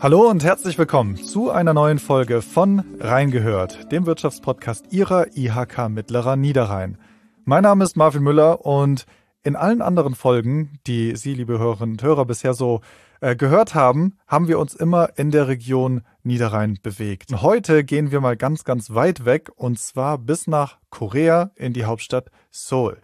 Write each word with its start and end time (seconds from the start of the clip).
Hallo 0.00 0.28
und 0.28 0.42
herzlich 0.42 0.78
willkommen 0.78 1.16
zu 1.16 1.50
einer 1.50 1.74
neuen 1.74 2.00
Folge 2.00 2.42
von 2.42 2.82
Reingehört, 2.98 3.92
dem 3.92 4.04
Wirtschaftspodcast 4.04 4.92
Ihrer 4.92 5.36
IHK 5.36 5.88
Mittlerer 5.88 6.34
Niederrhein. 6.34 6.98
Mein 7.44 7.62
Name 7.62 7.84
ist 7.84 7.96
Marvin 7.96 8.24
Müller 8.24 8.66
und 8.66 9.06
in 9.44 9.54
allen 9.56 9.80
anderen 9.80 10.14
Folgen, 10.14 10.80
die 10.86 11.14
Sie, 11.16 11.34
liebe 11.34 11.58
Hörerinnen 11.58 11.94
und 11.94 12.02
Hörer, 12.02 12.24
bisher 12.24 12.54
so 12.54 12.80
äh, 13.20 13.36
gehört 13.36 13.76
haben, 13.76 14.18
haben 14.26 14.48
wir 14.48 14.58
uns 14.58 14.74
immer 14.74 15.10
in 15.16 15.30
der 15.30 15.46
Region 15.46 16.02
Niederrhein 16.24 16.78
bewegt. 16.82 17.30
Heute 17.40 17.84
gehen 17.84 18.10
wir 18.10 18.20
mal 18.20 18.36
ganz, 18.36 18.64
ganz 18.64 18.90
weit 18.90 19.24
weg 19.24 19.50
und 19.54 19.78
zwar 19.78 20.18
bis 20.18 20.48
nach 20.48 20.78
Korea 20.90 21.52
in 21.54 21.72
die 21.72 21.84
Hauptstadt 21.84 22.30
Seoul. 22.50 22.98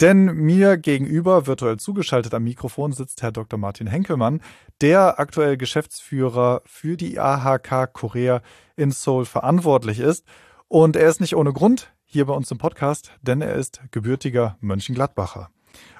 Denn 0.00 0.26
mir 0.26 0.76
gegenüber, 0.76 1.46
virtuell 1.46 1.78
zugeschaltet 1.78 2.34
am 2.34 2.44
Mikrofon, 2.44 2.92
sitzt 2.92 3.22
Herr 3.22 3.32
Dr. 3.32 3.58
Martin 3.58 3.86
Henkelmann, 3.86 4.42
der 4.82 5.18
aktuell 5.18 5.56
Geschäftsführer 5.56 6.60
für 6.66 6.98
die 6.98 7.18
AHK 7.18 7.94
Korea 7.94 8.42
in 8.76 8.90
Seoul 8.90 9.24
verantwortlich 9.24 9.98
ist. 9.98 10.26
Und 10.68 10.96
er 10.96 11.08
ist 11.08 11.20
nicht 11.20 11.34
ohne 11.34 11.54
Grund 11.54 11.94
hier 12.04 12.26
bei 12.26 12.34
uns 12.34 12.50
im 12.50 12.58
Podcast, 12.58 13.12
denn 13.22 13.40
er 13.40 13.54
ist 13.54 13.80
gebürtiger 13.90 14.58
Mönchengladbacher. 14.60 15.48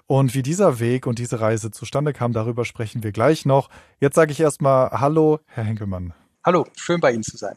Und 0.07 0.35
wie 0.35 0.43
dieser 0.43 0.79
Weg 0.79 1.07
und 1.07 1.19
diese 1.19 1.41
Reise 1.41 1.71
zustande 1.71 2.13
kam, 2.13 2.33
darüber 2.35 2.65
sprechen 2.67 3.03
wir 3.03 3.13
gleich 3.13 3.47
noch. 3.47 3.71
Jetzt 3.99 4.15
sage 4.15 4.31
ich 4.31 4.41
erstmal 4.41 4.91
Hallo, 4.91 5.41
Herr 5.47 5.65
Henkelmann. 5.65 6.13
Hallo, 6.45 6.67
schön 6.77 7.01
bei 7.01 7.13
Ihnen 7.13 7.25
zu 7.25 7.37
sein. 7.37 7.57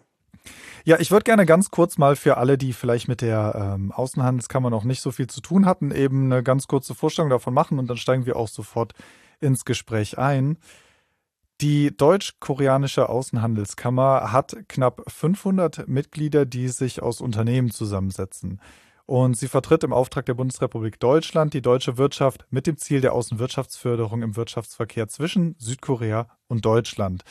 Ja, 0.85 0.99
ich 0.99 1.11
würde 1.11 1.23
gerne 1.23 1.45
ganz 1.45 1.71
kurz 1.71 1.97
mal 1.97 2.15
für 2.15 2.37
alle, 2.37 2.57
die 2.57 2.73
vielleicht 2.73 3.07
mit 3.07 3.21
der 3.21 3.75
ähm, 3.75 3.91
Außenhandelskammer 3.91 4.69
noch 4.69 4.83
nicht 4.83 5.01
so 5.01 5.11
viel 5.11 5.27
zu 5.27 5.41
tun 5.41 5.65
hatten, 5.65 5.91
eben 5.91 6.31
eine 6.31 6.43
ganz 6.43 6.67
kurze 6.67 6.95
Vorstellung 6.95 7.29
davon 7.29 7.53
machen 7.53 7.79
und 7.79 7.87
dann 7.87 7.97
steigen 7.97 8.25
wir 8.25 8.35
auch 8.35 8.47
sofort 8.47 8.93
ins 9.39 9.65
Gespräch 9.65 10.17
ein. 10.17 10.57
Die 11.61 11.95
deutsch-koreanische 11.95 13.09
Außenhandelskammer 13.09 14.31
hat 14.31 14.55
knapp 14.69 15.03
500 15.07 15.89
Mitglieder, 15.89 16.45
die 16.45 16.69
sich 16.69 17.01
aus 17.01 17.19
Unternehmen 17.19 17.69
zusammensetzen. 17.69 18.61
Und 19.05 19.35
sie 19.35 19.47
vertritt 19.47 19.83
im 19.83 19.91
Auftrag 19.91 20.25
der 20.27 20.35
Bundesrepublik 20.35 20.99
Deutschland 20.99 21.53
die 21.53 21.61
deutsche 21.61 21.97
Wirtschaft 21.97 22.45
mit 22.49 22.67
dem 22.67 22.77
Ziel 22.77 23.01
der 23.01 23.11
Außenwirtschaftsförderung 23.13 24.21
im 24.21 24.35
Wirtschaftsverkehr 24.35 25.07
zwischen 25.07 25.55
Südkorea 25.57 26.27
und 26.47 26.63
Deutschland. 26.63 27.23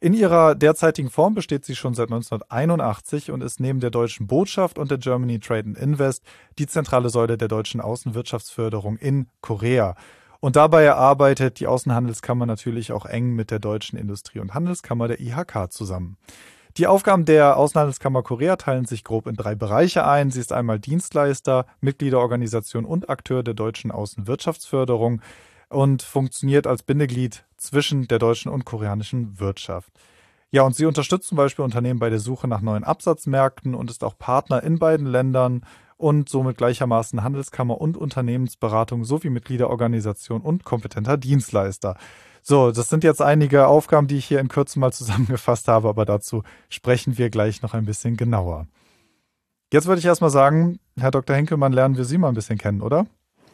In 0.00 0.12
ihrer 0.12 0.54
derzeitigen 0.54 1.10
Form 1.10 1.34
besteht 1.34 1.64
sie 1.64 1.74
schon 1.74 1.94
seit 1.94 2.08
1981 2.08 3.30
und 3.30 3.42
ist 3.42 3.60
neben 3.60 3.80
der 3.80 3.90
deutschen 3.90 4.26
Botschaft 4.26 4.78
und 4.78 4.90
der 4.90 4.98
Germany 4.98 5.40
Trade 5.40 5.68
and 5.68 5.78
Invest 5.78 6.22
die 6.58 6.66
zentrale 6.66 7.08
Säule 7.08 7.38
der 7.38 7.48
deutschen 7.48 7.80
Außenwirtschaftsförderung 7.80 8.96
in 8.98 9.28
Korea. 9.40 9.94
Und 10.40 10.56
dabei 10.56 10.92
arbeitet 10.92 11.60
die 11.60 11.66
Außenhandelskammer 11.66 12.46
natürlich 12.46 12.92
auch 12.92 13.06
eng 13.06 13.34
mit 13.34 13.50
der 13.50 13.58
deutschen 13.58 13.98
Industrie- 13.98 14.40
und 14.40 14.54
Handelskammer 14.54 15.08
der 15.08 15.20
IHK 15.20 15.72
zusammen. 15.72 16.18
Die 16.76 16.86
Aufgaben 16.86 17.24
der 17.24 17.56
Außenhandelskammer 17.56 18.22
Korea 18.22 18.56
teilen 18.56 18.84
sich 18.84 19.02
grob 19.02 19.26
in 19.26 19.34
drei 19.34 19.54
Bereiche 19.54 20.06
ein. 20.06 20.30
Sie 20.30 20.40
ist 20.40 20.52
einmal 20.52 20.78
Dienstleister, 20.78 21.64
Mitgliederorganisation 21.80 22.84
und 22.84 23.08
Akteur 23.08 23.42
der 23.42 23.54
deutschen 23.54 23.90
Außenwirtschaftsförderung 23.90 25.22
und 25.70 26.02
funktioniert 26.02 26.66
als 26.66 26.82
Bindeglied 26.82 27.44
zwischen 27.56 28.08
der 28.08 28.18
deutschen 28.18 28.50
und 28.50 28.64
koreanischen 28.64 29.38
Wirtschaft. 29.40 29.90
Ja, 30.50 30.62
und 30.62 30.74
sie 30.76 30.86
unterstützt 30.86 31.28
zum 31.28 31.36
Beispiel 31.36 31.64
Unternehmen 31.64 31.98
bei 31.98 32.10
der 32.10 32.20
Suche 32.20 32.48
nach 32.48 32.60
neuen 32.60 32.84
Absatzmärkten 32.84 33.74
und 33.74 33.90
ist 33.90 34.04
auch 34.04 34.16
Partner 34.18 34.62
in 34.62 34.78
beiden 34.78 35.06
Ländern 35.06 35.66
und 35.96 36.28
somit 36.28 36.58
gleichermaßen 36.58 37.22
Handelskammer 37.22 37.80
und 37.80 37.96
Unternehmensberatung 37.96 39.04
sowie 39.04 39.30
Mitgliederorganisation 39.30 40.42
und 40.42 40.64
kompetenter 40.64 41.16
Dienstleister. 41.16 41.96
So, 42.42 42.70
das 42.70 42.88
sind 42.88 43.02
jetzt 43.02 43.20
einige 43.20 43.66
Aufgaben, 43.66 44.06
die 44.06 44.18
ich 44.18 44.26
hier 44.26 44.38
in 44.38 44.48
Kürze 44.48 44.78
mal 44.78 44.92
zusammengefasst 44.92 45.68
habe, 45.68 45.88
aber 45.88 46.04
dazu 46.04 46.42
sprechen 46.68 47.18
wir 47.18 47.28
gleich 47.30 47.62
noch 47.62 47.74
ein 47.74 47.86
bisschen 47.86 48.16
genauer. 48.16 48.66
Jetzt 49.72 49.86
würde 49.86 49.98
ich 49.98 50.04
erstmal 50.04 50.30
sagen, 50.30 50.78
Herr 50.96 51.10
Dr. 51.10 51.34
Henkelmann, 51.34 51.72
lernen 51.72 51.96
wir 51.96 52.04
Sie 52.04 52.18
mal 52.18 52.28
ein 52.28 52.34
bisschen 52.34 52.58
kennen, 52.58 52.82
oder? 52.82 53.06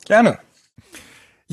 Gerne. 0.04 0.38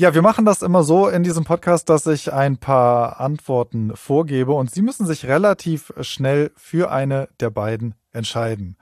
Ja, 0.00 0.14
wir 0.14 0.22
machen 0.22 0.46
das 0.46 0.62
immer 0.62 0.82
so 0.82 1.08
in 1.08 1.24
diesem 1.24 1.44
Podcast, 1.44 1.90
dass 1.90 2.06
ich 2.06 2.32
ein 2.32 2.56
paar 2.56 3.20
Antworten 3.20 3.94
vorgebe 3.94 4.52
und 4.52 4.70
Sie 4.70 4.80
müssen 4.80 5.04
sich 5.04 5.26
relativ 5.26 5.92
schnell 6.00 6.52
für 6.56 6.90
eine 6.90 7.28
der 7.38 7.50
beiden 7.50 7.94
entscheiden. 8.10 8.78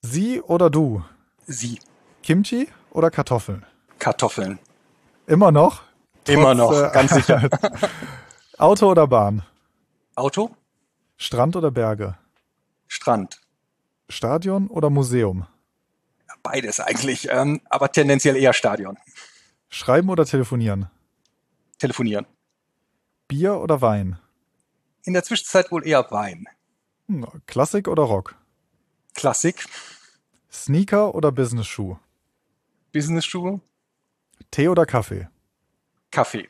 Sie 0.00 0.40
oder 0.40 0.70
du? 0.70 1.04
Sie. 1.46 1.80
Kimchi 2.22 2.68
oder 2.92 3.10
Kartoffeln? 3.10 3.66
Kartoffeln. 3.98 4.58
Immer 5.26 5.52
noch? 5.52 5.82
Trotz, 6.24 6.34
Immer 6.34 6.54
noch, 6.54 6.72
äh, 6.72 6.90
ganz 6.94 7.12
sicher. 7.12 7.46
Auto 8.56 8.90
oder 8.90 9.06
Bahn? 9.06 9.42
Auto. 10.14 10.50
Strand 11.18 11.56
oder 11.56 11.72
Berge? 11.72 12.16
Strand. 12.88 13.38
Stadion 14.08 14.68
oder 14.68 14.88
Museum? 14.88 15.44
Beides 16.42 16.80
eigentlich, 16.80 17.28
ähm, 17.30 17.60
aber 17.68 17.92
tendenziell 17.92 18.36
eher 18.36 18.54
Stadion. 18.54 18.96
Schreiben 19.74 20.08
oder 20.08 20.24
telefonieren? 20.24 20.88
Telefonieren. 21.80 22.26
Bier 23.26 23.56
oder 23.56 23.80
Wein? 23.80 24.20
In 25.02 25.14
der 25.14 25.24
Zwischenzeit 25.24 25.72
wohl 25.72 25.84
eher 25.84 26.08
Wein. 26.12 26.46
Hm, 27.08 27.26
Klassik 27.46 27.88
oder 27.88 28.04
Rock? 28.04 28.36
Klassik. 29.14 29.66
Sneaker 30.48 31.16
oder 31.16 31.32
Business-Schuh? 31.32 31.96
Business-Schuhe. 32.92 33.60
Tee 34.52 34.68
oder 34.68 34.86
Kaffee? 34.86 35.28
Kaffee. 36.12 36.48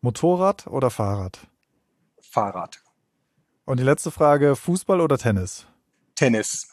Motorrad 0.00 0.68
oder 0.68 0.90
Fahrrad? 0.90 1.48
Fahrrad. 2.20 2.80
Und 3.64 3.80
die 3.80 3.84
letzte 3.84 4.12
Frage, 4.12 4.54
Fußball 4.54 5.00
oder 5.00 5.18
Tennis? 5.18 5.66
Tennis. 6.14 6.68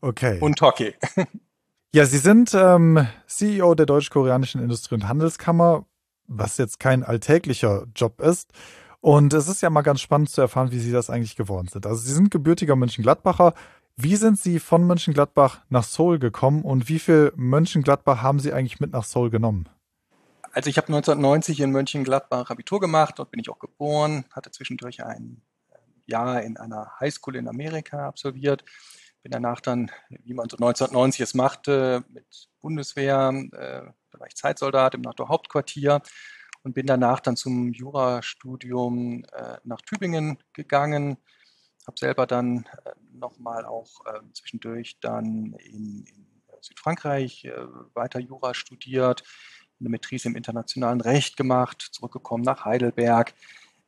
Okay. 0.00 0.40
Und 0.40 0.60
Hockey. 0.60 0.96
Ja, 1.92 2.06
Sie 2.06 2.18
sind 2.18 2.54
ähm, 2.54 3.04
CEO 3.26 3.74
der 3.74 3.84
Deutsch-Koreanischen 3.84 4.62
Industrie- 4.62 4.94
und 4.94 5.08
Handelskammer, 5.08 5.86
was 6.28 6.56
jetzt 6.56 6.78
kein 6.78 7.02
alltäglicher 7.02 7.88
Job 7.96 8.20
ist. 8.20 8.52
Und 9.00 9.34
es 9.34 9.48
ist 9.48 9.60
ja 9.60 9.70
mal 9.70 9.82
ganz 9.82 10.00
spannend 10.00 10.30
zu 10.30 10.40
erfahren, 10.40 10.70
wie 10.70 10.78
Sie 10.78 10.92
das 10.92 11.10
eigentlich 11.10 11.34
geworden 11.34 11.66
sind. 11.66 11.86
Also 11.86 12.00
Sie 12.02 12.12
sind 12.12 12.30
gebürtiger 12.30 12.76
Mönchengladbacher. 12.76 13.54
Wie 13.96 14.14
sind 14.14 14.38
Sie 14.38 14.60
von 14.60 14.86
Mönchengladbach 14.86 15.62
nach 15.68 15.82
Seoul 15.82 16.20
gekommen 16.20 16.62
und 16.62 16.88
wie 16.88 17.00
viel 17.00 17.32
Mönchengladbach 17.34 18.22
haben 18.22 18.38
Sie 18.38 18.52
eigentlich 18.52 18.78
mit 18.78 18.92
nach 18.92 19.04
Seoul 19.04 19.30
genommen? 19.30 19.68
Also 20.52 20.70
ich 20.70 20.76
habe 20.76 20.86
1990 20.86 21.58
in 21.58 21.72
Mönchengladbach 21.72 22.50
Abitur 22.50 22.78
gemacht, 22.78 23.14
dort 23.16 23.32
bin 23.32 23.40
ich 23.40 23.50
auch 23.50 23.58
geboren, 23.58 24.26
hatte 24.30 24.52
zwischendurch 24.52 25.02
ein 25.02 25.42
Jahr 26.06 26.42
in 26.42 26.56
einer 26.56 26.92
Highschool 27.00 27.34
in 27.34 27.48
Amerika 27.48 28.06
absolviert 28.06 28.64
bin 29.22 29.32
danach 29.32 29.60
dann, 29.60 29.90
wie 30.08 30.34
man 30.34 30.48
so 30.48 30.56
1990 30.56 31.20
es 31.20 31.34
machte, 31.34 32.04
mit 32.08 32.48
Bundeswehr, 32.60 33.32
äh, 33.52 33.92
da 34.10 34.20
war 34.20 34.26
ich 34.26 34.36
Zeitsoldat 34.36 34.94
im 34.94 35.02
NATO-Hauptquartier 35.02 36.02
und 36.62 36.74
bin 36.74 36.86
danach 36.86 37.20
dann 37.20 37.36
zum 37.36 37.72
Jurastudium 37.72 39.24
äh, 39.32 39.56
nach 39.64 39.80
Tübingen 39.82 40.38
gegangen, 40.52 41.16
habe 41.86 41.98
selber 41.98 42.26
dann 42.26 42.66
äh, 42.84 42.90
nochmal 43.12 43.64
auch 43.64 44.06
äh, 44.06 44.20
zwischendurch 44.32 44.98
dann 45.00 45.54
in, 45.58 46.04
in 46.04 46.26
Südfrankreich 46.60 47.44
äh, 47.44 47.52
weiter 47.94 48.20
Jura 48.20 48.54
studiert, 48.54 49.22
eine 49.78 49.88
Matrice 49.88 50.28
im 50.28 50.36
internationalen 50.36 51.00
Recht 51.00 51.36
gemacht, 51.36 51.88
zurückgekommen 51.92 52.44
nach 52.44 52.64
Heidelberg. 52.64 53.34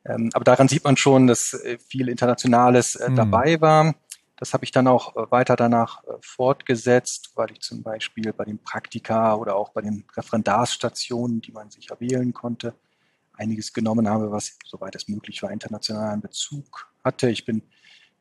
Ähm, 0.05 0.29
aber 0.33 0.43
daran 0.43 0.67
sieht 0.67 0.83
man 0.83 0.97
schon, 0.97 1.27
dass 1.27 1.53
äh, 1.53 1.77
viel 1.77 2.09
Internationales 2.09 2.95
äh, 2.95 3.09
mhm. 3.09 3.15
dabei 3.15 3.61
war. 3.61 3.95
Das 4.43 4.53
habe 4.53 4.65
ich 4.65 4.71
dann 4.71 4.87
auch 4.87 5.15
äh, 5.15 5.31
weiter 5.31 5.55
danach 5.55 6.03
äh, 6.03 6.17
fortgesetzt, 6.19 7.31
weil 7.35 7.51
ich 7.51 7.61
zum 7.61 7.81
Beispiel 7.81 8.33
bei 8.33 8.43
den 8.43 8.61
Praktika 8.61 9.35
oder 9.35 9.55
auch 9.55 9.69
bei 9.69 9.79
den 9.79 10.03
Referendarsstationen, 10.17 11.39
die 11.39 11.53
man 11.53 11.71
sich 11.71 11.89
wählen 11.97 12.33
konnte, 12.33 12.75
einiges 13.31 13.71
genommen 13.71 14.09
habe, 14.09 14.33
was, 14.33 14.57
soweit 14.65 14.95
es 14.95 15.07
möglich 15.07 15.41
war, 15.41 15.49
internationalen 15.49 16.19
Bezug 16.19 16.91
hatte. 17.05 17.29
Ich 17.29 17.45
bin 17.45 17.61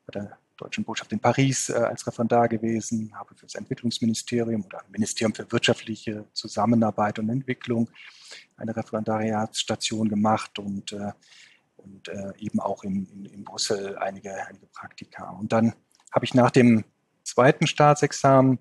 bei 0.07 0.13
der 0.13 0.39
Deutschen 0.59 0.85
Botschaft 0.85 1.11
in 1.11 1.19
Paris 1.19 1.71
äh, 1.71 1.73
als 1.73 2.07
Referendar 2.07 2.47
gewesen, 2.47 3.13
habe 3.19 3.35
für 3.35 3.47
das 3.47 3.57
Entwicklungsministerium 3.57 4.65
oder 4.65 4.85
Ministerium 4.93 5.35
für 5.35 5.51
wirtschaftliche 5.51 6.27
Zusammenarbeit 6.35 7.19
und 7.19 7.31
Entwicklung 7.31 7.91
eine 8.57 8.77
Referendariatsstation 8.77 10.09
gemacht 10.09 10.61
und, 10.61 10.93
äh, 10.93 11.11
und 11.79 12.07
äh, 12.07 12.33
eben 12.39 12.61
auch 12.61 12.85
in, 12.85 13.07
in, 13.07 13.25
in 13.25 13.43
Brüssel 13.43 13.99
einige, 13.99 14.47
einige 14.47 14.69
Praktika. 14.69 15.29
Und 15.31 15.51
dann 15.51 15.75
habe 16.13 16.25
ich 16.25 16.35
nach 16.35 16.51
dem 16.51 16.85
zweiten 17.25 17.67
Staatsexamen, 17.67 18.59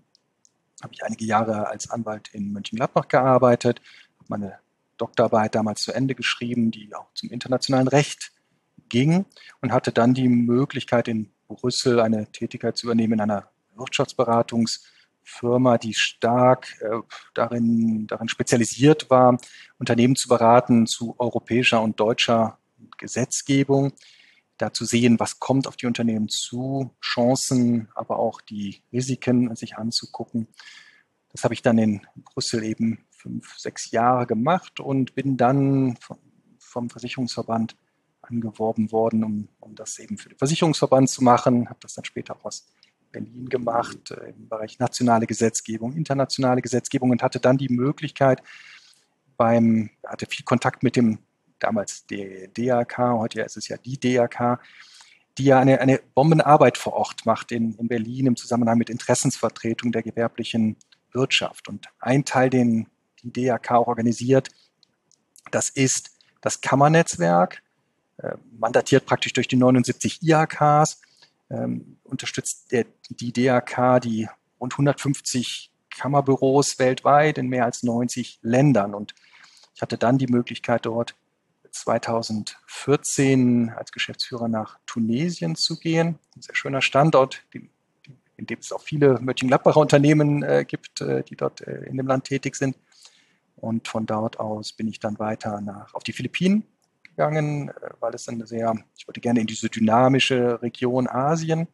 habe 0.81 0.93
ich 0.93 1.03
einige 1.03 1.25
Jahre 1.25 1.67
als 1.67 1.89
Anwalt 1.89 2.29
in 2.33 2.53
Mönchengladbach 2.53 3.07
gearbeitet, 3.07 3.81
habe 4.17 4.27
meine 4.29 4.59
Doktorarbeit 4.97 5.55
damals 5.55 5.81
zu 5.81 5.91
Ende 5.91 6.15
geschrieben, 6.15 6.71
die 6.71 6.93
auch 6.95 7.13
zum 7.13 7.29
internationalen 7.29 7.87
Recht 7.87 8.31
ging 8.89 9.25
und 9.61 9.71
hatte 9.71 9.91
dann 9.91 10.13
die 10.13 10.29
Möglichkeit 10.29 11.07
in 11.07 11.31
Brüssel 11.47 11.99
eine 11.99 12.31
Tätigkeit 12.31 12.77
zu 12.77 12.87
übernehmen 12.87 13.13
in 13.13 13.21
einer 13.21 13.49
Wirtschaftsberatungsfirma, 13.75 15.77
die 15.77 15.93
stark 15.93 16.67
äh, 16.81 16.99
darin, 17.33 18.07
darin 18.07 18.29
spezialisiert 18.29 19.09
war, 19.09 19.37
Unternehmen 19.79 20.15
zu 20.15 20.27
beraten 20.27 20.87
zu 20.87 21.15
europäischer 21.17 21.81
und 21.81 21.99
deutscher 21.99 22.57
Gesetzgebung, 22.97 23.93
da 24.61 24.73
zu 24.73 24.85
sehen, 24.85 25.19
was 25.19 25.39
kommt 25.39 25.67
auf 25.67 25.75
die 25.75 25.87
Unternehmen 25.87 26.29
zu, 26.29 26.91
Chancen, 27.01 27.89
aber 27.95 28.19
auch 28.19 28.41
die 28.41 28.83
Risiken 28.91 29.55
sich 29.55 29.77
anzugucken. 29.77 30.47
Das 31.31 31.43
habe 31.43 31.53
ich 31.53 31.61
dann 31.61 31.77
in 31.77 32.01
Brüssel 32.15 32.63
eben 32.63 32.99
fünf, 33.09 33.57
sechs 33.57 33.91
Jahre 33.91 34.27
gemacht 34.27 34.79
und 34.79 35.15
bin 35.15 35.37
dann 35.37 35.97
vom 36.59 36.89
Versicherungsverband 36.89 37.75
angeworben 38.21 38.91
worden, 38.91 39.23
um, 39.23 39.47
um 39.59 39.75
das 39.75 39.99
eben 39.99 40.17
für 40.17 40.29
den 40.29 40.37
Versicherungsverband 40.37 41.09
zu 41.09 41.23
machen. 41.23 41.69
Habe 41.69 41.79
das 41.81 41.95
dann 41.95 42.05
später 42.05 42.35
auch 42.35 42.45
aus 42.45 42.67
Berlin 43.11 43.49
gemacht 43.49 44.11
äh, 44.11 44.29
im 44.29 44.47
Bereich 44.47 44.79
nationale 44.79 45.27
Gesetzgebung, 45.27 45.93
internationale 45.93 46.61
Gesetzgebung 46.61 47.11
und 47.11 47.23
hatte 47.23 47.39
dann 47.39 47.57
die 47.57 47.69
Möglichkeit 47.69 48.41
beim, 49.37 49.89
hatte 50.05 50.27
viel 50.27 50.45
Kontakt 50.45 50.83
mit 50.83 50.95
dem 50.95 51.19
damals 51.61 52.05
der 52.07 52.47
DAK, 52.49 52.97
heute 52.97 53.41
ist 53.41 53.57
es 53.57 53.67
ja 53.67 53.77
die 53.77 53.99
DAK, 53.99 54.59
die 55.37 55.45
ja 55.45 55.59
eine, 55.59 55.79
eine 55.79 55.99
Bombenarbeit 56.13 56.77
vor 56.77 56.93
Ort 56.93 57.25
macht 57.25 57.51
in, 57.51 57.75
in 57.75 57.87
Berlin 57.87 58.27
im 58.27 58.35
Zusammenhang 58.35 58.77
mit 58.77 58.89
Interessensvertretung 58.89 59.91
der 59.91 60.03
gewerblichen 60.03 60.75
Wirtschaft. 61.13 61.67
Und 61.67 61.87
ein 61.99 62.25
Teil, 62.25 62.49
den 62.49 62.87
die 63.23 63.31
DAK 63.31 63.71
auch 63.71 63.87
organisiert, 63.87 64.49
das 65.51 65.69
ist 65.69 66.11
das 66.41 66.61
Kammernetzwerk, 66.61 67.61
äh, 68.17 68.35
mandatiert 68.51 69.05
praktisch 69.05 69.33
durch 69.33 69.47
die 69.47 69.57
79 69.57 70.21
IHKs, 70.21 71.01
ähm, 71.49 71.97
unterstützt 72.03 72.71
der, 72.71 72.85
die 73.09 73.31
DAK 73.31 74.01
die 74.01 74.27
rund 74.59 74.73
150 74.73 75.71
Kammerbüros 75.89 76.79
weltweit 76.79 77.37
in 77.37 77.47
mehr 77.47 77.65
als 77.65 77.83
90 77.83 78.39
Ländern. 78.41 78.95
Und 78.95 79.13
ich 79.75 79.81
hatte 79.81 79.97
dann 79.97 80.17
die 80.17 80.27
Möglichkeit, 80.27 80.85
dort 80.85 81.15
2014 81.71 83.69
als 83.75 83.91
Geschäftsführer 83.91 84.47
nach 84.47 84.79
Tunesien 84.85 85.55
zu 85.55 85.79
gehen. 85.79 86.19
Ein 86.35 86.41
sehr 86.41 86.55
schöner 86.55 86.81
Standort, 86.81 87.43
in 87.53 87.69
dem 88.47 88.59
es 88.59 88.71
auch 88.71 88.81
viele 88.81 89.19
Mönchengladbacher 89.19 89.79
Unternehmen 89.79 90.43
äh, 90.43 90.65
gibt, 90.67 91.01
äh, 91.01 91.23
die 91.23 91.35
dort 91.35 91.61
äh, 91.61 91.83
in 91.83 91.97
dem 91.97 92.07
Land 92.07 92.25
tätig 92.25 92.55
sind. 92.55 92.75
Und 93.55 93.87
von 93.87 94.05
dort 94.05 94.39
aus 94.39 94.73
bin 94.73 94.87
ich 94.87 94.99
dann 94.99 95.19
weiter 95.19 95.61
nach, 95.61 95.93
auf 95.93 96.03
die 96.03 96.13
Philippinen 96.13 96.63
gegangen, 97.03 97.69
äh, 97.69 97.73
weil 97.99 98.13
es 98.15 98.27
eine 98.27 98.47
sehr, 98.47 98.73
ich 98.97 99.07
wollte 99.07 99.21
gerne 99.21 99.39
in 99.41 99.47
diese 99.47 99.69
dynamische 99.69 100.61
Region 100.61 101.07
Asien 101.07 101.67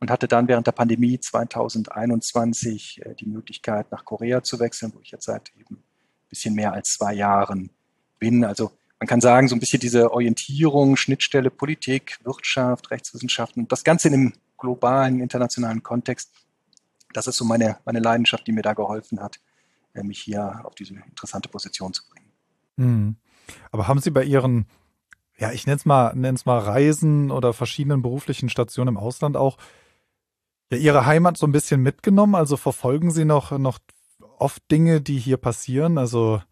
und 0.00 0.10
hatte 0.10 0.26
dann 0.26 0.48
während 0.48 0.66
der 0.66 0.72
Pandemie 0.72 1.20
2021 1.20 3.02
äh, 3.04 3.14
die 3.14 3.26
Möglichkeit, 3.26 3.92
nach 3.92 4.04
Korea 4.04 4.42
zu 4.42 4.58
wechseln, 4.58 4.92
wo 4.94 5.00
ich 5.00 5.10
jetzt 5.10 5.26
seit 5.26 5.52
eben 5.58 5.76
ein 5.76 6.28
bisschen 6.28 6.54
mehr 6.54 6.72
als 6.72 6.94
zwei 6.94 7.12
Jahren 7.12 7.70
bin. 8.18 8.44
Also 8.44 8.72
man 9.00 9.06
kann 9.06 9.22
sagen, 9.22 9.48
so 9.48 9.56
ein 9.56 9.60
bisschen 9.60 9.80
diese 9.80 10.12
Orientierung, 10.12 10.96
Schnittstelle 10.96 11.50
Politik, 11.50 12.18
Wirtschaft, 12.22 12.90
Rechtswissenschaften, 12.90 13.66
das 13.66 13.82
Ganze 13.82 14.08
in 14.08 14.14
einem 14.14 14.32
globalen, 14.58 15.20
internationalen 15.20 15.82
Kontext, 15.82 16.30
das 17.14 17.26
ist 17.26 17.36
so 17.36 17.46
meine, 17.46 17.78
meine 17.86 17.98
Leidenschaft, 17.98 18.46
die 18.46 18.52
mir 18.52 18.62
da 18.62 18.74
geholfen 18.74 19.20
hat, 19.20 19.40
äh, 19.94 20.02
mich 20.02 20.20
hier 20.20 20.60
auf 20.64 20.74
diese 20.74 20.94
interessante 20.94 21.48
Position 21.48 21.94
zu 21.94 22.02
bringen. 22.10 22.30
Hm. 22.76 23.16
Aber 23.72 23.88
haben 23.88 24.00
Sie 24.00 24.10
bei 24.10 24.22
Ihren, 24.22 24.66
ja, 25.38 25.50
ich 25.50 25.66
nenne 25.66 25.76
es 25.76 25.86
mal, 25.86 26.14
mal 26.14 26.58
Reisen 26.58 27.30
oder 27.30 27.54
verschiedenen 27.54 28.02
beruflichen 28.02 28.50
Stationen 28.50 28.88
im 28.88 28.96
Ausland 28.98 29.36
auch 29.36 29.56
ja, 30.70 30.76
Ihre 30.76 31.06
Heimat 31.06 31.38
so 31.38 31.46
ein 31.46 31.52
bisschen 31.52 31.80
mitgenommen? 31.80 32.34
Also 32.34 32.58
verfolgen 32.58 33.10
Sie 33.10 33.24
noch, 33.24 33.50
noch 33.58 33.78
oft 34.38 34.62
Dinge, 34.70 35.00
die 35.00 35.18
hier 35.18 35.38
passieren? 35.38 35.96
Also 35.96 36.42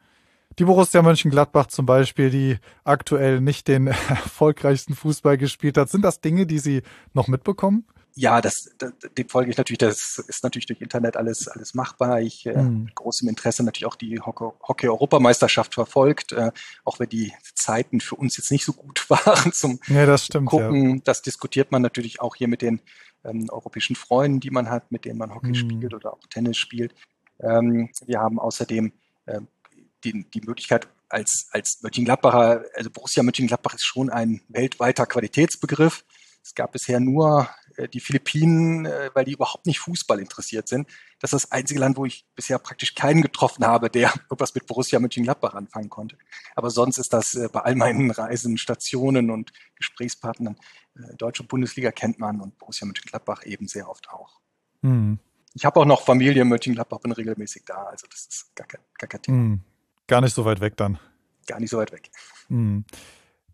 die 0.58 0.64
Borussia 0.64 1.02
Mönchengladbach 1.02 1.66
zum 1.66 1.86
Beispiel, 1.86 2.30
die 2.30 2.58
aktuell 2.84 3.40
nicht 3.40 3.68
den 3.68 3.86
erfolgreichsten 4.08 4.94
Fußball 4.94 5.38
gespielt 5.38 5.78
hat. 5.78 5.88
Sind 5.88 6.04
das 6.04 6.20
Dinge, 6.20 6.46
die 6.46 6.58
Sie 6.58 6.82
noch 7.14 7.28
mitbekommen? 7.28 7.84
Ja, 8.14 8.40
das, 8.40 8.74
das 8.78 8.92
dem 9.16 9.28
folge 9.28 9.52
ich 9.52 9.58
natürlich. 9.58 9.78
Das 9.78 10.18
ist 10.18 10.42
natürlich 10.42 10.66
durch 10.66 10.80
Internet 10.80 11.16
alles 11.16 11.46
alles 11.46 11.74
machbar. 11.74 12.20
Ich 12.20 12.46
äh, 12.46 12.56
mhm. 12.60 12.84
mit 12.84 12.94
großem 12.96 13.28
Interesse 13.28 13.62
natürlich 13.62 13.86
auch 13.86 13.94
die 13.94 14.18
Hockey-Europameisterschaft 14.18 15.74
verfolgt, 15.74 16.32
äh, 16.32 16.50
auch 16.84 16.98
wenn 16.98 17.08
die 17.08 17.32
Zeiten 17.54 18.00
für 18.00 18.16
uns 18.16 18.36
jetzt 18.36 18.50
nicht 18.50 18.64
so 18.64 18.72
gut 18.72 19.08
waren 19.10 19.52
zum 19.52 19.78
ja, 19.86 20.04
das 20.04 20.26
stimmt, 20.26 20.48
Gucken. 20.48 20.96
Ja. 20.96 21.00
Das 21.04 21.22
diskutiert 21.22 21.70
man 21.70 21.80
natürlich 21.80 22.20
auch 22.20 22.34
hier 22.34 22.48
mit 22.48 22.60
den 22.60 22.80
ähm, 23.24 23.48
europäischen 23.50 23.94
Freunden, 23.94 24.40
die 24.40 24.50
man 24.50 24.68
hat, 24.68 24.90
mit 24.90 25.04
denen 25.04 25.18
man 25.18 25.32
Hockey 25.32 25.50
mhm. 25.50 25.54
spielt 25.54 25.94
oder 25.94 26.12
auch 26.12 26.26
Tennis 26.28 26.56
spielt. 26.56 26.94
Ähm, 27.40 27.90
wir 28.04 28.18
haben 28.18 28.40
außerdem 28.40 28.92
äh, 29.26 29.40
die, 30.04 30.24
die 30.30 30.40
Möglichkeit, 30.40 30.88
als, 31.08 31.48
als 31.52 31.78
Mönchengladbacher, 31.82 32.64
also 32.74 32.90
Borussia 32.90 33.22
Mönchengladbach 33.22 33.74
ist 33.74 33.84
schon 33.84 34.10
ein 34.10 34.42
weltweiter 34.48 35.06
Qualitätsbegriff. 35.06 36.04
Es 36.42 36.54
gab 36.54 36.72
bisher 36.72 37.00
nur 37.00 37.48
äh, 37.76 37.88
die 37.88 38.00
Philippinen, 38.00 38.86
äh, 38.86 39.10
weil 39.14 39.24
die 39.24 39.32
überhaupt 39.32 39.66
nicht 39.66 39.80
Fußball 39.80 40.20
interessiert 40.20 40.68
sind. 40.68 40.88
Das 41.20 41.32
ist 41.32 41.44
das 41.44 41.52
einzige 41.52 41.80
Land, 41.80 41.96
wo 41.96 42.04
ich 42.04 42.26
bisher 42.34 42.58
praktisch 42.58 42.94
keinen 42.94 43.22
getroffen 43.22 43.66
habe, 43.66 43.90
der 43.90 44.12
irgendwas 44.30 44.54
mit 44.54 44.66
Borussia 44.66 44.98
Mönchengladbach 44.98 45.54
anfangen 45.54 45.90
konnte. 45.90 46.16
Aber 46.54 46.70
sonst 46.70 46.98
ist 46.98 47.12
das 47.12 47.34
äh, 47.34 47.48
bei 47.50 47.60
all 47.60 47.74
meinen 47.74 48.10
Reisen, 48.10 48.58
Stationen 48.58 49.30
und 49.30 49.52
Gesprächspartnern, 49.76 50.56
deutsche 51.16 51.44
Bundesliga 51.44 51.92
kennt 51.92 52.18
man 52.18 52.40
und 52.40 52.58
Borussia 52.58 52.86
Mönchengladbach 52.86 53.44
eben 53.44 53.68
sehr 53.68 53.88
oft 53.88 54.10
auch. 54.10 54.40
Mhm. 54.82 55.18
Ich 55.54 55.64
habe 55.64 55.80
auch 55.80 55.84
noch 55.84 56.04
Familie 56.04 56.42
in 56.42 56.48
Mönchengladbach, 56.48 56.98
bin 57.00 57.12
regelmäßig 57.12 57.64
da, 57.64 57.84
also 57.84 58.06
das 58.08 58.26
ist 58.26 58.54
gar 58.54 58.66
kein, 58.66 58.80
gar 58.98 59.08
kein 59.08 59.22
Thema. 59.22 59.38
Mhm. 59.38 59.60
Gar 60.08 60.22
nicht 60.22 60.34
so 60.34 60.44
weit 60.44 60.60
weg 60.60 60.76
dann. 60.76 60.98
Gar 61.46 61.60
nicht 61.60 61.70
so 61.70 61.78
weit 61.78 61.92
weg. 61.92 62.10
Hm. 62.48 62.84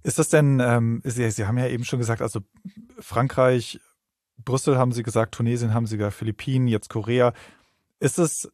Ist 0.02 0.18
das 0.18 0.28
denn, 0.28 0.60
ähm, 0.60 1.02
Sie, 1.04 1.30
Sie 1.30 1.46
haben 1.46 1.58
ja 1.58 1.66
eben 1.66 1.84
schon 1.84 1.98
gesagt, 1.98 2.22
also 2.22 2.40
Frankreich, 2.98 3.80
Brüssel 4.38 4.78
haben 4.78 4.92
Sie 4.92 5.02
gesagt, 5.02 5.34
Tunesien 5.34 5.74
haben 5.74 5.86
Sie 5.86 5.96
gesagt, 5.96 6.16
Philippinen, 6.16 6.68
jetzt 6.68 6.88
Korea. 6.88 7.32
Ist 8.00 8.18
es 8.18 8.50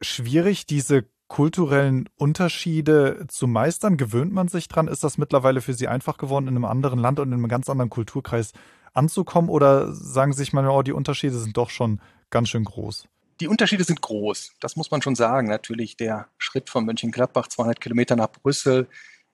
schwierig, 0.00 0.66
diese 0.66 1.04
kulturellen 1.28 2.08
Unterschiede 2.16 3.24
zu 3.28 3.46
meistern? 3.46 3.96
Gewöhnt 3.96 4.32
man 4.32 4.48
sich 4.48 4.68
dran? 4.68 4.88
Ist 4.88 5.04
das 5.04 5.18
mittlerweile 5.18 5.60
für 5.60 5.74
Sie 5.74 5.88
einfach 5.88 6.18
geworden, 6.18 6.48
in 6.48 6.56
einem 6.56 6.64
anderen 6.64 6.98
Land 6.98 7.20
und 7.20 7.28
in 7.28 7.34
einem 7.34 7.48
ganz 7.48 7.68
anderen 7.68 7.90
Kulturkreis 7.90 8.52
anzukommen? 8.92 9.50
Oder 9.50 9.92
sagen 9.92 10.32
Sie 10.32 10.38
sich 10.38 10.52
mal, 10.52 10.66
oh, 10.68 10.82
die 10.82 10.92
Unterschiede 10.92 11.38
sind 11.38 11.56
doch 11.56 11.70
schon 11.70 12.00
ganz 12.30 12.48
schön 12.48 12.64
groß? 12.64 13.08
Die 13.40 13.48
Unterschiede 13.48 13.84
sind 13.84 14.00
groß. 14.00 14.52
Das 14.60 14.76
muss 14.76 14.90
man 14.90 15.02
schon 15.02 15.14
sagen. 15.14 15.48
Natürlich 15.48 15.96
der 15.96 16.28
Schritt 16.38 16.70
von 16.70 16.84
Mönchengladbach 16.84 17.48
200 17.48 17.80
Kilometer 17.80 18.16
nach 18.16 18.30
Brüssel 18.30 18.88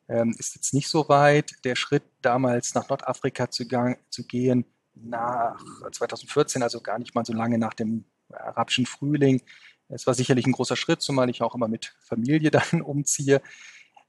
ähm, 0.09 0.35
ist 0.39 0.55
jetzt 0.55 0.75
nicht 0.75 0.89
so 0.89 1.09
weit. 1.09 1.53
Der 1.65 1.77
Schritt 1.77 2.05
damals 2.23 2.75
nach 2.75 2.89
Nordafrika 2.89 3.51
zu, 3.51 3.65
zu 4.11 4.27
gehen 4.27 4.65
nach 4.95 5.63
2014, 5.93 6.63
also 6.63 6.81
gar 6.81 6.99
nicht 6.99 7.15
mal 7.15 7.25
so 7.25 7.33
lange 7.33 7.59
nach 7.59 7.75
dem 7.75 8.05
arabischen 8.31 8.85
Frühling, 8.85 9.43
es 9.89 10.07
war 10.07 10.15
sicherlich 10.15 10.47
ein 10.47 10.53
großer 10.53 10.77
Schritt, 10.77 11.01
zumal 11.01 11.31
ich 11.31 11.43
auch 11.43 11.55
immer 11.55 11.69
mit 11.69 11.95
Familie 12.01 12.51
dann 12.51 12.83
umziehe. 12.83 13.41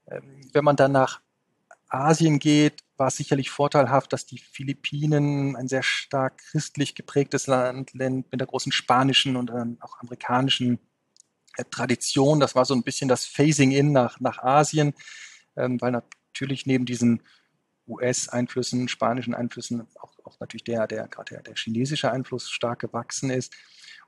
Ähm, 0.06 0.48
wenn 0.52 0.64
man 0.64 0.76
dann 0.76 0.92
nach 0.92 1.20
Asien 1.90 2.38
geht, 2.38 2.82
war 2.96 3.08
es 3.08 3.16
sicherlich 3.16 3.50
vorteilhaft, 3.50 4.12
dass 4.12 4.26
die 4.26 4.38
Philippinen 4.38 5.56
ein 5.56 5.68
sehr 5.68 5.82
stark 5.82 6.38
christlich 6.38 6.94
geprägtes 6.94 7.46
Land 7.46 7.94
mit 7.94 8.26
der 8.32 8.46
großen 8.46 8.72
spanischen 8.72 9.36
und 9.36 9.50
auch 9.80 9.98
amerikanischen 9.98 10.78
äh, 11.56 11.64
Tradition. 11.70 12.40
Das 12.40 12.54
war 12.54 12.64
so 12.64 12.74
ein 12.74 12.82
bisschen 12.82 13.08
das 13.08 13.24
Phasing 13.24 13.72
in 13.72 13.92
nach, 13.92 14.20
nach 14.20 14.38
Asien, 14.38 14.94
ähm, 15.56 15.80
weil 15.80 15.92
natürlich 15.92 16.66
neben 16.66 16.86
diesen 16.86 17.22
US-Einflüssen, 17.88 18.88
spanischen 18.88 19.34
Einflüssen 19.34 19.86
auch, 20.00 20.12
auch 20.24 20.38
natürlich 20.38 20.64
der, 20.64 20.86
der 20.86 21.08
gerade 21.08 21.34
der, 21.34 21.42
der 21.42 21.54
chinesische 21.54 22.12
Einfluss 22.12 22.50
stark 22.50 22.78
gewachsen 22.80 23.30
ist. 23.30 23.52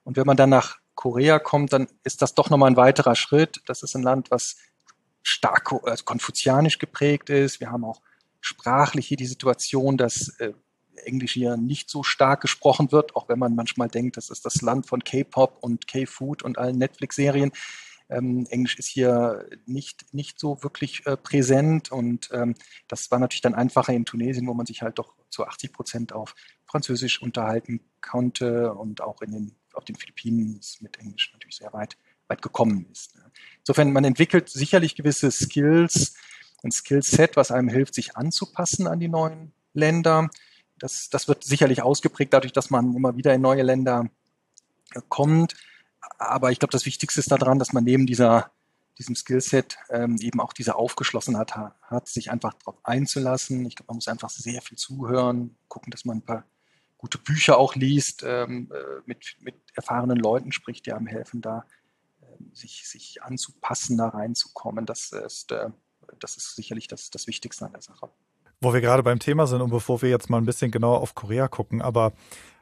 Und 0.05 0.17
wenn 0.17 0.27
man 0.27 0.37
dann 0.37 0.51
nach 0.51 0.79
Korea 0.95 1.39
kommt, 1.39 1.73
dann 1.73 1.89
ist 2.05 2.23
das 2.23 2.35
doch 2.35 2.51
nochmal 2.51 2.71
ein 2.71 2.77
weiterer 2.77 3.17
Schritt. 3.17 3.61
Das 3.67 3.83
ist 3.83 3.97
ein 3.97 4.03
Land, 4.03 4.31
was 4.31 4.57
stark 5.23 5.73
also 5.85 6.05
konfuzianisch 6.05 6.79
geprägt 6.79 7.31
ist. 7.31 7.61
Wir 7.61 7.71
haben 7.71 7.85
auch 7.85 8.01
sprachlich 8.41 9.07
hier 9.07 9.17
die 9.17 9.27
Situation, 9.27 9.97
dass 9.97 10.29
äh, 10.41 10.53
Englisch 10.97 11.33
hier 11.33 11.57
nicht 11.57 11.91
so 11.91 12.03
stark 12.03 12.41
gesprochen 12.43 12.93
wird, 12.93 13.17
auch 13.17 13.29
wenn 13.29 13.39
man 13.39 13.55
manchmal 13.55 13.89
denkt, 13.89 14.17
das 14.17 14.31
ist 14.31 14.45
das 14.45 14.61
Land 14.63 14.87
von 14.87 15.03
K-Pop 15.03 15.59
und 15.61 15.87
K-Food 15.87 16.43
und 16.43 16.59
allen 16.59 16.79
Netflix-Serien. 16.79 17.53
Ähm, 18.09 18.47
Englisch 18.51 18.79
ist 18.79 18.89
hier 18.89 19.49
nicht, 19.65 20.13
nicht 20.13 20.39
so 20.39 20.63
wirklich 20.63 21.07
äh, 21.07 21.17
präsent 21.17 21.91
und 21.91 22.29
ähm, 22.33 22.55
das 22.89 23.11
war 23.11 23.19
natürlich 23.19 23.41
dann 23.41 23.55
einfacher 23.55 23.93
in 23.93 24.05
Tunesien, 24.05 24.47
wo 24.47 24.55
man 24.55 24.67
sich 24.67 24.83
halt 24.83 24.99
doch 24.99 25.15
zu 25.31 25.47
80 25.47 25.73
Prozent 25.73 26.13
auf 26.13 26.35
Französisch 26.67 27.23
unterhalten 27.23 27.81
konnte 28.01 28.75
und 28.75 29.01
auch 29.01 29.23
in 29.23 29.33
den, 29.33 29.55
auf 29.73 29.85
den 29.85 29.97
Philippinen 29.97 30.59
ist 30.59 30.83
mit 30.83 30.99
Englisch 30.99 31.31
natürlich 31.33 31.57
sehr 31.57 31.73
weit 31.73 31.97
weit 32.33 32.43
gekommen 32.43 32.87
ist. 32.91 33.15
Ne? 33.17 33.23
Insofern, 33.61 33.93
man 33.93 34.05
entwickelt 34.05 34.49
sicherlich 34.49 34.97
gewisse 34.97 35.31
Skills, 35.31 36.15
ein 36.65 36.73
Skillset, 36.73 37.37
was 37.37 37.51
einem 37.51 37.69
hilft, 37.69 37.95
sich 37.95 38.17
anzupassen 38.17 38.87
an 38.87 39.01
die 39.01 39.09
neuen 39.09 39.53
Länder. 39.75 40.31
Das, 40.79 41.11
das 41.11 41.29
wird 41.29 41.45
sicherlich 41.45 41.83
ausgeprägt 41.83 42.33
dadurch, 42.33 42.53
dass 42.53 42.71
man 42.71 42.95
immer 42.95 43.17
wieder 43.17 43.35
in 43.35 43.41
neue 43.41 43.63
Länder 43.63 44.09
äh, 44.95 45.01
kommt. 45.09 45.55
Aber 46.19 46.51
ich 46.51 46.59
glaube, 46.59 46.73
das 46.73 46.87
Wichtigste 46.87 47.21
ist 47.21 47.31
daran, 47.31 47.59
dass 47.59 47.73
man 47.73 47.85
neben 47.85 48.07
dieser 48.07 48.51
diesem 48.99 49.15
Skillset 49.15 49.79
ähm, 49.89 50.19
eben 50.21 50.39
auch 50.39 50.53
diese 50.53 50.75
Aufgeschlossenheit 50.75 51.57
hat, 51.57 51.75
hat, 51.83 52.09
sich 52.09 52.31
einfach 52.31 52.53
darauf 52.55 52.77
einzulassen. 52.85 53.65
Ich 53.65 53.75
glaube, 53.75 53.89
man 53.89 53.97
muss 53.97 54.09
einfach 54.09 54.29
sehr 54.29 54.61
viel 54.61 54.77
zuhören, 54.77 55.57
gucken, 55.69 55.91
dass 55.91 56.05
man 56.05 56.19
ein 56.19 56.23
paar 56.23 56.45
gute 56.99 57.19
Bücher 57.19 57.59
auch 57.59 57.75
liest, 57.75 58.23
ähm, 58.25 58.71
äh, 58.71 59.01
mit, 59.07 59.37
mit 59.41 59.55
erfahrenen 59.75 60.19
Leuten 60.19 60.53
spricht, 60.53 60.87
die 60.87 60.93
einem 60.93 61.07
helfen, 61.07 61.41
da 61.41 61.65
sich, 62.53 62.89
sich 62.89 63.23
anzupassen, 63.23 63.97
da 63.97 64.09
reinzukommen. 64.09 64.87
Das 64.87 65.13
ist, 65.13 65.53
äh, 65.53 65.71
das 66.19 66.37
ist 66.37 66.57
sicherlich 66.57 66.89
das, 66.89 67.11
das 67.11 67.27
Wichtigste 67.27 67.67
an 67.67 67.73
der 67.73 67.83
Sache. 67.83 68.11
Wo 68.61 68.73
wir 68.73 68.81
gerade 68.81 69.03
beim 69.03 69.19
Thema 69.19 69.47
sind 69.47 69.61
und 69.61 69.71
bevor 69.71 70.03
wir 70.03 70.09
jetzt 70.09 70.31
mal 70.31 70.39
ein 70.39 70.47
bisschen 70.47 70.71
genauer 70.71 71.01
auf 71.01 71.15
Korea 71.15 71.49
gucken, 71.49 71.83
aber 71.83 72.13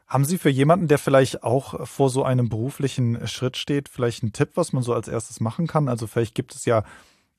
haben 0.06 0.24
Sie 0.24 0.38
für 0.38 0.50
jemanden, 0.50 0.88
der 0.88 0.98
vielleicht 0.98 1.44
auch 1.44 1.86
vor 1.86 2.10
so 2.10 2.24
einem 2.24 2.48
beruflichen 2.48 3.28
Schritt 3.28 3.56
steht, 3.56 3.88
vielleicht 3.88 4.24
einen 4.24 4.32
Tipp, 4.32 4.50
was 4.54 4.72
man 4.72 4.82
so 4.82 4.92
als 4.92 5.06
erstes 5.06 5.38
machen 5.38 5.68
kann? 5.68 5.88
Also 5.88 6.08
vielleicht 6.08 6.34
gibt 6.34 6.52
es 6.54 6.64
ja 6.64 6.82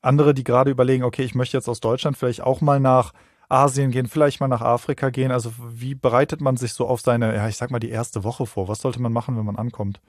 andere, 0.02 0.34
die 0.34 0.46
gerade 0.46 0.72
überlegen, 0.72 1.04
okay, 1.04 1.24
ich 1.24 1.36
möchte 1.36 1.58
jetzt 1.58 1.68
aus 1.68 1.82
Deutschland 1.82 2.18
vielleicht 2.18 2.42
auch 2.42 2.62
mal 2.62 2.80
nach 2.80 3.14
Asien 3.50 3.92
gehen, 3.92 4.08
vielleicht 4.08 4.40
mal 4.40 4.48
nach 4.48 4.62
Afrika 4.62 5.10
gehen. 5.10 5.32
Also 5.32 5.52
wie 5.70 5.96
bereitet 5.96 6.40
man 6.40 6.56
sich 6.56 6.72
so 6.72 6.88
auf 6.88 7.02
seine, 7.02 7.36
ja, 7.36 7.48
ich 7.50 7.58
sag 7.58 7.72
mal, 7.72 7.80
die 7.80 7.90
erste 7.90 8.24
Woche 8.24 8.46
vor? 8.46 8.70
Was 8.70 8.80
sollte 8.80 9.02
man 9.02 9.12
machen, 9.12 9.38
wenn 9.38 9.46
man 9.46 9.58
ankommt? 9.58 10.00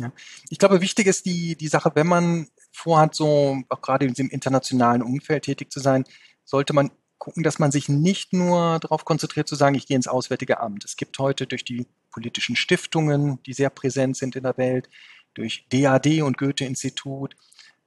Ja. 0.00 0.12
Ich 0.48 0.58
glaube, 0.58 0.80
wichtig 0.80 1.06
ist 1.06 1.26
die, 1.26 1.56
die 1.56 1.68
Sache, 1.68 1.92
wenn 1.94 2.06
man 2.06 2.48
vorhat, 2.72 3.14
so 3.14 3.58
auch 3.68 3.80
gerade 3.80 4.06
in 4.06 4.14
diesem 4.14 4.30
internationalen 4.30 5.02
Umfeld 5.02 5.44
tätig 5.44 5.72
zu 5.72 5.80
sein, 5.80 6.04
sollte 6.44 6.72
man 6.72 6.90
gucken, 7.18 7.42
dass 7.42 7.58
man 7.58 7.72
sich 7.72 7.88
nicht 7.88 8.32
nur 8.32 8.78
darauf 8.78 9.04
konzentriert 9.04 9.48
zu 9.48 9.56
sagen, 9.56 9.74
ich 9.74 9.86
gehe 9.86 9.96
ins 9.96 10.06
Auswärtige 10.06 10.60
Amt. 10.60 10.84
Es 10.84 10.96
gibt 10.96 11.18
heute 11.18 11.46
durch 11.46 11.64
die 11.64 11.86
politischen 12.12 12.56
Stiftungen, 12.56 13.42
die 13.42 13.52
sehr 13.52 13.70
präsent 13.70 14.16
sind 14.16 14.36
in 14.36 14.44
der 14.44 14.56
Welt, 14.56 14.88
durch 15.34 15.66
DAD 15.68 16.22
und 16.22 16.38
Goethe-Institut, 16.38 17.34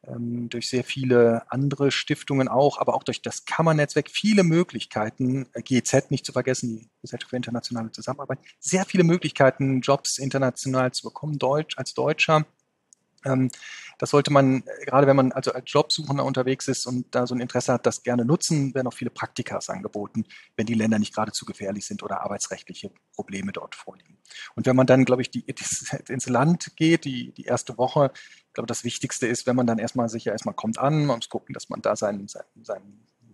durch 0.03 0.67
sehr 0.67 0.83
viele 0.83 1.43
andere 1.51 1.91
Stiftungen 1.91 2.47
auch, 2.47 2.79
aber 2.79 2.95
auch 2.95 3.03
durch 3.03 3.21
das 3.21 3.45
Kammernetzwerk. 3.45 4.09
Viele 4.09 4.43
Möglichkeiten, 4.43 5.47
äh, 5.53 5.61
GEZ 5.61 6.09
nicht 6.09 6.25
zu 6.25 6.31
vergessen, 6.31 6.79
die 6.79 6.89
Gesellschaft 7.01 7.29
für 7.29 7.35
internationale 7.35 7.91
Zusammenarbeit, 7.91 8.39
sehr 8.59 8.85
viele 8.85 9.03
Möglichkeiten, 9.03 9.81
Jobs 9.81 10.17
international 10.17 10.91
zu 10.91 11.03
bekommen, 11.03 11.37
Deutsch 11.37 11.77
als 11.77 11.93
Deutscher. 11.93 12.45
Ähm, 13.25 13.51
das 13.99 14.09
sollte 14.09 14.33
man, 14.33 14.63
äh, 14.65 14.85
gerade 14.85 15.05
wenn 15.05 15.15
man 15.15 15.31
also 15.31 15.51
als 15.51 15.71
Jobsuchender 15.71 16.25
unterwegs 16.25 16.67
ist 16.67 16.87
und 16.87 17.13
da 17.13 17.27
so 17.27 17.35
ein 17.35 17.39
Interesse 17.39 17.73
hat, 17.73 17.85
das 17.85 18.01
gerne 18.01 18.25
nutzen, 18.25 18.73
werden 18.73 18.87
auch 18.87 18.95
viele 18.95 19.11
Praktikas 19.11 19.69
angeboten, 19.69 20.25
wenn 20.55 20.65
die 20.65 20.73
Länder 20.73 20.97
nicht 20.97 21.13
gerade 21.13 21.31
zu 21.31 21.45
gefährlich 21.45 21.85
sind 21.85 22.01
oder 22.01 22.21
arbeitsrechtliche 22.21 22.91
Probleme 23.13 23.51
dort 23.51 23.75
vorliegen. 23.75 24.17
Und 24.55 24.65
wenn 24.65 24.75
man 24.75 24.87
dann, 24.87 25.05
glaube 25.05 25.21
ich, 25.21 25.29
die, 25.29 25.45
ins 26.07 26.27
Land 26.27 26.75
geht, 26.75 27.05
die, 27.05 27.31
die 27.33 27.45
erste 27.45 27.77
Woche, 27.77 28.11
ich 28.51 28.55
glaube, 28.55 28.67
das 28.67 28.83
Wichtigste 28.83 29.27
ist, 29.27 29.47
wenn 29.47 29.55
man 29.55 29.65
dann 29.65 29.79
erstmal 29.79 30.09
sicher 30.09 30.33
erstmal 30.33 30.53
kommt 30.53 30.77
an, 30.77 31.05
man 31.05 31.19
muss 31.19 31.29
gucken, 31.29 31.53
dass 31.53 31.69
man 31.69 31.81
da 31.81 31.95
sein, 31.95 32.27
sein, 32.27 32.43
seine 32.63 32.83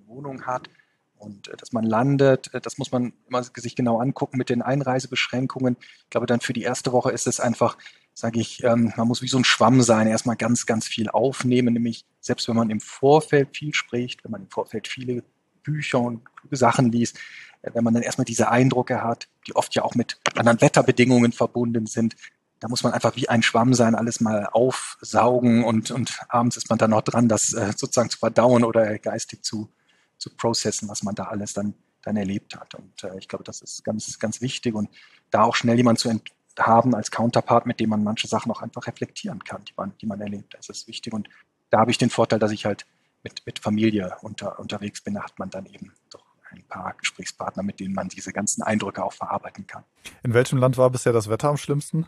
Wohnung 0.05 0.45
hat 0.45 0.69
und 1.17 1.47
äh, 1.47 1.57
dass 1.57 1.71
man 1.71 1.83
landet, 1.83 2.53
äh, 2.53 2.61
das 2.61 2.77
muss 2.77 2.91
man 2.91 3.13
immer 3.27 3.41
sich 3.43 3.75
genau 3.75 3.97
angucken 3.97 4.37
mit 4.37 4.49
den 4.49 4.61
Einreisebeschränkungen. 4.61 5.75
Ich 6.03 6.09
glaube, 6.11 6.27
dann 6.27 6.39
für 6.39 6.53
die 6.53 6.61
erste 6.61 6.91
Woche 6.91 7.11
ist 7.11 7.25
es 7.25 7.39
einfach, 7.39 7.79
sage 8.13 8.39
ich, 8.39 8.63
ähm, 8.63 8.93
man 8.95 9.07
muss 9.07 9.23
wie 9.23 9.27
so 9.27 9.39
ein 9.39 9.43
Schwamm 9.43 9.81
sein, 9.81 10.05
erstmal 10.05 10.35
ganz, 10.35 10.67
ganz 10.67 10.85
viel 10.85 11.09
aufnehmen, 11.09 11.73
nämlich 11.73 12.05
selbst 12.19 12.47
wenn 12.47 12.55
man 12.55 12.69
im 12.69 12.79
Vorfeld 12.79 13.57
viel 13.57 13.73
spricht, 13.73 14.23
wenn 14.23 14.29
man 14.29 14.43
im 14.43 14.51
Vorfeld 14.51 14.87
viele 14.87 15.23
Bücher 15.63 15.99
und 15.99 16.21
Sachen 16.51 16.91
liest, 16.91 17.17
äh, 17.63 17.71
wenn 17.73 17.83
man 17.83 17.95
dann 17.95 18.03
erstmal 18.03 18.25
diese 18.25 18.51
Eindrücke 18.51 19.03
hat, 19.03 19.27
die 19.47 19.55
oft 19.55 19.73
ja 19.73 19.81
auch 19.81 19.95
mit 19.95 20.19
anderen 20.35 20.61
Wetterbedingungen 20.61 21.31
verbunden 21.31 21.87
sind, 21.87 22.15
da 22.59 22.67
muss 22.67 22.83
man 22.83 22.93
einfach 22.93 23.15
wie 23.15 23.29
ein 23.29 23.43
Schwamm 23.43 23.73
sein, 23.73 23.95
alles 23.95 24.19
mal 24.19 24.47
aufsaugen 24.51 25.63
und, 25.63 25.91
und 25.91 26.19
abends 26.29 26.57
ist 26.57 26.69
man 26.69 26.79
dann 26.79 26.91
noch 26.91 27.01
dran, 27.01 27.27
das 27.27 27.53
äh, 27.53 27.73
sozusagen 27.75 28.09
zu 28.09 28.17
verdauen 28.17 28.63
oder 28.63 28.97
geistig 28.99 29.43
zu, 29.43 29.69
zu 30.17 30.29
processen, 30.35 30.89
was 30.89 31.03
man 31.03 31.15
da 31.15 31.25
alles 31.25 31.53
dann, 31.53 31.75
dann 32.01 32.17
erlebt 32.17 32.55
hat. 32.55 32.75
Und 32.75 33.03
äh, 33.03 33.17
ich 33.17 33.27
glaube, 33.27 33.43
das 33.43 33.61
ist 33.61 33.83
ganz, 33.83 34.17
ganz 34.19 34.41
wichtig 34.41 34.73
und 34.73 34.89
da 35.29 35.43
auch 35.43 35.55
schnell 35.55 35.77
jemand 35.77 35.99
zu 35.99 36.09
haben 36.57 36.95
als 36.95 37.11
Counterpart, 37.11 37.65
mit 37.65 37.79
dem 37.79 37.89
man 37.89 38.03
manche 38.03 38.27
Sachen 38.27 38.51
auch 38.51 38.61
einfach 38.61 38.87
reflektieren 38.87 39.43
kann, 39.43 39.63
die 39.65 39.73
man, 39.77 39.93
die 40.01 40.07
man 40.07 40.19
erlebt. 40.19 40.55
Das 40.55 40.69
ist 40.69 40.87
wichtig. 40.87 41.13
Und 41.13 41.29
da 41.69 41.79
habe 41.79 41.91
ich 41.91 41.97
den 41.97 42.09
Vorteil, 42.09 42.39
dass 42.39 42.51
ich 42.51 42.65
halt 42.65 42.85
mit, 43.23 43.45
mit 43.45 43.59
Familie 43.59 44.15
unter, 44.21 44.59
unterwegs 44.59 45.01
bin. 45.01 45.15
Da 45.15 45.23
hat 45.23 45.37
man 45.37 45.49
dann 45.49 45.65
eben 45.67 45.93
doch 46.09 46.25
ein 46.51 46.63
paar 46.67 46.95
Gesprächspartner, 46.95 47.61
mit 47.61 47.79
denen 47.79 47.93
man 47.93 48.09
diese 48.09 48.31
ganzen 48.31 48.63
Eindrücke 48.63 49.03
auch 49.03 49.13
verarbeiten 49.13 49.67
kann. 49.67 49.83
In 50.23 50.33
welchem 50.33 50.57
Land 50.57 50.77
war 50.77 50.89
bisher 50.89 51.13
das 51.13 51.29
Wetter 51.29 51.49
am 51.49 51.57
schlimmsten? 51.57 52.07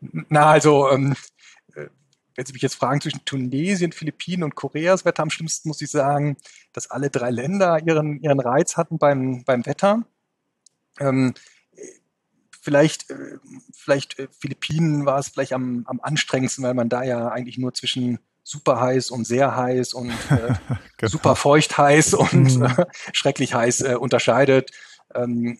Na, 0.00 0.46
also 0.50 0.90
ähm, 0.90 1.14
äh, 1.74 1.86
wenn 2.34 2.46
Sie 2.46 2.52
mich 2.52 2.62
jetzt 2.62 2.76
fragen 2.76 3.00
zwischen 3.00 3.24
Tunesien, 3.24 3.92
Philippinen 3.92 4.42
und 4.42 4.54
Korea, 4.54 4.92
das 4.92 5.04
Wetter 5.04 5.22
am 5.22 5.30
schlimmsten, 5.30 5.68
muss 5.68 5.80
ich 5.80 5.90
sagen, 5.90 6.36
dass 6.72 6.90
alle 6.90 7.10
drei 7.10 7.30
Länder 7.30 7.80
ihren, 7.84 8.20
ihren 8.20 8.40
Reiz 8.40 8.76
hatten 8.76 8.98
beim, 8.98 9.44
beim 9.44 9.64
Wetter. 9.66 10.02
Ähm, 10.98 11.34
vielleicht, 12.66 13.10
äh, 13.10 13.38
vielleicht 13.72 14.18
äh, 14.18 14.28
Philippinen 14.38 15.06
war 15.06 15.18
es 15.18 15.28
vielleicht 15.28 15.52
am, 15.52 15.84
am 15.86 16.00
anstrengendsten, 16.00 16.64
weil 16.64 16.74
man 16.74 16.88
da 16.88 17.04
ja 17.04 17.28
eigentlich 17.28 17.58
nur 17.58 17.72
zwischen 17.74 18.18
super 18.42 18.80
heiß 18.80 19.10
und 19.10 19.24
sehr 19.24 19.56
heiß 19.56 19.94
und 19.94 20.10
äh, 20.30 20.54
genau. 20.96 21.10
super 21.10 21.36
feucht 21.36 21.78
heiß 21.78 22.14
und 22.14 22.58
mhm. 22.58 22.64
äh, 22.64 22.86
schrecklich 23.12 23.54
heiß 23.54 23.82
äh, 23.82 23.94
unterscheidet. 23.94 24.72
Ähm, 25.16 25.58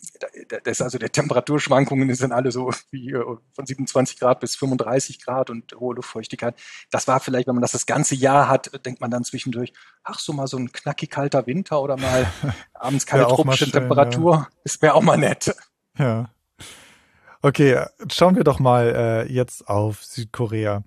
das 0.63 0.81
also 0.81 0.97
der 0.97 1.11
Temperaturschwankungen 1.11 2.13
sind 2.15 2.31
alle 2.31 2.51
so 2.51 2.71
wie 2.91 3.11
äh, 3.11 3.23
von 3.53 3.65
27 3.65 4.19
Grad 4.19 4.39
bis 4.39 4.55
35 4.55 5.23
Grad 5.23 5.49
und 5.49 5.73
hohe 5.79 5.95
Luftfeuchtigkeit. 5.95 6.55
Das 6.91 7.07
war 7.07 7.19
vielleicht, 7.19 7.47
wenn 7.47 7.55
man 7.55 7.61
das 7.61 7.71
das 7.71 7.85
ganze 7.85 8.15
Jahr 8.15 8.47
hat, 8.47 8.85
denkt 8.85 9.01
man 9.01 9.11
dann 9.11 9.23
zwischendurch, 9.23 9.73
ach 10.03 10.19
so 10.19 10.33
mal 10.33 10.47
so 10.47 10.57
ein 10.57 10.71
knackig 10.71 11.09
kalter 11.09 11.47
Winter 11.47 11.81
oder 11.81 11.97
mal 11.97 12.31
abends 12.73 13.05
keine 13.05 13.23
tropische 13.23 13.65
schön, 13.65 13.73
Temperatur, 13.73 14.33
ja. 14.33 14.47
ist 14.63 14.81
wäre 14.81 14.93
auch 14.93 15.03
mal 15.03 15.17
nett. 15.17 15.55
Ja. 15.97 16.29
Okay, 17.41 17.85
schauen 18.11 18.35
wir 18.35 18.43
doch 18.43 18.59
mal 18.59 18.93
äh, 19.27 19.31
jetzt 19.31 19.67
auf 19.67 20.03
Südkorea. 20.03 20.83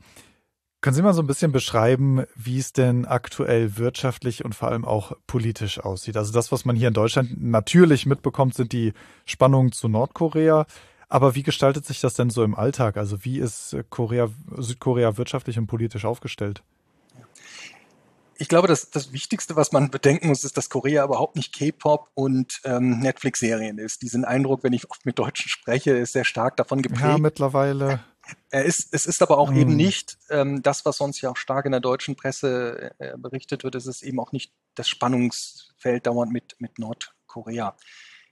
Können 0.80 0.96
Sie 0.96 1.02
mal 1.02 1.12
so 1.12 1.20
ein 1.20 1.26
bisschen 1.26 1.52
beschreiben, 1.52 2.25
wie 2.37 2.58
es 2.58 2.72
denn 2.72 3.04
aktuell 3.04 3.76
wirtschaftlich 3.76 4.44
und 4.44 4.54
vor 4.54 4.68
allem 4.68 4.87
auch 4.87 5.12
politisch 5.26 5.78
aussieht? 5.78 6.16
Also 6.16 6.32
das, 6.32 6.52
was 6.52 6.64
man 6.64 6.75
hier 6.75 6.88
in 6.88 6.94
Deutschland 6.94 7.42
natürlich 7.42 8.06
mitbekommt, 8.06 8.54
sind 8.54 8.72
die 8.72 8.94
Spannungen 9.26 9.72
zu 9.72 9.88
Nordkorea. 9.88 10.64
Aber 11.08 11.34
wie 11.34 11.42
gestaltet 11.42 11.84
sich 11.84 12.00
das 12.00 12.14
denn 12.14 12.30
so 12.30 12.42
im 12.44 12.54
Alltag? 12.54 12.96
Also 12.96 13.25
wie 13.25 13.38
ist 13.38 13.76
Korea, 13.90 14.30
Südkorea 14.56 15.18
wirtschaftlich 15.18 15.58
und 15.58 15.66
politisch 15.66 16.06
aufgestellt? 16.06 16.62
ich 18.40 18.49
glaube, 18.49 18.68
das, 18.68 18.88
das 18.88 19.12
Wichtigste, 19.12 19.54
was 19.54 19.70
man 19.70 19.90
bedenken 19.90 20.28
muss, 20.28 20.44
ist, 20.44 20.56
dass 20.56 20.70
Korea 20.70 21.04
überhaupt 21.04 21.37
nicht 21.37 21.54
K-Pop 21.54 22.08
und 22.14 22.60
ähm, 22.64 22.99
Netflix-Serien 23.00 23.76
ist. 23.76 24.00
Diesen 24.00 24.25
Eindruck, 24.25 24.64
wenn 24.64 24.72
ich 24.72 24.90
oft 24.90 25.04
mit 25.04 25.18
Deutschen 25.18 25.50
spreche, 25.50 25.90
ist 25.90 26.14
sehr 26.14 26.25
stark 26.25 26.56
davon 26.56 26.80
geprägt. 26.80 27.02
Ja, 27.02 27.18
mittlerweile. 27.18 28.00
Er 28.50 28.64
ist, 28.64 28.92
es 28.92 29.07
ist 29.07 29.23
aber 29.23 29.38
auch 29.38 29.50
hm. 29.50 29.57
eben 29.57 29.76
nicht 29.76 30.19
ähm, 30.28 30.62
das, 30.62 30.85
was 30.85 30.97
sonst 30.97 31.21
ja 31.21 31.30
auch 31.30 31.37
stark 31.37 31.66
in 31.66 31.73
der 31.73 31.80
deutschen 31.80 32.16
Presse 32.16 32.92
äh, 32.99 33.16
berichtet 33.16 33.62
wird. 33.62 33.76
Es 33.76 33.87
ist 33.87 34.02
eben 34.02 34.19
auch 34.19 34.33
nicht 34.33 34.52
das 34.75 34.88
Spannungsfeld 34.88 36.07
dauernd 36.07 36.33
mit, 36.33 36.57
mit 36.59 36.78
Nordkorea. 36.78 37.76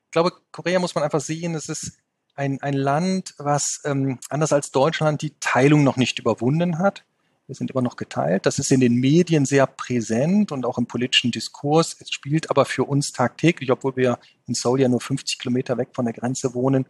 Ich 0.05 0.11
glaube, 0.11 0.33
Korea 0.51 0.81
muss 0.81 0.95
man 0.95 1.05
einfach 1.05 1.21
sehen, 1.21 1.55
es 1.55 1.69
ist 1.69 1.99
ein, 2.35 2.61
ein 2.63 2.75
Land, 2.75 3.35
was 3.39 3.81
ähm, 3.85 4.19
anders 4.29 4.53
als 4.53 4.71
Deutschland 4.71 5.23
die 5.23 5.35
Teilung 5.41 5.85
noch 5.85 5.97
nicht 5.97 6.19
überwunden 6.19 6.79
hat. 6.79 7.05
Wir 7.47 7.55
sind 7.55 7.71
immer 7.71 7.83
noch 7.83 7.97
geteilt. 7.97 8.45
Das 8.45 8.59
ist 8.59 8.71
in 8.71 8.81
den 8.81 8.95
Medien 8.95 9.47
sehr 9.47 9.67
präsent 9.67 10.53
und 10.53 10.67
auch 10.67 10.79
im 10.79 10.87
politischen 10.87 11.31
Diskurs. 11.31 11.97
Es 11.99 12.11
spielt 12.11 12.51
aber 12.51 12.65
für 12.65 12.85
uns 12.85 13.13
tagtäglich, 13.13 13.71
obwohl 13.71 13.97
wir 13.97 14.19
in 14.47 14.55
Seoul 14.55 14.81
ja 14.81 14.89
nur 14.89 15.01
50 15.01 15.39
Kilometer 15.39 15.79
weg 15.79 15.89
von 15.95 16.05
der 16.05 16.15
Grenze 16.15 16.55
wohnen, 16.55 16.87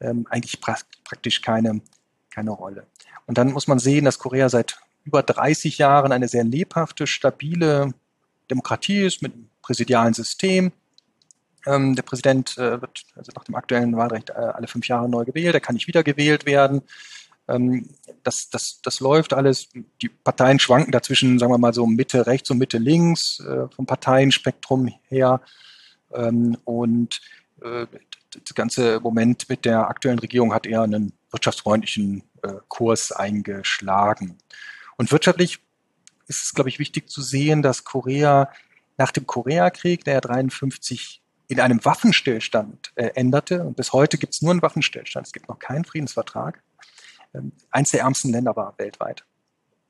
ähm, 0.00 0.26
eigentlich 0.28 0.60
pra 0.60 0.76
praktisch 1.04 1.40
keine, 1.40 1.80
keine 2.36 2.50
Rolle. 2.50 2.86
Und 3.26 3.38
dann 3.38 3.52
muss 3.52 3.66
man 3.66 3.78
sehen, 3.78 4.04
dass 4.04 4.18
Korea 4.18 4.48
seit 4.50 4.78
über 5.04 5.22
30 5.22 5.78
Jahren 5.78 6.12
eine 6.12 6.28
sehr 6.28 6.44
lebhafte, 6.44 7.06
stabile 7.06 7.94
Demokratie 8.50 9.00
ist 9.06 9.22
mit 9.22 9.32
einem 9.32 9.48
präsidialen 9.62 10.12
System. 10.12 10.72
Ähm, 11.64 11.96
der 11.96 12.02
Präsident 12.02 12.58
äh, 12.58 12.80
wird 12.80 13.04
also 13.16 13.32
nach 13.34 13.44
dem 13.44 13.54
aktuellen 13.54 13.96
Wahlrecht 13.96 14.30
äh, 14.30 14.34
alle 14.34 14.68
fünf 14.68 14.86
Jahre 14.86 15.08
neu 15.08 15.24
gewählt. 15.24 15.54
Er 15.54 15.60
kann 15.60 15.74
nicht 15.74 15.88
wiedergewählt 15.88 16.44
werden. 16.44 16.82
Ähm, 17.48 17.88
das, 18.22 18.50
das, 18.50 18.80
das 18.82 19.00
läuft 19.00 19.32
alles. 19.32 19.68
Die 20.02 20.10
Parteien 20.10 20.58
schwanken 20.58 20.92
dazwischen, 20.92 21.38
sagen 21.38 21.52
wir 21.52 21.58
mal 21.58 21.72
so 21.72 21.86
Mitte 21.86 22.26
rechts 22.26 22.50
und 22.50 22.58
Mitte 22.58 22.78
links 22.78 23.40
äh, 23.40 23.66
vom 23.74 23.86
Parteienspektrum 23.86 24.92
her. 25.08 25.40
Ähm, 26.12 26.58
und 26.64 27.20
äh, 27.62 27.86
das 28.44 28.54
ganze 28.54 29.00
Moment 29.00 29.48
mit 29.48 29.64
der 29.64 29.88
aktuellen 29.88 30.18
Regierung 30.18 30.52
hat 30.52 30.66
eher 30.66 30.82
einen 30.82 31.12
wirtschaftsfreundlichen 31.30 32.22
äh, 32.42 32.54
Kurs 32.68 33.12
eingeschlagen. 33.12 34.38
Und 34.96 35.12
wirtschaftlich 35.12 35.60
ist 36.28 36.44
es, 36.44 36.54
glaube 36.54 36.68
ich, 36.70 36.78
wichtig 36.78 37.08
zu 37.08 37.22
sehen, 37.22 37.62
dass 37.62 37.84
Korea 37.84 38.50
nach 38.96 39.12
dem 39.12 39.26
Koreakrieg, 39.26 40.04
der 40.04 40.14
ja 40.14 40.20
53 40.20 41.22
in 41.48 41.60
einem 41.60 41.84
Waffenstillstand 41.84 42.92
äh, 42.96 43.10
änderte, 43.14 43.62
und 43.62 43.76
bis 43.76 43.92
heute 43.92 44.18
gibt 44.18 44.34
es 44.34 44.42
nur 44.42 44.50
einen 44.50 44.62
Waffenstillstand, 44.62 45.26
es 45.26 45.32
gibt 45.32 45.48
noch 45.48 45.58
keinen 45.58 45.84
Friedensvertrag, 45.84 46.62
ähm, 47.34 47.52
eins 47.70 47.90
der 47.90 48.00
ärmsten 48.00 48.32
Länder 48.32 48.56
war 48.56 48.74
weltweit. 48.78 49.24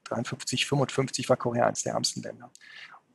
53, 0.04 0.66
55 0.66 1.28
war 1.28 1.36
Korea 1.36 1.66
eines 1.66 1.82
der 1.82 1.94
ärmsten 1.94 2.22
Länder. 2.22 2.50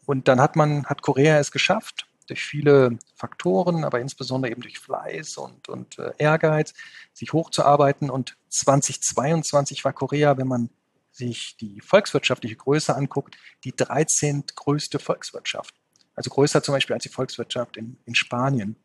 Und 0.05 0.27
dann 0.27 0.41
hat 0.41 0.55
man, 0.55 0.85
hat 0.85 1.01
Korea 1.01 1.38
es 1.39 1.51
geschafft, 1.51 2.07
durch 2.31 2.43
viele 2.43 2.97
Faktoren, 3.15 3.83
aber 3.83 4.00
insbesondere 4.00 4.51
eben 4.51 4.61
durch 4.61 4.79
Fleiß 4.79 5.38
und, 5.38 5.69
und 5.69 6.00
äh, 6.00 6.11
Ehrgeiz, 6.17 6.73
sich 7.13 7.33
hochzuarbeiten. 7.33 8.09
Und 8.09 8.38
2022 8.50 9.85
war 9.85 9.93
Korea, 9.93 10.38
wenn 10.38 10.47
man 10.47 10.69
sich 11.11 11.57
die 11.57 11.81
volkswirtschaftliche 11.81 12.55
Größe 12.55 12.95
anguckt, 12.95 13.38
die 13.63 13.75
13. 13.75 14.45
größte 14.55 14.97
Volkswirtschaft. 14.97 15.75
Also 16.15 16.29
größer 16.29 16.63
zum 16.63 16.73
Beispiel 16.73 16.93
als 16.93 17.03
die 17.03 17.09
Volkswirtschaft 17.09 17.77
in, 17.77 17.97
in 18.05 18.15
Spanien. 18.15 18.75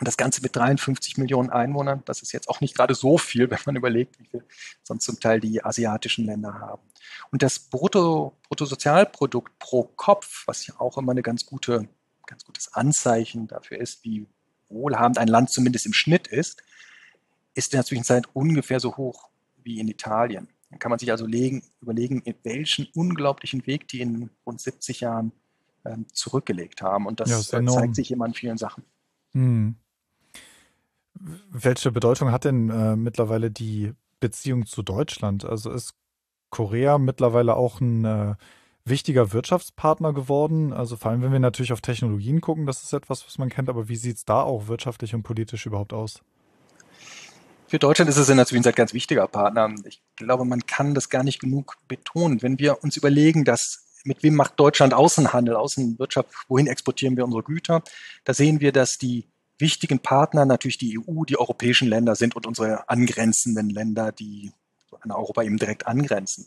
Und 0.00 0.08
das 0.08 0.16
Ganze 0.16 0.42
mit 0.42 0.56
53 0.56 1.18
Millionen 1.18 1.50
Einwohnern, 1.50 2.02
das 2.04 2.20
ist 2.20 2.32
jetzt 2.32 2.48
auch 2.48 2.60
nicht 2.60 2.74
gerade 2.76 2.94
so 2.94 3.16
viel, 3.16 3.50
wenn 3.50 3.58
man 3.66 3.76
überlegt, 3.76 4.18
wie 4.18 4.26
viel 4.26 4.44
sonst 4.82 5.04
zum 5.04 5.20
Teil 5.20 5.40
die 5.40 5.64
asiatischen 5.64 6.26
Länder 6.26 6.54
haben. 6.54 6.82
Und 7.30 7.42
das 7.42 7.58
Brutto, 7.58 8.36
Bruttosozialprodukt 8.48 9.58
pro 9.58 9.84
Kopf, 9.84 10.44
was 10.46 10.66
ja 10.66 10.74
auch 10.78 10.98
immer 10.98 11.12
eine 11.12 11.22
ganz 11.22 11.46
gute, 11.46 11.88
ganz 12.26 12.44
gutes 12.44 12.72
Anzeichen 12.74 13.46
dafür 13.46 13.78
ist, 13.78 14.04
wie 14.04 14.26
wohlhabend 14.68 15.18
ein 15.18 15.28
Land 15.28 15.50
zumindest 15.50 15.86
im 15.86 15.92
Schnitt 15.92 16.26
ist, 16.26 16.62
ist 17.54 17.72
in 17.72 17.78
der 17.78 17.84
Zwischenzeit 17.84 18.26
ungefähr 18.32 18.80
so 18.80 18.96
hoch 18.96 19.28
wie 19.62 19.80
in 19.80 19.88
Italien. 19.88 20.48
Dann 20.70 20.78
kann 20.78 20.90
man 20.90 20.98
sich 20.98 21.10
also 21.10 21.26
legen, 21.26 21.62
überlegen, 21.80 22.22
welchen 22.42 22.88
unglaublichen 22.94 23.66
Weg 23.66 23.88
die 23.88 24.00
in 24.00 24.30
rund 24.44 24.60
70 24.60 25.00
Jahren 25.00 25.32
ähm, 25.84 26.06
zurückgelegt 26.12 26.82
haben. 26.82 27.06
Und 27.06 27.20
das, 27.20 27.30
ja, 27.30 27.36
das 27.36 27.52
äh, 27.52 27.66
zeigt 27.66 27.94
sich 27.94 28.10
immer 28.10 28.26
in 28.26 28.34
vielen 28.34 28.58
Sachen. 28.58 28.84
Hm. 29.32 29.76
Welche 31.50 31.92
Bedeutung 31.92 32.32
hat 32.32 32.44
denn 32.44 32.70
äh, 32.70 32.96
mittlerweile 32.96 33.50
die 33.50 33.92
Beziehung 34.20 34.66
zu 34.66 34.82
Deutschland? 34.82 35.44
Also 35.44 35.70
ist 35.70 35.94
Korea 36.50 36.98
mittlerweile 36.98 37.56
auch 37.56 37.80
ein 37.80 38.04
äh, 38.04 38.34
wichtiger 38.84 39.32
Wirtschaftspartner 39.32 40.12
geworden? 40.12 40.72
Also 40.72 40.96
vor 40.96 41.10
allem, 41.10 41.22
wenn 41.22 41.32
wir 41.32 41.40
natürlich 41.40 41.72
auf 41.72 41.80
Technologien 41.80 42.40
gucken, 42.40 42.66
das 42.66 42.82
ist 42.82 42.92
etwas, 42.92 43.26
was 43.26 43.38
man 43.38 43.48
kennt, 43.48 43.68
aber 43.68 43.88
wie 43.88 43.96
sieht 43.96 44.16
es 44.16 44.24
da 44.24 44.42
auch 44.42 44.68
wirtschaftlich 44.68 45.14
und 45.14 45.22
politisch 45.22 45.66
überhaupt 45.66 45.92
aus? 45.92 46.20
Für 47.66 47.78
Deutschland 47.78 48.08
ist 48.08 48.18
es 48.18 48.28
in 48.28 48.36
der 48.36 48.46
Zwischenzeit 48.46 48.76
ganz 48.76 48.92
wichtiger 48.92 49.26
Partner. 49.26 49.74
Ich 49.86 50.02
glaube, 50.16 50.44
man 50.44 50.66
kann 50.66 50.94
das 50.94 51.08
gar 51.08 51.24
nicht 51.24 51.40
genug 51.40 51.76
betonen. 51.88 52.42
Wenn 52.42 52.58
wir 52.58 52.84
uns 52.84 52.96
überlegen, 52.96 53.44
dass 53.44 53.84
mit 54.04 54.22
wem 54.22 54.34
macht 54.34 54.60
Deutschland 54.60 54.92
Außenhandel, 54.92 55.56
Außenwirtschaft, 55.56 56.28
wohin 56.48 56.66
exportieren 56.66 57.16
wir 57.16 57.24
unsere 57.24 57.42
Güter, 57.42 57.82
da 58.24 58.34
sehen 58.34 58.60
wir, 58.60 58.70
dass 58.70 58.98
die 58.98 59.26
wichtigen 59.58 59.98
Partner 59.98 60.44
natürlich 60.44 60.78
die 60.78 60.98
EU, 60.98 61.24
die 61.24 61.38
europäischen 61.38 61.88
Länder 61.88 62.14
sind 62.14 62.36
und 62.36 62.46
unsere 62.46 62.88
angrenzenden 62.88 63.70
Länder, 63.70 64.12
die 64.12 64.52
an 65.00 65.10
Europa 65.10 65.42
eben 65.42 65.56
direkt 65.56 65.86
angrenzen. 65.86 66.46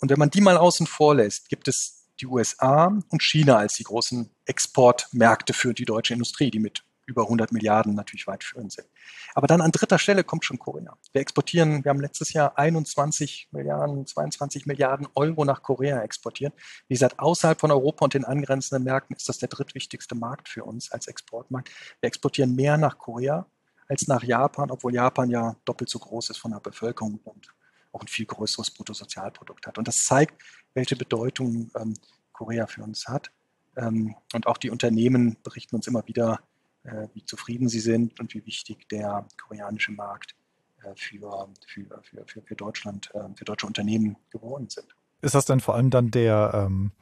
Und 0.00 0.10
wenn 0.10 0.18
man 0.18 0.30
die 0.30 0.40
mal 0.40 0.56
außen 0.56 0.86
vor 0.86 1.14
lässt, 1.14 1.48
gibt 1.48 1.68
es 1.68 2.08
die 2.20 2.26
USA 2.26 2.86
und 3.08 3.22
China 3.22 3.56
als 3.56 3.74
die 3.74 3.84
großen 3.84 4.30
Exportmärkte 4.44 5.52
für 5.52 5.74
die 5.74 5.84
deutsche 5.84 6.14
Industrie, 6.14 6.50
die 6.50 6.58
mit 6.58 6.84
über 7.06 7.22
100 7.22 7.52
Milliarden 7.52 7.94
natürlich 7.94 8.26
weit 8.26 8.44
führend 8.44 8.72
sind. 8.72 8.86
Aber 9.34 9.46
dann 9.46 9.60
an 9.60 9.72
dritter 9.72 9.98
Stelle 9.98 10.22
kommt 10.22 10.44
schon 10.44 10.58
Korea. 10.58 10.96
Wir 11.12 11.20
exportieren, 11.20 11.84
wir 11.84 11.90
haben 11.90 12.00
letztes 12.00 12.32
Jahr 12.32 12.56
21 12.56 13.48
Milliarden, 13.50 14.06
22 14.06 14.66
Milliarden 14.66 15.08
Euro 15.14 15.44
nach 15.44 15.62
Korea 15.62 16.02
exportiert. 16.02 16.54
Wie 16.88 16.94
gesagt, 16.94 17.18
außerhalb 17.18 17.60
von 17.60 17.72
Europa 17.72 18.04
und 18.04 18.14
den 18.14 18.24
angrenzenden 18.24 18.84
Märkten 18.84 19.16
ist 19.16 19.28
das 19.28 19.38
der 19.38 19.48
drittwichtigste 19.48 20.14
Markt 20.14 20.48
für 20.48 20.64
uns 20.64 20.92
als 20.92 21.08
Exportmarkt. 21.08 21.70
Wir 22.00 22.06
exportieren 22.08 22.54
mehr 22.54 22.78
nach 22.78 22.96
Korea 22.96 23.46
als 23.88 24.06
nach 24.06 24.22
Japan, 24.22 24.70
obwohl 24.70 24.94
Japan 24.94 25.30
ja 25.30 25.56
doppelt 25.64 25.90
so 25.90 25.98
groß 25.98 26.30
ist 26.30 26.38
von 26.38 26.52
der 26.52 26.60
Bevölkerung 26.60 27.18
und 27.24 27.52
auch 27.92 28.02
ein 28.02 28.08
viel 28.08 28.26
größeres 28.26 28.70
Bruttosozialprodukt 28.70 29.66
hat. 29.66 29.78
Und 29.78 29.88
das 29.88 30.04
zeigt, 30.04 30.42
welche 30.74 30.96
Bedeutung 30.96 31.70
ähm, 31.76 31.94
Korea 32.32 32.66
für 32.66 32.82
uns 32.82 33.08
hat. 33.08 33.30
Ähm, 33.76 34.14
und 34.32 34.46
auch 34.46 34.56
die 34.56 34.70
Unternehmen 34.70 35.36
berichten 35.42 35.76
uns 35.76 35.86
immer 35.86 36.06
wieder, 36.06 36.40
äh, 36.84 37.08
wie 37.14 37.24
zufrieden 37.24 37.68
sie 37.68 37.80
sind 37.80 38.20
und 38.20 38.34
wie 38.34 38.44
wichtig 38.46 38.88
der 38.88 39.26
koreanische 39.42 39.92
Markt 39.92 40.34
äh, 40.82 40.94
für, 40.96 41.48
für, 41.66 42.02
für, 42.02 42.24
für, 42.26 42.42
für 42.42 42.54
Deutschland, 42.56 43.10
äh, 43.14 43.28
für 43.34 43.44
deutsche 43.44 43.66
Unternehmen 43.66 44.16
geworden 44.30 44.68
sind. 44.68 44.86
Ist 45.20 45.34
das 45.34 45.44
denn 45.44 45.60
vor 45.60 45.74
allem 45.74 45.90
dann 45.90 46.10
der 46.10 46.52
ähm, 46.54 46.92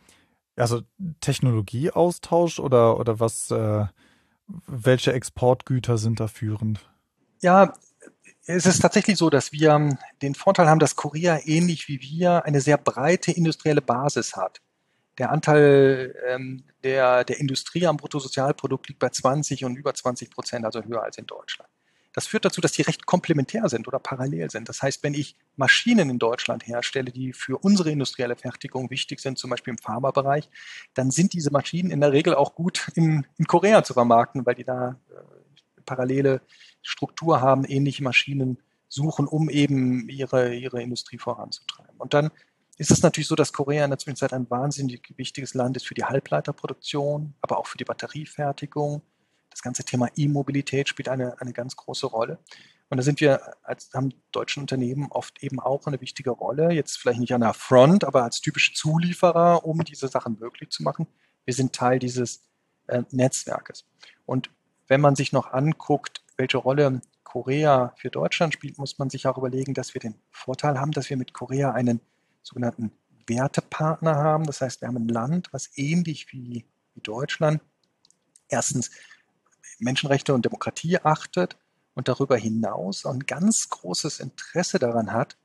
also 0.57 0.83
Technologieaustausch 1.21 2.59
oder, 2.59 2.99
oder 2.99 3.21
was, 3.21 3.51
äh, 3.51 3.87
welche 4.67 5.13
Exportgüter 5.13 5.99
sind 5.99 6.21
da 6.21 6.27
führend? 6.27 6.89
Ja, 7.41 7.75
es 8.49 8.65
ist 8.65 8.81
tatsächlich 8.81 9.19
so, 9.19 9.29
dass 9.29 9.53
wir 9.53 9.99
den 10.23 10.35
Vorteil 10.35 10.69
haben, 10.69 10.79
dass 10.79 10.97
Korea 10.97 11.39
ähnlich 11.45 11.87
wie 11.87 12.01
wir 12.01 12.47
eine 12.47 12.63
sehr 12.63 12.79
breite 12.79 13.31
industrielle 13.31 13.83
Basis 13.83 14.37
hat. 14.37 14.63
Der 15.19 15.31
Anteil 15.31 16.15
ähm, 16.27 16.65
der, 16.83 17.25
der 17.25 17.41
Industrie 17.41 17.87
am 17.87 17.99
Bruttosozialprodukt 17.99 18.89
liegt 18.89 19.01
bei 19.01 19.11
20 19.11 19.67
und 19.67 19.77
über 19.77 19.93
20 19.93 20.31
Prozent, 20.31 20.65
also 20.65 20.83
höher 20.83 21.03
als 21.03 21.19
in 21.19 21.27
Deutschland. 21.27 21.69
Das 22.15 22.27
führt 22.27 22.47
dazu, 22.47 22.63
dass 22.63 22.73
die 22.73 22.83
recht 22.83 23.05
komplementär 23.05 23.69
sind 23.69 23.87
oder 23.87 23.99
parallel 23.99 24.51
sind. 24.51 24.69
Das 24.71 24.81
heißt, 24.81 25.03
wenn 25.03 25.13
ich 25.13 25.37
Maschinen 25.57 26.09
in 26.09 26.19
Deutschland 26.19 26.67
herstelle, 26.67 27.13
die 27.13 27.35
für 27.35 27.59
unsere 27.59 27.91
industrielle 27.91 28.35
Fertigung 28.35 28.91
wichtig 28.91 29.21
sind, 29.21 29.37
zum 29.37 29.51
Beispiel 29.51 29.73
im 29.73 29.79
Pharmabereich, 29.79 30.49
dann 30.95 31.11
sind 31.11 31.35
diese 31.35 31.51
Maschinen 31.51 31.91
in 31.91 32.01
der 32.01 32.13
Regel 32.13 32.35
auch 32.35 32.55
gut 32.55 32.91
in, 32.95 33.27
in 33.37 33.47
Korea 33.47 33.85
zu 33.85 33.93
vermarkten, 33.93 34.47
weil 34.47 34.55
die 34.55 34.65
da 34.65 34.97
äh, 35.11 35.81
parallele 35.85 36.41
Struktur 36.89 37.41
haben, 37.41 37.65
ähnliche 37.65 38.03
Maschinen 38.03 38.59
suchen, 38.89 39.27
um 39.27 39.51
eben 39.51 40.09
ihre, 40.09 40.55
ihre 40.55 40.83
Industrie 40.83 41.19
voranzutreiben. 41.19 41.97
Und 41.99 42.15
dann 42.15 42.31
ist 42.79 42.91
es 42.91 43.03
natürlich 43.03 43.27
so, 43.27 43.35
dass 43.35 43.53
Korea 43.53 43.85
in 43.85 43.91
der 43.91 43.99
Zwischenzeit 43.99 44.33
ein 44.33 44.49
wahnsinnig 44.49 45.13
wichtiges 45.17 45.53
Land 45.53 45.77
ist 45.77 45.87
für 45.87 45.95
die 45.95 46.05
Halbleiterproduktion, 46.05 47.35
aber 47.43 47.59
auch 47.59 47.67
für 47.67 47.77
die 47.77 47.85
Batteriefertigung. 47.85 49.03
Das 49.51 49.63
ganze 49.63 49.85
Thema 49.85 50.09
E-Mobilität 50.17 50.89
spielt 50.89 51.09
eine, 51.09 51.41
eine 51.41 51.53
ganz 51.53 51.77
große 51.77 52.07
Rolle. 52.07 52.39
Und 52.89 52.97
da 52.97 53.03
sind 53.03 53.21
wir 53.21 53.55
als 53.63 53.91
haben 53.93 54.15
deutschen 54.33 54.63
Unternehmen 54.63 55.09
oft 55.11 55.43
eben 55.43 55.61
auch 55.61 55.87
eine 55.87 56.01
wichtige 56.01 56.31
Rolle. 56.31 56.73
Jetzt 56.73 56.97
vielleicht 56.97 57.21
nicht 57.21 57.35
an 57.35 57.43
der 57.43 57.53
Front, 57.53 58.05
aber 58.05 58.23
als 58.23 58.41
typische 58.41 58.73
Zulieferer, 58.73 59.67
um 59.67 59.85
diese 59.85 60.09
Sachen 60.09 60.39
möglich 60.39 60.71
zu 60.71 60.83
machen. 60.83 61.07
Wir 61.45 61.53
sind 61.53 61.75
Teil 61.75 61.99
dieses 61.99 62.45
äh, 62.87 63.03
Netzwerkes. 63.11 63.85
Und 64.25 64.51
wenn 64.87 65.03
man 65.03 65.17
sich 65.17 65.33
noch 65.33 65.53
anguckt, 65.53 66.23
welche 66.39 66.57
Rolle 66.57 67.03
Korea 67.25 67.93
für 67.97 68.11
Deutschland 68.11 68.55
spielt, 68.55 68.79
muss 68.79 68.99
man 68.99 69.11
sich 69.11 69.27
auch 69.27 69.37
überlegen, 69.37 69.75
dass 69.75 69.93
wir 69.93 70.01
den 70.01 70.15
Vorteil 70.31 70.81
haben, 70.81 70.93
dass 70.93 71.11
wir 71.11 71.17
mit 71.19 71.35
Korea 71.35 71.73
einen 71.73 72.01
sogenannten 72.43 72.93
Wertepartner 73.27 74.15
haben. 74.15 74.45
Das 74.45 74.63
heißt, 74.63 74.81
wir 74.81 74.89
haben 74.89 74.97
ein 74.97 75.09
Land, 75.09 75.53
was 75.53 75.69
ähnlich 75.77 76.33
wie, 76.33 76.65
wie 76.95 77.01
Deutschland 77.03 77.61
erstens 78.49 78.91
Menschenrechte 79.79 80.33
und 80.33 80.45
Demokratie 80.45 80.99
achtet 80.99 81.59
und 81.95 82.09
darüber 82.09 82.37
hinaus 82.37 83.05
ein 83.05 83.21
ganz 83.21 83.69
großes 83.69 84.21
Interesse 84.21 84.79
daran 84.79 85.13
hat, 85.13 85.37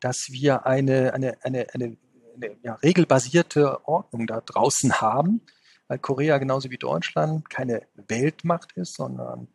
dass 0.00 0.30
wir 0.30 0.66
eine, 0.66 1.14
eine, 1.14 1.42
eine, 1.42 1.68
eine, 1.72 1.96
eine 2.40 2.56
ja, 2.62 2.74
regelbasierte 2.74 3.86
Ordnung 3.86 4.26
da 4.26 4.40
draußen 4.40 5.00
haben, 5.00 5.40
weil 5.88 5.98
Korea 5.98 6.38
genauso 6.38 6.70
wie 6.70 6.78
Deutschland 6.78 7.48
keine 7.48 7.86
Weltmacht 7.94 8.72
ist, 8.72 8.94
sondern 8.94 9.48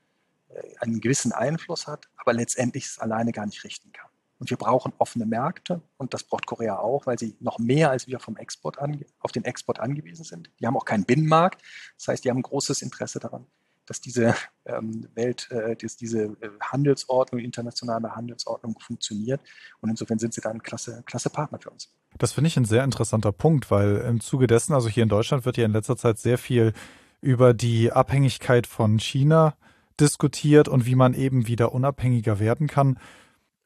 einen 0.79 1.01
gewissen 1.01 1.31
Einfluss 1.31 1.87
hat, 1.87 2.09
aber 2.17 2.33
letztendlich 2.33 2.85
es 2.85 2.99
alleine 2.99 3.31
gar 3.31 3.45
nicht 3.45 3.63
richten 3.63 3.91
kann. 3.91 4.09
Und 4.37 4.49
wir 4.49 4.57
brauchen 4.57 4.91
offene 4.97 5.25
Märkte 5.25 5.81
und 5.97 6.13
das 6.13 6.23
braucht 6.23 6.45
Korea 6.45 6.77
auch, 6.77 7.05
weil 7.05 7.17
sie 7.17 7.37
noch 7.39 7.57
mehr 7.57 7.89
als 7.89 8.07
wir 8.07 8.19
vom 8.19 8.35
Export 8.35 8.77
auf 9.19 9.31
den 9.31 9.45
Export 9.45 9.79
angewiesen 9.79 10.25
sind. 10.25 10.51
Die 10.59 10.67
haben 10.67 10.75
auch 10.75 10.83
keinen 10.83 11.05
Binnenmarkt. 11.05 11.61
Das 11.97 12.09
heißt, 12.09 12.25
die 12.25 12.29
haben 12.29 12.41
großes 12.41 12.81
Interesse 12.81 13.19
daran, 13.19 13.45
dass 13.85 14.01
diese 14.01 14.35
ähm, 14.65 15.07
Welt, 15.15 15.49
äh, 15.51 15.77
dass 15.77 15.95
diese 15.95 16.23
äh, 16.23 16.49
Handelsordnung, 16.59 17.39
internationale 17.39 18.13
Handelsordnung 18.13 18.77
funktioniert. 18.79 19.39
Und 19.79 19.89
insofern 19.89 20.19
sind 20.19 20.33
sie 20.33 20.41
da 20.41 20.49
ein 20.49 20.61
klasse, 20.61 21.01
klasse 21.05 21.29
Partner 21.29 21.59
für 21.59 21.69
uns. 21.69 21.93
Das 22.17 22.33
finde 22.33 22.49
ich 22.49 22.57
ein 22.57 22.65
sehr 22.65 22.83
interessanter 22.83 23.31
Punkt, 23.31 23.71
weil 23.71 23.97
im 23.97 24.19
Zuge 24.19 24.47
dessen, 24.47 24.73
also 24.73 24.89
hier 24.89 25.03
in 25.03 25.09
Deutschland 25.09 25.45
wird 25.45 25.55
ja 25.55 25.65
in 25.65 25.71
letzter 25.71 25.95
Zeit 25.95 26.19
sehr 26.19 26.37
viel 26.37 26.73
über 27.21 27.53
die 27.53 27.91
Abhängigkeit 27.91 28.67
von 28.67 28.99
China 28.99 29.55
diskutiert 29.99 30.67
und 30.67 30.86
wie 30.86 30.95
man 30.95 31.13
eben 31.13 31.47
wieder 31.47 31.73
unabhängiger 31.73 32.39
werden 32.39 32.67
kann. 32.67 32.99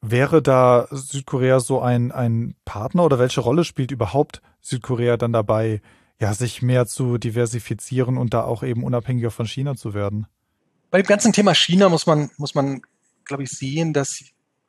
Wäre 0.00 0.40
da 0.40 0.88
Südkorea 0.90 1.60
so 1.60 1.80
ein, 1.80 2.10
ein 2.12 2.54
Partner 2.64 3.04
oder 3.04 3.18
welche 3.18 3.40
Rolle 3.40 3.64
spielt 3.64 3.90
überhaupt 3.90 4.40
Südkorea 4.60 5.16
dann 5.16 5.32
dabei, 5.32 5.82
ja, 6.18 6.32
sich 6.34 6.62
mehr 6.62 6.86
zu 6.86 7.18
diversifizieren 7.18 8.16
und 8.16 8.34
da 8.34 8.44
auch 8.44 8.62
eben 8.62 8.84
unabhängiger 8.84 9.30
von 9.30 9.46
China 9.46 9.74
zu 9.74 9.94
werden? 9.94 10.26
Bei 10.90 11.02
dem 11.02 11.06
ganzen 11.06 11.32
Thema 11.32 11.54
China 11.54 11.88
muss 11.88 12.06
man, 12.06 12.30
muss 12.36 12.54
man, 12.54 12.82
glaube 13.24 13.42
ich, 13.42 13.50
sehen, 13.50 13.92
dass 13.92 14.22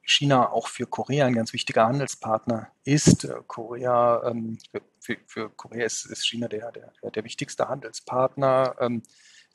China 0.03 0.51
auch 0.51 0.67
für 0.67 0.85
Korea 0.85 1.25
ein 1.25 1.33
ganz 1.33 1.53
wichtiger 1.53 1.85
Handelspartner 1.85 2.67
ist. 2.83 3.27
Korea, 3.47 4.21
ähm, 4.29 4.57
für, 4.99 5.17
für, 5.25 5.49
Korea 5.49 5.85
ist, 5.85 6.05
ist 6.05 6.27
China 6.27 6.47
der, 6.47 6.71
der, 6.71 6.91
der 7.11 7.23
wichtigste 7.23 7.67
Handelspartner. 7.67 8.75
Ähm, 8.79 9.03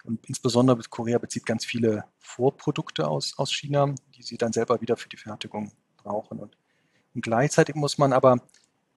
und 0.07 0.25
insbesondere 0.27 0.79
Korea 0.89 1.19
bezieht 1.19 1.47
ganz 1.47 1.65
viele 1.65 2.05
Vorprodukte 2.19 3.09
aus, 3.09 3.35
aus 3.39 3.53
China, 3.53 3.95
die 4.15 4.23
sie 4.23 4.37
dann 4.37 4.53
selber 4.53 4.81
wieder 4.81 4.97
für 4.97 5.09
die 5.09 5.17
Fertigung 5.17 5.73
brauchen. 5.97 6.39
Und, 6.39 6.57
und 7.15 7.23
gleichzeitig 7.23 7.75
muss 7.75 7.99
man 7.99 8.13
aber 8.13 8.41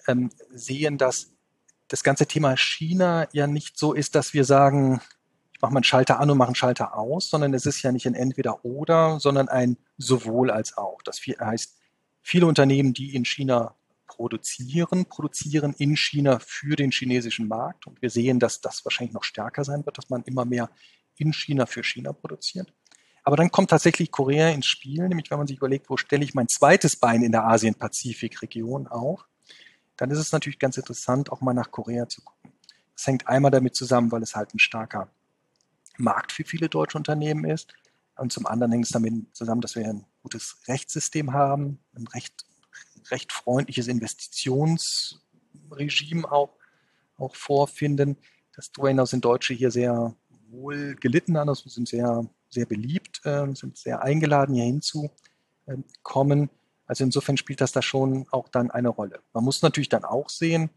ähm, 0.07 0.29
sehen, 0.51 0.97
dass 0.97 1.31
das 1.87 2.03
ganze 2.03 2.27
Thema 2.27 2.55
China 2.55 3.27
ja 3.33 3.47
nicht 3.47 3.77
so 3.77 3.93
ist, 3.93 4.15
dass 4.15 4.33
wir 4.33 4.45
sagen, 4.45 5.01
ich 5.53 5.61
mache 5.61 5.73
mal 5.73 5.79
einen 5.79 5.83
Schalter 5.83 6.19
an 6.19 6.29
und 6.29 6.37
mache 6.37 6.49
einen 6.49 6.55
Schalter 6.55 6.97
aus, 6.97 7.29
sondern 7.29 7.53
es 7.53 7.65
ist 7.65 7.81
ja 7.81 7.91
nicht 7.91 8.07
ein 8.07 8.13
entweder 8.13 8.63
oder, 8.63 9.19
sondern 9.19 9.49
ein 9.49 9.77
sowohl 9.97 10.51
als 10.51 10.77
auch. 10.77 11.01
Das 11.01 11.19
heißt, 11.19 11.77
viele 12.21 12.45
Unternehmen, 12.45 12.93
die 12.93 13.15
in 13.15 13.25
China 13.25 13.75
produzieren, 14.07 15.05
produzieren 15.05 15.73
in 15.77 15.95
China 15.95 16.39
für 16.39 16.75
den 16.75 16.91
chinesischen 16.91 17.47
Markt. 17.47 17.87
Und 17.87 18.01
wir 18.01 18.09
sehen, 18.09 18.39
dass 18.39 18.59
das 18.59 18.83
wahrscheinlich 18.83 19.13
noch 19.13 19.23
stärker 19.23 19.63
sein 19.63 19.85
wird, 19.85 19.97
dass 19.97 20.09
man 20.09 20.23
immer 20.23 20.45
mehr 20.45 20.69
in 21.19 21.33
China 21.33 21.65
für 21.65 21.83
China 21.83 22.13
produziert. 22.13 22.73
Aber 23.23 23.35
dann 23.35 23.51
kommt 23.51 23.69
tatsächlich 23.69 24.11
Korea 24.11 24.49
ins 24.49 24.65
Spiel, 24.65 25.07
nämlich 25.07 25.29
wenn 25.29 25.37
man 25.37 25.45
sich 25.45 25.57
überlegt, 25.57 25.87
wo 25.89 25.97
stelle 25.97 26.23
ich 26.23 26.33
mein 26.33 26.47
zweites 26.47 26.95
Bein 26.95 27.21
in 27.21 27.31
der 27.31 27.45
Asien-Pazifik-Region 27.45 28.87
auf, 28.87 29.27
dann 29.97 30.09
ist 30.11 30.19
es 30.19 30.31
natürlich 30.31 30.59
ganz 30.59 30.77
interessant, 30.77 31.29
auch 31.31 31.41
mal 31.41 31.53
nach 31.53 31.71
Korea 31.71 32.07
zu 32.07 32.23
gucken. 32.23 32.53
Das 32.95 33.05
hängt 33.05 33.27
einmal 33.27 33.51
damit 33.51 33.75
zusammen, 33.75 34.11
weil 34.11 34.23
es 34.23 34.35
halt 34.35 34.53
ein 34.53 34.59
starker 34.59 35.09
Markt 35.97 36.31
für 36.31 36.45
viele 36.45 36.69
deutsche 36.69 36.97
Unternehmen 36.97 37.43
ist. 37.45 37.73
Und 38.15 38.31
zum 38.31 38.45
anderen 38.45 38.71
hängt 38.71 38.85
es 38.85 38.91
damit 38.91 39.35
zusammen, 39.35 39.59
dass 39.61 39.75
wir 39.75 39.87
ein 39.87 40.05
gutes 40.23 40.61
Rechtssystem 40.67 41.33
haben, 41.33 41.79
ein 41.95 42.07
recht, 42.07 42.45
recht 43.11 43.31
freundliches 43.31 43.87
Investitionsregime 43.87 46.31
auch, 46.31 46.55
auch 47.17 47.35
vorfinden. 47.35 48.17
Das 48.55 48.71
darüber 48.71 48.89
hinaus 48.89 49.11
sind 49.11 49.23
Deutsche 49.23 49.53
hier 49.53 49.69
sehr 49.71 50.15
wohl 50.51 50.95
gelitten 50.95 51.37
an, 51.37 51.49
also 51.49 51.69
sind 51.69 51.87
sehr, 51.87 52.25
sehr 52.49 52.65
beliebt, 52.65 53.21
äh, 53.25 53.53
sind 53.53 53.77
sehr 53.77 54.01
eingeladen, 54.01 54.55
hier 54.55 54.65
hinzukommen. 54.65 56.41
Ähm, 56.41 56.49
also 56.85 57.03
insofern 57.03 57.37
spielt 57.37 57.61
das 57.61 57.71
da 57.71 57.81
schon 57.81 58.25
auch 58.31 58.49
dann 58.49 58.71
eine 58.71 58.89
Rolle. 58.89 59.19
Man 59.33 59.43
muss 59.43 59.61
natürlich 59.61 59.89
dann 59.89 60.03
auch 60.03 60.29
sehen, 60.29 60.71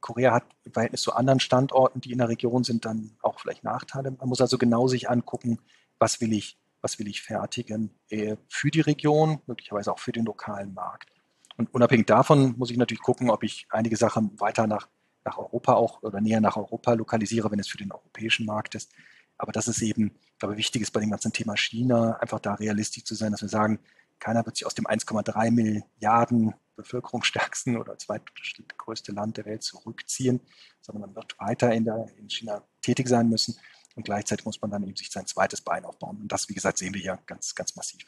Korea 0.00 0.32
hat 0.32 0.44
im 0.64 0.72
Verhältnis 0.72 1.02
zu 1.02 1.12
anderen 1.14 1.40
Standorten, 1.40 2.00
die 2.00 2.12
in 2.12 2.18
der 2.18 2.28
Region 2.28 2.64
sind, 2.64 2.84
dann 2.84 3.12
auch 3.22 3.38
vielleicht 3.40 3.64
Nachteile. 3.64 4.10
Man 4.10 4.28
muss 4.28 4.40
also 4.40 4.58
genau 4.58 4.88
sich 4.88 5.08
angucken, 5.08 5.58
was 5.98 6.20
will 6.20 6.32
ich, 6.32 6.58
was 6.80 6.98
will 6.98 7.06
ich 7.06 7.22
fertigen 7.22 7.90
äh, 8.10 8.36
für 8.48 8.70
die 8.70 8.80
Region, 8.80 9.40
möglicherweise 9.46 9.92
auch 9.92 9.98
für 9.98 10.12
den 10.12 10.24
lokalen 10.24 10.74
Markt. 10.74 11.10
Und 11.56 11.72
unabhängig 11.72 12.06
davon 12.06 12.54
muss 12.58 12.70
ich 12.70 12.76
natürlich 12.76 13.02
gucken, 13.02 13.30
ob 13.30 13.42
ich 13.44 13.66
einige 13.70 13.96
Sachen 13.96 14.38
weiter 14.40 14.66
nach, 14.66 14.88
nach 15.24 15.38
Europa 15.38 15.74
auch 15.74 16.02
oder 16.02 16.20
näher 16.20 16.40
nach 16.40 16.56
Europa 16.56 16.92
lokalisiere, 16.94 17.50
wenn 17.50 17.58
es 17.58 17.68
für 17.68 17.78
den 17.78 17.92
europäischen 17.92 18.46
Markt 18.46 18.74
ist. 18.74 18.90
Aber 19.38 19.52
das 19.52 19.68
ist 19.68 19.82
eben, 19.82 20.12
ich 20.32 20.38
glaube, 20.38 20.56
wichtig 20.56 20.82
ist 20.82 20.92
bei 20.92 21.00
dem 21.00 21.10
ganzen 21.10 21.32
Thema 21.32 21.56
China, 21.56 22.16
einfach 22.20 22.40
da 22.40 22.54
realistisch 22.54 23.04
zu 23.04 23.14
sein, 23.14 23.32
dass 23.32 23.42
wir 23.42 23.48
sagen, 23.48 23.78
keiner 24.18 24.44
wird 24.46 24.56
sich 24.56 24.66
aus 24.66 24.74
dem 24.74 24.86
1,3 24.86 25.50
Milliarden 25.50 26.54
bevölkerungsstärksten 26.76 27.76
oder 27.76 27.98
zweitgrößte 27.98 29.12
Land 29.12 29.36
der 29.36 29.46
Welt 29.46 29.62
zurückziehen, 29.62 30.40
sondern 30.80 31.02
man 31.02 31.16
wird 31.16 31.38
weiter 31.38 31.72
in, 31.72 31.84
der, 31.84 32.06
in 32.16 32.30
China 32.30 32.62
tätig 32.82 33.08
sein 33.08 33.28
müssen. 33.28 33.58
Und 33.94 34.04
gleichzeitig 34.04 34.46
muss 34.46 34.60
man 34.60 34.70
dann 34.70 34.84
eben 34.84 34.96
sich 34.96 35.10
sein 35.10 35.26
zweites 35.26 35.60
Bein 35.60 35.84
aufbauen. 35.84 36.18
Und 36.20 36.28
das, 36.28 36.48
wie 36.48 36.54
gesagt, 36.54 36.78
sehen 36.78 36.94
wir 36.94 37.00
hier 37.00 37.18
ganz, 37.26 37.54
ganz 37.54 37.76
massiv. 37.76 38.04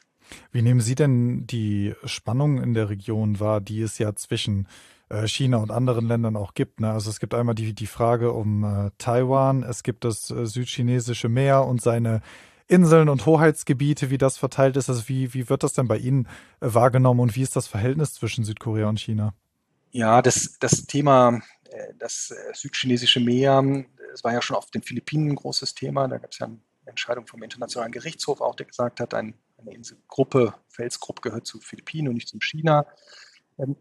Wie 0.52 0.62
nehmen 0.62 0.80
Sie 0.80 0.94
denn 0.94 1.46
die 1.46 1.94
Spannung 2.04 2.62
in 2.62 2.74
der 2.74 2.88
Region 2.88 3.40
wahr, 3.40 3.60
die 3.60 3.82
es 3.82 3.98
ja 3.98 4.14
zwischen 4.14 4.68
äh, 5.08 5.26
China 5.26 5.58
und 5.58 5.70
anderen 5.70 6.06
Ländern 6.06 6.36
auch 6.36 6.54
gibt? 6.54 6.80
Ne? 6.80 6.90
Also 6.90 7.10
es 7.10 7.20
gibt 7.20 7.34
einmal 7.34 7.54
die, 7.54 7.74
die 7.74 7.86
Frage 7.86 8.32
um 8.32 8.64
äh, 8.64 8.90
Taiwan, 8.98 9.62
es 9.62 9.82
gibt 9.82 10.04
das 10.04 10.30
äh, 10.30 10.46
südchinesische 10.46 11.28
Meer 11.28 11.64
und 11.64 11.82
seine 11.82 12.22
Inseln 12.66 13.08
und 13.08 13.26
Hoheitsgebiete, 13.26 14.10
wie 14.10 14.18
das 14.18 14.38
verteilt 14.38 14.76
ist. 14.76 14.88
Also 14.88 15.08
wie, 15.08 15.34
wie 15.34 15.48
wird 15.48 15.62
das 15.62 15.74
denn 15.74 15.88
bei 15.88 15.98
Ihnen 15.98 16.26
äh, 16.60 16.68
wahrgenommen 16.72 17.20
und 17.20 17.36
wie 17.36 17.42
ist 17.42 17.56
das 17.56 17.66
Verhältnis 17.66 18.14
zwischen 18.14 18.44
Südkorea 18.44 18.88
und 18.88 19.00
China? 19.00 19.34
Ja, 19.90 20.22
das, 20.22 20.56
das 20.58 20.86
Thema, 20.86 21.40
äh, 21.70 21.94
das 21.98 22.30
äh, 22.30 22.54
südchinesische 22.54 23.20
Meer, 23.20 23.62
das 24.10 24.24
war 24.24 24.32
ja 24.32 24.40
schon 24.40 24.56
auf 24.56 24.70
den 24.70 24.82
Philippinen 24.82 25.30
ein 25.30 25.36
großes 25.36 25.74
Thema. 25.74 26.08
Da 26.08 26.18
gab 26.18 26.32
es 26.32 26.38
ja 26.38 26.46
eine 26.46 26.58
Entscheidung 26.86 27.26
vom 27.26 27.42
Internationalen 27.42 27.92
Gerichtshof 27.92 28.40
auch, 28.40 28.54
der 28.54 28.66
gesagt 28.66 29.00
hat, 29.00 29.12
ein, 29.12 29.34
eine 29.66 29.76
Inselgruppe, 29.76 30.54
Felsgruppe 30.68 31.22
gehört 31.22 31.46
zu 31.46 31.60
Philippinen 31.60 32.08
und 32.08 32.14
nicht 32.14 32.28
zum 32.28 32.40
China. 32.40 32.86
Ähm, 33.58 33.76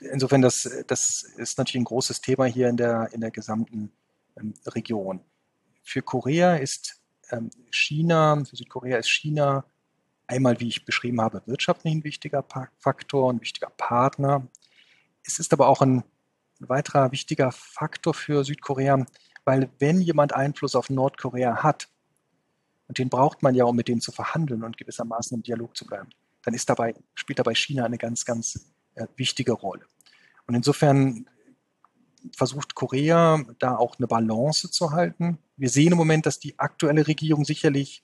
insofern, 0.00 0.42
das, 0.42 0.68
das 0.86 1.22
ist 1.36 1.58
natürlich 1.58 1.82
ein 1.82 1.84
großes 1.84 2.20
Thema 2.20 2.46
hier 2.46 2.68
in 2.68 2.76
der, 2.76 3.10
in 3.12 3.20
der 3.20 3.30
gesamten 3.30 3.92
ähm, 4.38 4.54
Region. 4.66 5.20
Für 5.82 6.02
Korea 6.02 6.56
ist 6.56 7.00
ähm, 7.30 7.50
China, 7.70 8.42
für 8.44 8.56
Südkorea 8.56 8.98
ist 8.98 9.10
China 9.10 9.64
einmal, 10.26 10.60
wie 10.60 10.68
ich 10.68 10.84
beschrieben 10.84 11.20
habe, 11.20 11.42
wirtschaftlich 11.46 11.94
ein 11.94 12.04
wichtiger 12.04 12.44
Faktor, 12.78 13.32
ein 13.32 13.40
wichtiger 13.40 13.70
Partner. 13.70 14.46
Es 15.24 15.38
ist 15.38 15.52
aber 15.52 15.68
auch 15.68 15.80
ein, 15.80 16.04
ein 16.60 16.68
weiterer 16.68 17.12
wichtiger 17.12 17.50
Faktor 17.52 18.14
für 18.14 18.44
Südkorea, 18.44 19.06
weil 19.44 19.70
wenn 19.78 20.00
jemand 20.00 20.34
Einfluss 20.34 20.74
auf 20.74 20.90
Nordkorea 20.90 21.62
hat, 21.62 21.88
und 22.88 22.98
den 22.98 23.08
braucht 23.08 23.42
man 23.42 23.54
ja, 23.54 23.64
um 23.64 23.76
mit 23.76 23.88
dem 23.88 24.00
zu 24.00 24.12
verhandeln 24.12 24.64
und 24.64 24.76
gewissermaßen 24.76 25.36
im 25.36 25.42
Dialog 25.42 25.76
zu 25.76 25.86
bleiben, 25.86 26.08
dann 26.42 26.54
ist 26.54 26.68
dabei, 26.68 26.94
spielt 27.14 27.38
dabei 27.38 27.54
China 27.54 27.84
eine 27.84 27.98
ganz, 27.98 28.24
ganz 28.24 28.72
äh, 28.94 29.06
wichtige 29.16 29.52
Rolle. 29.52 29.84
Und 30.46 30.54
insofern 30.54 31.26
versucht 32.34 32.74
Korea 32.74 33.44
da 33.58 33.76
auch 33.76 33.96
eine 33.98 34.06
Balance 34.06 34.70
zu 34.70 34.92
halten. 34.92 35.38
Wir 35.56 35.68
sehen 35.68 35.92
im 35.92 35.98
Moment, 35.98 36.26
dass 36.26 36.40
die 36.40 36.58
aktuelle 36.58 37.06
Regierung 37.06 37.44
sicherlich 37.44 38.02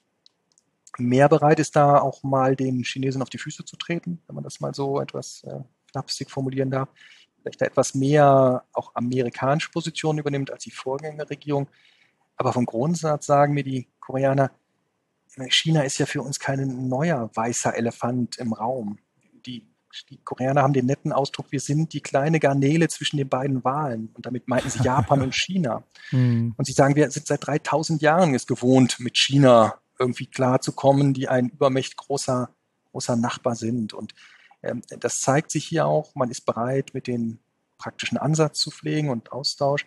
mehr 0.97 1.27
bereit 1.27 1.59
ist, 1.59 1.75
da 1.75 1.99
auch 1.99 2.23
mal 2.23 2.55
den 2.55 2.83
Chinesen 2.83 3.21
auf 3.21 3.29
die 3.29 3.37
Füße 3.37 3.65
zu 3.65 3.75
treten, 3.75 4.21
wenn 4.27 4.35
man 4.35 4.43
das 4.43 4.59
mal 4.59 4.73
so 4.73 5.01
etwas 5.01 5.43
äh, 5.43 5.59
flapsig 5.91 6.29
formulieren 6.29 6.71
darf. 6.71 6.89
Vielleicht 7.41 7.61
da 7.61 7.65
etwas 7.65 7.93
mehr 7.95 8.63
auch 8.73 8.95
amerikanische 8.95 9.71
Positionen 9.71 10.19
übernimmt 10.19 10.51
als 10.51 10.63
die 10.63 10.71
Vorgängerregierung. 10.71 11.67
Aber 12.37 12.53
vom 12.53 12.65
Grundsatz 12.65 13.25
sagen 13.25 13.53
mir 13.53 13.63
die 13.63 13.87
Koreaner, 13.99 14.51
China 15.49 15.81
ist 15.81 15.97
ja 15.97 16.05
für 16.05 16.21
uns 16.21 16.39
kein 16.39 16.87
neuer 16.87 17.29
weißer 17.33 17.75
Elefant 17.75 18.37
im 18.37 18.53
Raum. 18.53 18.99
Die 19.45 19.67
die 20.09 20.17
Koreaner 20.17 20.61
haben 20.61 20.73
den 20.73 20.85
netten 20.85 21.11
Ausdruck, 21.13 21.51
wir 21.51 21.59
sind 21.59 21.93
die 21.93 22.01
kleine 22.01 22.39
Garnele 22.39 22.87
zwischen 22.87 23.17
den 23.17 23.29
beiden 23.29 23.63
Wahlen. 23.63 24.09
Und 24.13 24.25
damit 24.25 24.47
meinten 24.47 24.69
sie 24.69 24.83
Japan 24.83 25.21
und 25.21 25.33
China. 25.33 25.83
Mhm. 26.11 26.53
Und 26.57 26.65
sie 26.65 26.73
sagen, 26.73 26.95
wir 26.95 27.09
sind 27.11 27.27
seit 27.27 27.45
3000 27.45 28.01
Jahren 28.01 28.35
es 28.35 28.47
gewohnt, 28.47 28.99
mit 28.99 29.17
China 29.17 29.75
irgendwie 29.99 30.25
klarzukommen, 30.25 31.13
die 31.13 31.27
ein 31.27 31.49
übermächtig 31.49 31.97
großer, 31.97 32.49
großer 32.91 33.15
Nachbar 33.15 33.55
sind. 33.55 33.93
Und 33.93 34.13
ähm, 34.63 34.81
das 34.99 35.21
zeigt 35.21 35.51
sich 35.51 35.65
hier 35.65 35.85
auch, 35.85 36.15
man 36.15 36.29
ist 36.29 36.45
bereit, 36.45 36.91
mit 36.93 37.07
den 37.07 37.39
praktischen 37.77 38.17
Ansatz 38.17 38.59
zu 38.59 38.71
pflegen 38.71 39.09
und 39.09 39.31
Austausch 39.31 39.85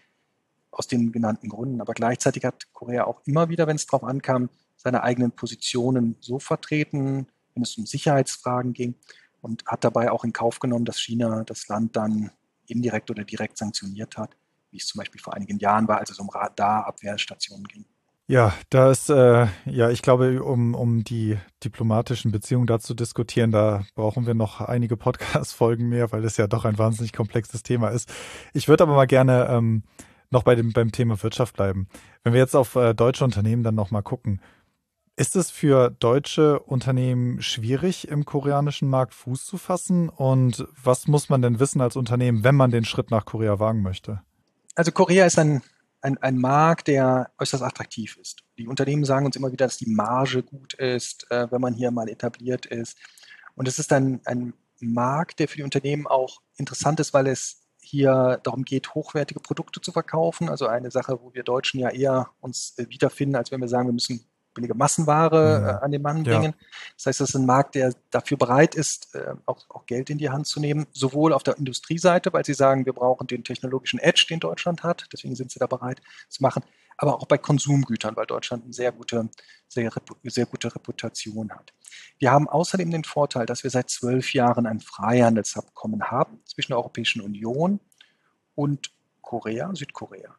aus 0.70 0.87
den 0.87 1.12
genannten 1.12 1.48
Gründen. 1.48 1.80
Aber 1.80 1.94
gleichzeitig 1.94 2.44
hat 2.44 2.72
Korea 2.72 3.04
auch 3.04 3.20
immer 3.26 3.48
wieder, 3.48 3.66
wenn 3.66 3.76
es 3.76 3.87
darauf 3.87 4.04
ankam, 4.04 4.48
seine 4.78 5.02
eigenen 5.02 5.32
Positionen 5.32 6.16
so 6.20 6.38
vertreten, 6.38 7.26
wenn 7.54 7.62
es 7.62 7.76
um 7.76 7.84
Sicherheitsfragen 7.84 8.72
ging, 8.72 8.94
und 9.40 9.64
hat 9.66 9.84
dabei 9.84 10.10
auch 10.10 10.24
in 10.24 10.32
Kauf 10.32 10.58
genommen, 10.58 10.84
dass 10.84 10.98
China 10.98 11.44
das 11.44 11.68
Land 11.68 11.94
dann 11.96 12.30
indirekt 12.66 13.10
oder 13.10 13.24
direkt 13.24 13.58
sanktioniert 13.58 14.16
hat, 14.16 14.30
wie 14.70 14.78
es 14.78 14.86
zum 14.86 14.98
Beispiel 14.98 15.20
vor 15.20 15.34
einigen 15.34 15.58
Jahren 15.58 15.86
war, 15.86 15.98
als 15.98 16.10
es 16.10 16.18
um 16.18 16.28
Radarabwehrstationen 16.28 17.64
ging. 17.66 17.84
Ja, 18.30 18.52
da 18.68 18.90
ist, 18.90 19.08
äh, 19.08 19.46
ja, 19.64 19.88
ich 19.88 20.02
glaube, 20.02 20.42
um, 20.42 20.74
um 20.74 21.02
die 21.02 21.38
diplomatischen 21.64 22.30
Beziehungen 22.30 22.66
da 22.66 22.78
zu 22.78 22.92
diskutieren, 22.92 23.52
da 23.52 23.86
brauchen 23.94 24.26
wir 24.26 24.34
noch 24.34 24.60
einige 24.60 24.98
Podcast-Folgen 24.98 25.88
mehr, 25.88 26.12
weil 26.12 26.24
es 26.24 26.36
ja 26.36 26.46
doch 26.46 26.66
ein 26.66 26.76
wahnsinnig 26.76 27.14
komplexes 27.14 27.62
Thema 27.62 27.88
ist. 27.88 28.12
Ich 28.52 28.68
würde 28.68 28.82
aber 28.82 28.94
mal 28.94 29.06
gerne 29.06 29.46
ähm, 29.48 29.82
noch 30.30 30.42
bei 30.42 30.54
dem, 30.54 30.74
beim 30.74 30.92
Thema 30.92 31.22
Wirtschaft 31.22 31.56
bleiben. 31.56 31.88
Wenn 32.22 32.34
wir 32.34 32.40
jetzt 32.40 32.54
auf 32.54 32.76
äh, 32.76 32.92
deutsche 32.92 33.24
Unternehmen 33.24 33.62
dann 33.62 33.74
nochmal 33.74 34.02
gucken, 34.02 34.42
ist 35.18 35.35
es 35.35 35.50
für 35.50 35.90
deutsche 35.90 36.61
Unternehmen 36.61 37.42
schwierig, 37.42 38.07
im 38.07 38.24
koreanischen 38.24 38.88
Markt 38.88 39.14
Fuß 39.14 39.44
zu 39.44 39.59
fassen? 39.59 40.09
Und 40.09 40.66
was 40.83 41.09
muss 41.09 41.28
man 41.28 41.42
denn 41.42 41.59
wissen 41.59 41.81
als 41.81 41.96
Unternehmen, 41.96 42.44
wenn 42.44 42.54
man 42.54 42.70
den 42.70 42.85
Schritt 42.85 43.11
nach 43.11 43.24
Korea 43.24 43.59
wagen 43.59 43.83
möchte? 43.83 44.22
Also 44.76 44.92
Korea 44.92 45.26
ist 45.26 45.37
ein, 45.37 45.62
ein, 46.02 46.18
ein 46.18 46.38
Markt, 46.38 46.87
der 46.87 47.33
äußerst 47.38 47.64
attraktiv 47.64 48.16
ist. 48.16 48.44
Die 48.59 48.68
Unternehmen 48.68 49.04
sagen 49.04 49.26
uns 49.26 49.35
immer 49.35 49.50
wieder, 49.50 49.66
dass 49.66 49.76
die 49.76 49.90
Marge 49.90 50.44
gut 50.44 50.74
ist, 50.74 51.28
äh, 51.31 51.50
wenn 51.50 51.61
man 51.61 51.74
hier 51.74 51.90
mal 51.90 52.09
etabliert 52.09 52.66
ist. 52.66 52.96
Und 53.57 53.66
es 53.66 53.81
ist 53.81 53.92
ein, 53.92 54.20
ein 54.24 54.54
Markt, 54.78 55.40
der 55.40 55.48
für 55.48 55.57
die 55.57 55.64
Unternehmen 55.64 56.07
auch 56.07 56.42
interessant 56.57 57.00
ist, 57.00 57.12
weil 57.12 57.26
es 57.26 57.66
hier 57.81 58.38
darum 58.44 58.64
geht, 58.64 58.94
hochwertige 58.94 59.40
Produkte 59.40 59.81
zu 59.81 59.90
verkaufen. 59.90 60.48
Also 60.48 60.68
eine 60.68 60.92
Sache, 60.92 61.18
wo 61.20 61.35
wir 61.35 61.42
Deutschen 61.42 61.81
ja 61.81 61.90
eher 61.90 62.31
uns 62.38 62.78
äh, 62.78 62.88
wiederfinden, 62.88 63.35
als 63.35 63.50
wenn 63.50 63.61
wir 63.61 63.68
sagen, 63.68 63.88
wir 63.88 63.92
müssen 63.92 64.24
billige 64.54 64.74
Massenware 64.74 65.61
mhm. 65.61 65.66
äh, 65.66 65.84
an 65.84 65.90
den 65.92 66.02
Mann 66.02 66.24
bringen. 66.24 66.54
Ja. 66.58 66.66
Das 66.96 67.06
heißt, 67.06 67.20
das 67.20 67.28
ist 67.30 67.34
ein 67.37 67.46
Markt, 67.46 67.74
der 67.74 67.94
dafür 68.11 68.37
bereit 68.37 68.74
ist, 68.74 69.14
äh, 69.14 69.34
auch, 69.46 69.64
auch, 69.68 69.87
Geld 69.87 70.11
in 70.11 70.18
die 70.18 70.30
Hand 70.30 70.46
zu 70.46 70.61
nehmen, 70.61 70.87
sowohl 70.92 71.32
auf 71.32 71.42
der 71.42 71.56
Industrieseite, 71.56 72.32
weil 72.32 72.44
sie 72.44 72.54
sagen, 72.54 72.87
wir 72.87 72.92
brauchen 72.92 73.26
den 73.26 73.44
technologischen 73.44 73.98
Edge, 74.00 74.26
den 74.28 74.40
Deutschland 74.40 74.82
hat, 74.82 75.06
deswegen 75.12 75.34
sind 75.34 75.50
sie 75.50 75.58
da 75.58 75.66
bereit 75.66 76.00
zu 76.28 76.42
machen, 76.42 76.62
aber 76.96 77.14
auch 77.14 77.26
bei 77.26 77.38
Konsumgütern, 77.38 78.16
weil 78.16 78.26
Deutschland 78.26 78.64
eine 78.64 78.72
sehr 78.72 78.92
gute, 78.92 79.28
sehr, 79.68 79.90
sehr 80.24 80.46
gute 80.46 80.74
Reputation 80.74 81.50
hat. 81.50 81.72
Wir 82.18 82.32
haben 82.32 82.48
außerdem 82.48 82.90
den 82.90 83.04
Vorteil, 83.04 83.46
dass 83.46 83.62
wir 83.62 83.70
seit 83.70 83.88
zwölf 83.88 84.34
Jahren 84.34 84.66
ein 84.66 84.80
Freihandelsabkommen 84.80 86.11
haben 86.11 86.40
zwischen 86.44 86.72
der 86.72 86.78
Europäischen 86.78 87.22
Union 87.22 87.80
und 88.54 88.90
Korea, 89.22 89.74
Südkorea. 89.74 90.34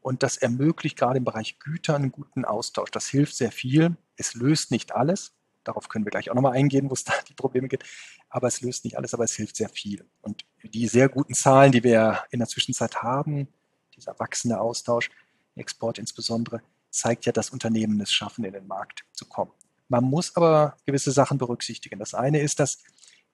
Und 0.00 0.22
das 0.22 0.36
ermöglicht 0.36 0.98
gerade 0.98 1.18
im 1.18 1.24
Bereich 1.24 1.58
Güter 1.58 1.96
einen 1.96 2.12
guten 2.12 2.44
Austausch. 2.44 2.90
Das 2.90 3.08
hilft 3.08 3.36
sehr 3.36 3.52
viel. 3.52 3.96
Es 4.16 4.34
löst 4.34 4.70
nicht 4.70 4.92
alles. 4.92 5.32
Darauf 5.64 5.88
können 5.88 6.06
wir 6.06 6.10
gleich 6.10 6.30
auch 6.30 6.34
nochmal 6.34 6.54
eingehen, 6.54 6.88
wo 6.88 6.94
es 6.94 7.04
da 7.04 7.12
die 7.28 7.34
Probleme 7.34 7.68
gibt. 7.68 7.84
Aber 8.28 8.48
es 8.48 8.60
löst 8.60 8.84
nicht 8.84 8.96
alles, 8.96 9.12
aber 9.14 9.24
es 9.24 9.34
hilft 9.34 9.56
sehr 9.56 9.68
viel. 9.68 10.06
Und 10.22 10.44
die 10.62 10.86
sehr 10.88 11.08
guten 11.08 11.34
Zahlen, 11.34 11.72
die 11.72 11.84
wir 11.84 12.24
in 12.30 12.38
der 12.38 12.48
Zwischenzeit 12.48 13.02
haben, 13.02 13.48
dieser 13.94 14.18
wachsende 14.18 14.60
Austausch, 14.60 15.10
Export 15.56 15.98
insbesondere, 15.98 16.62
zeigt 16.90 17.26
ja, 17.26 17.32
dass 17.32 17.50
Unternehmen 17.50 18.00
es 18.00 18.12
schaffen, 18.12 18.44
in 18.44 18.52
den 18.52 18.66
Markt 18.66 19.04
zu 19.12 19.26
kommen. 19.26 19.52
Man 19.88 20.04
muss 20.04 20.36
aber 20.36 20.76
gewisse 20.86 21.12
Sachen 21.12 21.38
berücksichtigen. 21.38 21.98
Das 21.98 22.14
eine 22.14 22.40
ist, 22.40 22.60
dass 22.60 22.78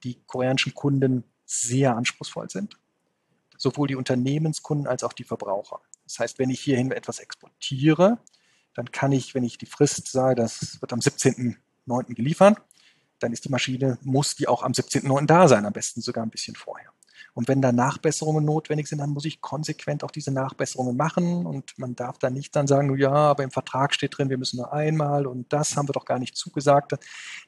die 0.02 0.22
koreanischen 0.26 0.74
Kunden 0.74 1.24
sehr 1.44 1.96
anspruchsvoll 1.96 2.50
sind, 2.50 2.79
sowohl 3.57 3.88
die 3.88 3.96
Unternehmenskunden 3.96 4.87
als 4.87 5.05
auch 5.05 5.12
die 5.12 5.24
Verbraucher. 5.24 5.81
Das 6.06 6.18
heißt, 6.18 6.38
wenn 6.38 6.50
ich 6.50 6.60
hierhin 6.60 6.92
etwas 6.92 7.18
exportiere, 7.18 8.18
dann 8.74 8.90
kann 8.90 9.12
ich, 9.12 9.34
wenn 9.34 9.44
ich 9.44 9.58
die 9.58 9.66
Frist 9.66 10.08
sage, 10.08 10.36
das 10.36 10.80
wird 10.80 10.92
am 10.92 11.00
17.09. 11.00 12.14
geliefert, 12.14 12.58
dann 13.18 13.32
ist 13.32 13.44
die 13.44 13.50
Maschine, 13.50 13.98
muss 14.02 14.36
die 14.36 14.48
auch 14.48 14.62
am 14.62 14.72
17.09. 14.72 15.26
da 15.26 15.48
sein, 15.48 15.66
am 15.66 15.72
besten 15.72 16.00
sogar 16.00 16.24
ein 16.24 16.30
bisschen 16.30 16.54
vorher. 16.54 16.90
Und 17.35 17.48
wenn 17.48 17.61
da 17.61 17.72
Nachbesserungen 17.72 18.44
notwendig 18.44 18.88
sind, 18.88 18.98
dann 18.98 19.11
muss 19.11 19.24
ich 19.24 19.40
konsequent 19.40 20.05
auch 20.05 20.11
diese 20.11 20.31
Nachbesserungen 20.31 20.96
machen. 20.96 21.46
Und 21.46 21.79
man 21.79 21.94
darf 21.94 22.18
dann 22.18 22.35
nicht 22.35 22.55
dann 22.57 22.66
sagen, 22.66 22.96
ja, 22.98 23.12
aber 23.12 23.44
im 23.44 23.50
Vertrag 23.50 23.94
steht 23.94 24.16
drin, 24.16 24.31
wir 24.31 24.38
müssen 24.38 24.57
nur 24.59 24.72
einmal 24.72 25.26
und 25.26 25.52
das 25.52 25.76
haben 25.76 25.88
wir 25.88 25.92
doch 25.92 26.05
gar 26.05 26.18
nicht 26.18 26.37
zugesagt. 26.37 26.94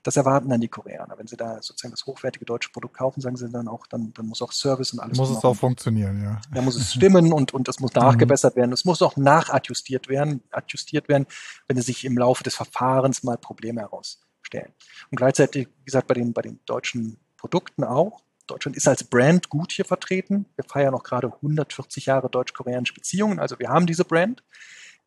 Das 0.03 0.17
erwarten 0.17 0.49
dann 0.49 0.61
die 0.61 0.69
Koreaner. 0.69 1.17
Wenn 1.19 1.27
sie 1.27 1.37
da 1.37 1.63
sozusagen 1.63 1.93
das 1.93 2.07
hochwertige 2.07 2.45
deutsche 2.45 2.71
Produkt 2.71 2.97
kaufen, 2.97 3.21
sagen 3.21 3.37
sie 3.37 3.49
dann 3.49 3.69
auch, 3.69 3.87
dann, 3.87 4.13
dann 4.15 4.27
muss 4.27 4.43
auch 4.43 4.53
Service 4.53 4.93
und 4.93 5.01
alles. 5.01 5.19
Muss 5.19 5.31
es 5.31 5.45
auch 5.45 5.57
funktionieren, 5.57 6.23
ja. 6.23 6.41
Da 6.53 6.63
muss 6.63 6.77
es 6.77 6.93
stimmen 6.93 7.33
und, 7.33 7.55
und 7.55 7.69
das 7.69 7.81
muss 7.81 7.93
mhm. 7.95 8.03
nachgebessert 8.03 8.57
werden. 8.57 8.73
Es 8.73 8.85
muss 8.85 9.03
auch 9.03 9.17
nachadjustiert 9.17 10.09
werden, 10.09 10.43
adjustiert 10.51 11.09
werden, 11.09 11.27
wenn 11.67 11.79
es 11.79 11.87
sich 11.87 12.05
im 12.05 12.17
Laufe 12.17 12.45
des 12.45 12.55
Verfahrens 12.55 13.23
mal 13.23 13.39
Probleme 13.39 13.81
herausstellen. 13.81 14.73
Und 15.11 15.17
gleichzeitig, 15.17 15.69
wie 15.69 15.85
gesagt, 15.85 16.07
bei 16.09 16.15
den, 16.15 16.33
bei 16.33 16.43
den 16.43 16.61
deutschen 16.67 17.19
Produkten 17.37 17.85
auch, 17.85 18.23
Deutschland 18.49 18.77
ist 18.77 18.89
als 18.89 19.05
Brand 19.05 19.49
gut 19.49 19.73
hier 19.73 19.85
vertreten. 19.85 20.47
Wir 20.57 20.65
feiern 20.65 20.95
auch 20.95 21.05
gerade 21.05 21.29
140 21.29 22.07
Jahre 22.07 22.29
deutsch-koreanische 22.29 22.95
Beziehungen. 22.95 23.39
Also 23.39 23.59
wir 23.59 23.69
haben 23.69 23.87
diese 23.87 24.05
Brand. 24.05 24.43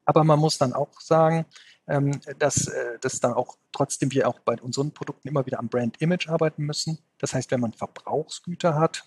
Aber 0.06 0.24
man 0.24 0.40
muss 0.40 0.58
dann 0.58 0.74
auch 0.74 1.00
sagen, 1.00 1.46
ähm, 1.88 2.20
dass, 2.40 2.68
äh, 2.68 3.00
dass 3.02 3.20
dann 3.20 3.34
auch 3.34 3.58
trotzdem 3.72 4.12
wir 4.12 4.28
auch 4.28 4.40
bei 4.40 4.60
unseren 4.62 4.92
Produkten 4.92 5.28
immer 5.28 5.46
wieder 5.46 5.60
am 5.60 5.70
Brand-Image 5.70 6.30
arbeiten 6.30 6.64
müssen. 6.64 7.00
Das 7.18 7.34
heißt, 7.34 7.52
wenn 7.52 7.60
man 7.60 7.74
Verbrauchsgüter 7.74 8.80
hat, 8.80 9.04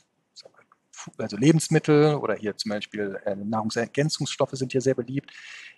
also 1.19 1.37
Lebensmittel 1.37 2.15
oder 2.15 2.35
hier 2.35 2.57
zum 2.57 2.71
Beispiel 2.71 3.19
äh, 3.25 3.35
Nahrungsergänzungsstoffe 3.37 4.53
sind 4.53 4.73
hier 4.73 4.81
sehr 4.81 4.95
beliebt, 4.95 5.33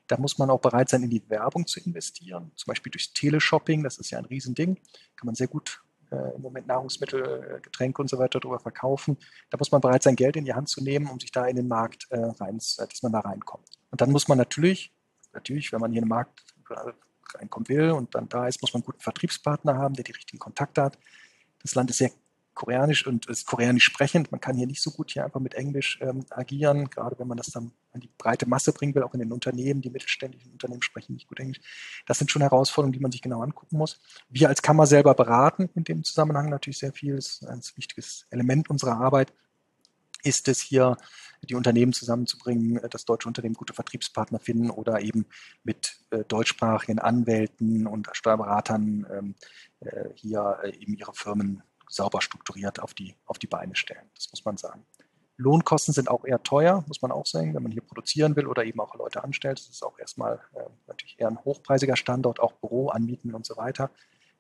da 0.07 0.19
muss 0.19 0.38
man 0.38 0.51
auch 0.51 0.61
bereit 0.61 0.88
sein, 0.88 1.03
in 1.03 1.11
die 1.11 1.29
Werbung 1.29 1.66
zu 1.66 1.81
investieren. 1.81 2.53
Zum 2.55 2.71
Beispiel 2.71 2.90
durchs 2.90 3.12
Teleshopping, 3.12 3.83
das 3.83 3.99
ist 3.99 4.11
ja 4.11 4.19
ein 4.19 4.27
Riesending, 4.27 4.77
kann 5.16 5.27
man 5.27 5.35
sehr 5.35 5.49
gut 5.49 5.83
im 6.11 6.42
Moment 6.42 6.66
Nahrungsmittel, 6.66 7.57
äh, 7.57 7.61
Getränke 7.61 8.03
und 8.03 8.09
so 8.09 8.19
weiter 8.19 8.40
darüber 8.40 8.61
verkaufen. 8.61 9.16
Da 9.51 9.59
muss 9.59 9.73
man 9.73 9.81
bereit 9.81 10.03
sein, 10.03 10.16
Geld 10.16 10.37
in 10.37 10.45
die 10.45 10.55
Hand 10.55 10.69
zu 10.69 10.83
nehmen, 10.83 11.09
um 11.09 11.21
sich 11.21 11.33
da 11.33 11.47
in 11.47 11.57
den 11.57 11.69
Markt 11.69 12.07
äh, 12.11 12.19
rein, 12.19 12.59
dass 12.59 13.03
man 13.03 13.12
da 13.12 13.21
reinkommt. 13.21 13.69
Und 13.90 14.01
dann 14.01 14.11
muss 14.11 14.29
man 14.29 14.38
natürlich, 14.38 14.92
natürlich, 15.33 15.73
wenn 15.73 15.81
man 15.81 15.92
hier 15.92 16.03
in 16.03 16.05
den 16.05 16.11
Markt 16.11 16.45
reinkommen 17.35 17.69
will 17.69 17.90
und 17.90 18.14
dann 18.14 18.29
da 18.29 18.47
ist, 18.47 18.61
muss 18.62 18.73
man 18.73 18.83
einen 18.83 18.87
guten 18.87 19.01
Vertriebspartner 19.01 19.77
haben, 19.77 19.95
der 19.95 20.05
die 20.05 20.12
richtigen 20.12 20.38
Kontakte 20.38 20.83
hat. 20.83 20.99
Das 21.62 21.75
Land 21.75 21.90
ist 21.90 21.99
sehr 21.99 22.11
Koreanisch 22.55 23.07
und 23.07 23.27
ist 23.27 23.47
Koreanisch 23.47 23.85
sprechend. 23.85 24.33
Man 24.33 24.40
kann 24.40 24.57
hier 24.57 24.66
nicht 24.66 24.83
so 24.83 24.90
gut 24.90 25.11
hier 25.11 25.25
einfach 25.25 25.40
mit 25.40 25.55
Englisch 25.55 25.99
ähm, 26.01 26.25
agieren, 26.31 26.88
gerade 26.88 27.19
wenn 27.19 27.29
man 27.29 27.37
das 27.37 27.49
dann 27.49 27.71
an 27.97 28.01
die 28.01 28.11
breite 28.17 28.49
Masse 28.49 28.73
bringen 28.73 28.95
will, 28.95 29.03
auch 29.03 29.15
in 29.15 29.21
den 29.21 29.33
Unternehmen. 29.33 29.83
Die 29.83 29.91
mittelständischen 29.91 30.53
Unternehmen 30.53 30.83
sprechen 30.83 31.15
nicht 31.15 31.29
gut 31.29 31.41
Englisch. 31.41 31.61
Das 32.07 32.19
sind 32.19 32.31
schon 32.31 32.43
Herausforderungen, 32.43 32.93
die 32.93 33.01
man 33.01 33.11
sich 33.11 33.23
genau 33.23 33.43
angucken 33.43 33.77
muss. 33.77 33.99
Wir 34.29 34.49
als 34.49 34.63
Kammer 34.63 34.87
selber 34.87 35.15
beraten 35.15 35.69
in 35.75 35.85
dem 35.85 36.05
Zusammenhang 36.05 36.49
natürlich 36.49 36.79
sehr 36.79 36.93
viel. 36.93 37.17
Das 37.17 37.43
ist 37.43 37.47
ein 37.47 37.61
wichtiges 37.75 38.27
Element 38.31 38.71
unserer 38.71 39.01
Arbeit. 39.01 39.33
Ist 40.23 40.49
es 40.49 40.61
hier, 40.61 40.97
die 41.43 41.55
Unternehmen 41.55 41.93
zusammenzubringen, 41.93 42.81
das 42.91 43.05
deutsche 43.05 43.29
Unternehmen 43.29 43.55
gute 43.55 43.75
Vertriebspartner 43.75 44.39
finden 44.39 44.71
oder 44.71 45.01
eben 45.01 45.27
mit 45.65 45.99
äh, 46.11 46.25
deutschsprachigen 46.25 46.99
Anwälten 46.99 47.87
und 47.87 48.09
Steuerberatern 48.13 49.07
ähm, 49.11 49.35
äh, 49.81 50.09
hier 50.15 50.59
äh, 50.63 50.77
eben 50.77 50.95
ihre 50.95 51.15
Firmen 51.15 51.63
sauber 51.89 52.21
strukturiert 52.21 52.81
auf 52.81 52.95
die, 52.95 53.15
auf 53.27 53.39
die 53.39 53.47
Beine 53.47 53.77
stellen. 53.77 54.11
Das 54.15 54.31
muss 54.33 54.45
man 54.45 54.57
sagen. 54.57 54.85
Lohnkosten 55.38 55.92
sind 55.92 56.09
auch 56.09 56.25
eher 56.25 56.42
teuer, 56.42 56.85
muss 56.87 57.03
man 57.03 57.12
auch 57.12 57.27
sagen, 57.27 57.55
wenn 57.55 57.62
man 57.62 57.72
hier 57.72 57.83
produzieren 57.83 58.37
will 58.37 58.46
oder 58.46 58.64
eben 58.64 58.81
auch 58.81 58.94
Leute 58.94 59.22
anstellt. 59.22 59.59
Das 59.59 59.68
ist 59.68 59.83
auch 59.83 59.99
erstmal 59.99 60.40
äh, 60.55 60.61
natürlich 60.87 61.18
eher 61.18 61.29
ein 61.29 61.44
hochpreisiger 61.44 61.96
Standort, 61.96 62.40
auch 62.40 62.53
Büro 62.53 62.88
anmieten 62.88 63.35
und 63.35 63.44
so 63.44 63.57
weiter. 63.57 63.90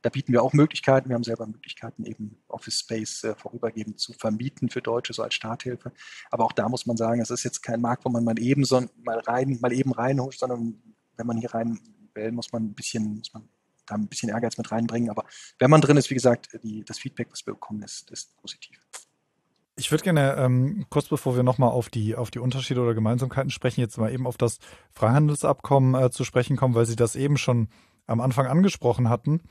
Da 0.02 0.10
bieten 0.10 0.32
wir 0.32 0.42
auch 0.42 0.52
Möglichkeiten. 0.52 1.08
Wir 1.08 1.16
haben 1.16 1.24
selber 1.24 1.46
Möglichkeiten, 1.46 2.04
eben 2.04 2.38
Office 2.48 2.80
Space 2.80 3.24
äh, 3.24 3.34
vorübergehend 3.34 3.98
zu 3.98 4.12
vermieten 4.12 4.68
für 4.68 4.80
Deutsche, 4.80 5.12
so 5.12 5.22
als 5.22 5.34
Starthilfe. 5.34 5.92
Aber 6.30 6.44
auch 6.44 6.52
da 6.52 6.68
muss 6.68 6.86
man 6.86 6.96
sagen, 6.96 7.20
es 7.20 7.30
ist 7.30 7.44
jetzt 7.44 7.62
kein 7.62 7.80
Markt, 7.80 8.04
wo 8.04 8.08
man 8.08 8.24
mal 8.24 8.38
eben 8.38 8.64
so 8.64 8.82
mal 9.02 9.18
rein, 9.20 9.58
mal 9.60 9.72
eben 9.72 9.92
reinholt, 9.92 10.38
sondern 10.38 10.80
wenn 11.16 11.26
man 11.26 11.38
hier 11.38 11.52
rein 11.52 11.78
will, 12.14 12.32
muss 12.32 12.52
man 12.52 12.64
ein 12.64 12.74
bisschen, 12.74 13.18
muss 13.18 13.34
man 13.34 13.48
da 13.86 13.94
ein 13.94 14.08
bisschen 14.08 14.28
Ehrgeiz 14.28 14.56
mit 14.58 14.70
reinbringen. 14.70 15.10
Aber 15.10 15.24
wenn 15.58 15.70
man 15.70 15.80
drin 15.80 15.96
ist, 15.96 16.10
wie 16.10 16.14
gesagt, 16.14 16.58
die, 16.62 16.84
das 16.84 16.98
Feedback, 16.98 17.28
was 17.30 17.46
wir 17.46 17.54
bekommen, 17.54 17.82
ist, 17.82 18.10
ist 18.10 18.36
positiv. 18.36 18.78
Ich 19.78 19.90
würde 19.90 20.04
gerne 20.04 20.36
ähm, 20.38 20.86
kurz 20.88 21.08
bevor 21.08 21.36
wir 21.36 21.42
nochmal 21.42 21.68
auf 21.68 21.90
die, 21.90 22.16
auf 22.16 22.30
die 22.30 22.38
Unterschiede 22.38 22.80
oder 22.80 22.94
Gemeinsamkeiten 22.94 23.50
sprechen, 23.50 23.80
jetzt 23.80 23.98
mal 23.98 24.10
eben 24.10 24.26
auf 24.26 24.38
das 24.38 24.58
Freihandelsabkommen 24.94 25.94
äh, 25.94 26.10
zu 26.10 26.24
sprechen 26.24 26.56
kommen, 26.56 26.74
weil 26.74 26.86
Sie 26.86 26.96
das 26.96 27.14
eben 27.14 27.36
schon 27.36 27.68
am 28.06 28.22
Anfang 28.22 28.46
angesprochen 28.46 29.10
hatten. 29.10 29.42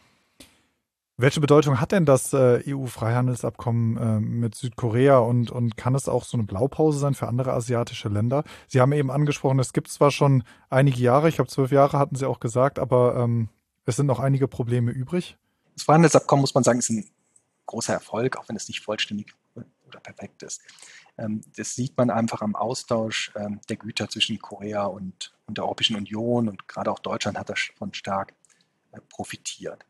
Welche 1.18 1.40
Bedeutung 1.40 1.80
hat 1.80 1.92
denn 1.92 2.06
das 2.06 2.34
äh, 2.34 2.62
EU-Freihandelsabkommen 2.68 3.98
äh, 3.98 4.20
mit 4.20 4.56
Südkorea 4.56 5.20
und, 5.20 5.52
und 5.52 5.78
kann 5.78 5.96
es 5.96 6.10
auch 6.10 6.26
so 6.26 6.36
eine 6.38 6.46
Blaupause 6.46 6.98
sein 7.00 7.14
für 7.14 7.28
andere 7.28 7.54
asiatische 7.54 8.10
Länder? 8.10 8.44
Sie 8.68 8.82
haben 8.82 8.92
eben 8.92 9.12
angesprochen, 9.12 9.60
es 9.60 9.74
gibt 9.74 9.90
zwar 9.90 10.10
schon 10.12 10.44
einige 10.70 11.00
Jahre, 11.00 11.30
ich 11.30 11.36
glaube 11.36 11.52
zwölf 11.52 11.72
Jahre 11.72 12.00
hatten 12.00 12.16
Sie 12.16 12.28
auch 12.28 12.40
gesagt, 12.40 12.80
aber 12.80 13.16
ähm, 13.16 13.48
es 13.86 13.96
sind 13.96 14.08
noch 14.08 14.20
einige 14.20 14.48
Probleme 14.48 14.92
übrig. 14.92 15.38
Das 15.76 15.84
Freihandelsabkommen, 15.84 16.42
muss 16.42 16.56
man 16.56 16.64
sagen, 16.64 16.80
ist 16.80 16.90
ein 16.90 17.06
großer 17.68 17.94
Erfolg, 17.94 18.38
auch 18.38 18.50
wenn 18.50 18.56
es 18.56 18.68
nicht 18.68 18.82
vollständig 18.82 19.36
oder 19.96 20.02
perfekt 20.02 20.44
ist. 20.44 20.62
Ähm, 21.18 21.42
das 21.56 21.76
sieht 21.76 21.98
man 21.98 22.10
einfach 22.10 22.42
am 22.42 22.56
Austausch 22.56 23.32
ähm, 23.36 23.60
der 23.70 23.78
Güter 23.78 24.10
zwischen 24.10 24.40
Korea 24.40 24.86
und, 24.86 25.34
und 25.48 25.58
der 25.58 25.64
Europäischen 25.64 25.96
Union 25.96 26.50
und 26.50 26.68
gerade 26.68 26.92
auch 26.92 27.00
Deutschland 27.00 27.38
hat 27.38 27.50
davon 27.50 27.94
stark 27.94 28.34
äh, 28.92 29.00
profitiert. 29.10 29.86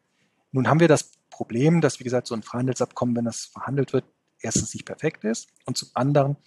Nun 0.51 0.67
haben 0.67 0.79
wir 0.79 0.87
das 0.87 1.11
Problem, 1.29 1.81
dass, 1.81 1.99
wie 1.99 2.05
gesagt, 2.05 2.27
so 2.27 2.35
ein 2.35 2.43
Freihandelsabkommen, 2.43 3.15
wenn 3.15 3.25
das 3.25 3.45
verhandelt 3.45 3.91
wird, 3.91 4.05
erstens 4.39 4.73
nicht 4.73 4.85
perfekt 4.85 5.23
ist 5.23 5.49
und 5.65 5.77
zum 5.77 5.89
anderen 5.93 6.37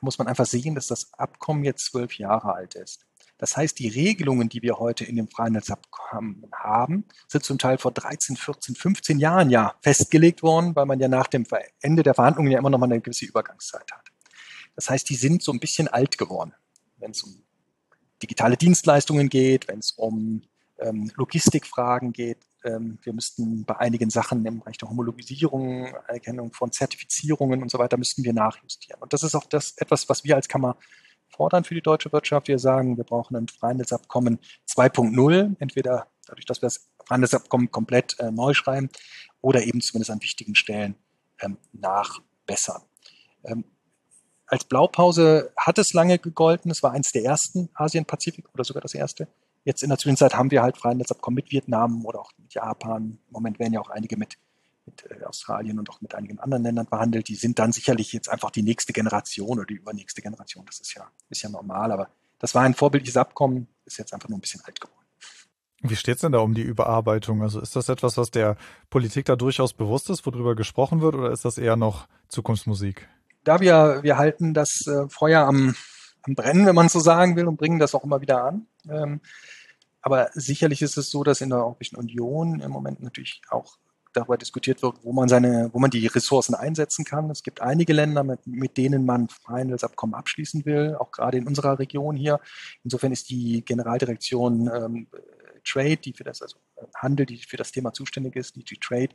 muss 0.00 0.18
man 0.18 0.28
einfach 0.28 0.46
sehen, 0.46 0.76
dass 0.76 0.86
das 0.86 1.12
Abkommen 1.14 1.64
jetzt 1.64 1.86
zwölf 1.86 2.18
Jahre 2.18 2.54
alt 2.54 2.76
ist. 2.76 3.07
Das 3.38 3.56
heißt, 3.56 3.78
die 3.78 3.88
Regelungen, 3.88 4.48
die 4.48 4.62
wir 4.62 4.78
heute 4.78 5.04
in 5.04 5.16
dem 5.16 5.28
Freihandelsabkommen 5.28 6.50
haben, 6.52 7.04
sind 7.28 7.44
zum 7.44 7.58
Teil 7.58 7.78
vor 7.78 7.92
13, 7.92 8.36
14, 8.36 8.74
15 8.74 9.18
Jahren 9.18 9.48
ja 9.48 9.76
festgelegt 9.80 10.42
worden, 10.42 10.74
weil 10.74 10.86
man 10.86 10.98
ja 10.98 11.08
nach 11.08 11.28
dem 11.28 11.44
Ende 11.80 12.02
der 12.02 12.14
Verhandlungen 12.14 12.50
ja 12.50 12.58
immer 12.58 12.70
noch 12.70 12.78
mal 12.78 12.86
eine 12.86 13.00
gewisse 13.00 13.26
Übergangszeit 13.26 13.90
hat. 13.92 14.08
Das 14.74 14.90
heißt, 14.90 15.08
die 15.08 15.14
sind 15.14 15.42
so 15.42 15.52
ein 15.52 15.60
bisschen 15.60 15.88
alt 15.88 16.18
geworden, 16.18 16.52
wenn 16.98 17.12
es 17.12 17.22
um 17.22 17.42
digitale 18.22 18.56
Dienstleistungen 18.56 19.28
geht, 19.28 19.68
wenn 19.68 19.78
es 19.78 19.92
um 19.92 20.42
ähm, 20.78 21.10
Logistikfragen 21.16 22.12
geht. 22.12 22.38
Ähm, 22.64 22.98
wir 23.02 23.12
müssten 23.12 23.64
bei 23.64 23.76
einigen 23.76 24.10
Sachen 24.10 24.44
im 24.44 24.60
Bereich 24.60 24.78
der 24.78 24.90
Homologisierung, 24.90 25.86
Erkennung 26.08 26.52
von 26.52 26.72
Zertifizierungen 26.72 27.62
und 27.62 27.70
so 27.70 27.78
weiter, 27.78 27.96
müssten 27.96 28.24
wir 28.24 28.32
nachjustieren. 28.32 29.00
Und 29.00 29.12
das 29.12 29.22
ist 29.22 29.36
auch 29.36 29.46
das 29.46 29.76
etwas, 29.76 30.08
was 30.08 30.24
wir 30.24 30.34
als 30.34 30.48
Kammer 30.48 30.76
fordern 31.28 31.64
für 31.64 31.74
die 31.74 31.82
deutsche 31.82 32.12
Wirtschaft. 32.12 32.48
Wir 32.48 32.58
sagen, 32.58 32.96
wir 32.96 33.04
brauchen 33.04 33.36
ein 33.36 33.48
Freihandelsabkommen 33.48 34.38
2.0, 34.68 35.56
entweder 35.58 36.06
dadurch, 36.26 36.44
dass 36.46 36.62
wir 36.62 36.66
das 36.66 36.88
Freihandelsabkommen 37.06 37.70
komplett 37.70 38.18
äh, 38.20 38.30
neu 38.30 38.54
schreiben 38.54 38.90
oder 39.40 39.62
eben 39.62 39.80
zumindest 39.80 40.10
an 40.10 40.22
wichtigen 40.22 40.54
Stellen 40.54 40.94
ähm, 41.40 41.56
nachbessern. 41.72 42.82
Ähm, 43.44 43.64
als 44.46 44.64
Blaupause 44.64 45.52
hat 45.56 45.78
es 45.78 45.92
lange 45.92 46.18
gegolten. 46.18 46.70
Es 46.70 46.82
war 46.82 46.92
eins 46.92 47.12
der 47.12 47.24
ersten 47.24 47.68
Asien-Pazifik 47.74 48.46
oder 48.54 48.64
sogar 48.64 48.80
das 48.80 48.94
erste. 48.94 49.28
Jetzt 49.64 49.82
in 49.82 49.90
der 49.90 49.98
Zwischenzeit 49.98 50.34
haben 50.34 50.50
wir 50.50 50.62
halt 50.62 50.78
Freihandelsabkommen 50.78 51.36
mit 51.36 51.52
Vietnam 51.52 52.06
oder 52.06 52.20
auch 52.20 52.32
mit 52.38 52.54
Japan. 52.54 53.18
Im 53.26 53.32
Moment 53.32 53.58
werden 53.58 53.74
ja 53.74 53.80
auch 53.80 53.90
einige 53.90 54.16
mit 54.16 54.38
mit 54.88 55.10
äh, 55.10 55.24
Australien 55.24 55.78
und 55.78 55.90
auch 55.90 56.00
mit 56.00 56.14
einigen 56.14 56.38
anderen 56.38 56.62
Ländern 56.62 56.86
verhandelt. 56.86 57.28
Die 57.28 57.34
sind 57.34 57.58
dann 57.58 57.72
sicherlich 57.72 58.12
jetzt 58.12 58.28
einfach 58.28 58.50
die 58.50 58.62
nächste 58.62 58.92
Generation 58.92 59.58
oder 59.58 59.66
die 59.66 59.74
übernächste 59.74 60.22
Generation. 60.22 60.64
Das 60.66 60.80
ist 60.80 60.94
ja, 60.94 61.06
ist 61.28 61.42
ja 61.42 61.48
normal, 61.48 61.92
aber 61.92 62.08
das 62.38 62.54
war 62.54 62.62
ein 62.62 62.74
vorbildliches 62.74 63.16
Abkommen, 63.16 63.68
ist 63.84 63.98
jetzt 63.98 64.14
einfach 64.14 64.28
nur 64.28 64.38
ein 64.38 64.40
bisschen 64.40 64.62
alt 64.64 64.80
geworden. 64.80 64.98
Wie 65.80 65.96
steht 65.96 66.16
es 66.16 66.20
denn 66.22 66.32
da 66.32 66.38
um 66.38 66.54
die 66.54 66.62
Überarbeitung? 66.62 67.42
Also 67.42 67.60
ist 67.60 67.76
das 67.76 67.88
etwas, 67.88 68.16
was 68.16 68.30
der 68.30 68.56
Politik 68.90 69.26
da 69.26 69.36
durchaus 69.36 69.74
bewusst 69.74 70.10
ist, 70.10 70.26
worüber 70.26 70.56
gesprochen 70.56 71.00
wird, 71.00 71.14
oder 71.14 71.30
ist 71.30 71.44
das 71.44 71.56
eher 71.56 71.76
noch 71.76 72.08
Zukunftsmusik? 72.28 73.08
Da 73.44 73.60
wir, 73.60 74.00
wir 74.02 74.18
halten 74.18 74.54
das 74.54 74.86
äh, 74.88 75.08
Feuer 75.08 75.42
am, 75.42 75.76
am 76.22 76.34
Brennen, 76.34 76.66
wenn 76.66 76.74
man 76.74 76.88
so 76.88 76.98
sagen 76.98 77.36
will, 77.36 77.46
und 77.46 77.56
bringen 77.56 77.78
das 77.78 77.94
auch 77.94 78.02
immer 78.02 78.20
wieder 78.20 78.44
an. 78.44 78.66
Ähm, 78.88 79.20
aber 80.02 80.30
sicherlich 80.34 80.82
ist 80.82 80.96
es 80.96 81.10
so, 81.10 81.22
dass 81.22 81.40
in 81.40 81.50
der 81.50 81.58
Europäischen 81.58 81.96
Union 81.96 82.60
im 82.60 82.70
Moment 82.70 83.00
natürlich 83.00 83.42
auch 83.48 83.78
darüber 84.12 84.36
diskutiert 84.36 84.82
wird, 84.82 84.96
wo 85.02 85.12
man 85.12 85.28
seine, 85.28 85.70
wo 85.72 85.78
man 85.78 85.90
die 85.90 86.06
Ressourcen 86.06 86.54
einsetzen 86.54 87.04
kann. 87.04 87.30
Es 87.30 87.42
gibt 87.42 87.60
einige 87.60 87.92
Länder, 87.92 88.24
mit, 88.24 88.46
mit 88.46 88.76
denen 88.76 89.04
man 89.04 89.28
Freihandelsabkommen 89.28 90.14
abschließen 90.14 90.64
will, 90.64 90.96
auch 90.98 91.10
gerade 91.10 91.38
in 91.38 91.46
unserer 91.46 91.78
Region 91.78 92.16
hier. 92.16 92.40
Insofern 92.84 93.12
ist 93.12 93.30
die 93.30 93.64
Generaldirektion 93.64 94.70
ähm, 94.72 95.06
Trade, 95.64 95.98
die 95.98 96.12
für 96.12 96.24
das, 96.24 96.42
also 96.42 96.58
Handel, 96.94 97.26
die 97.26 97.38
für 97.38 97.56
das 97.56 97.72
Thema 97.72 97.92
zuständig 97.92 98.36
ist, 98.36 98.56
die 98.56 98.78
Trade, 98.78 99.10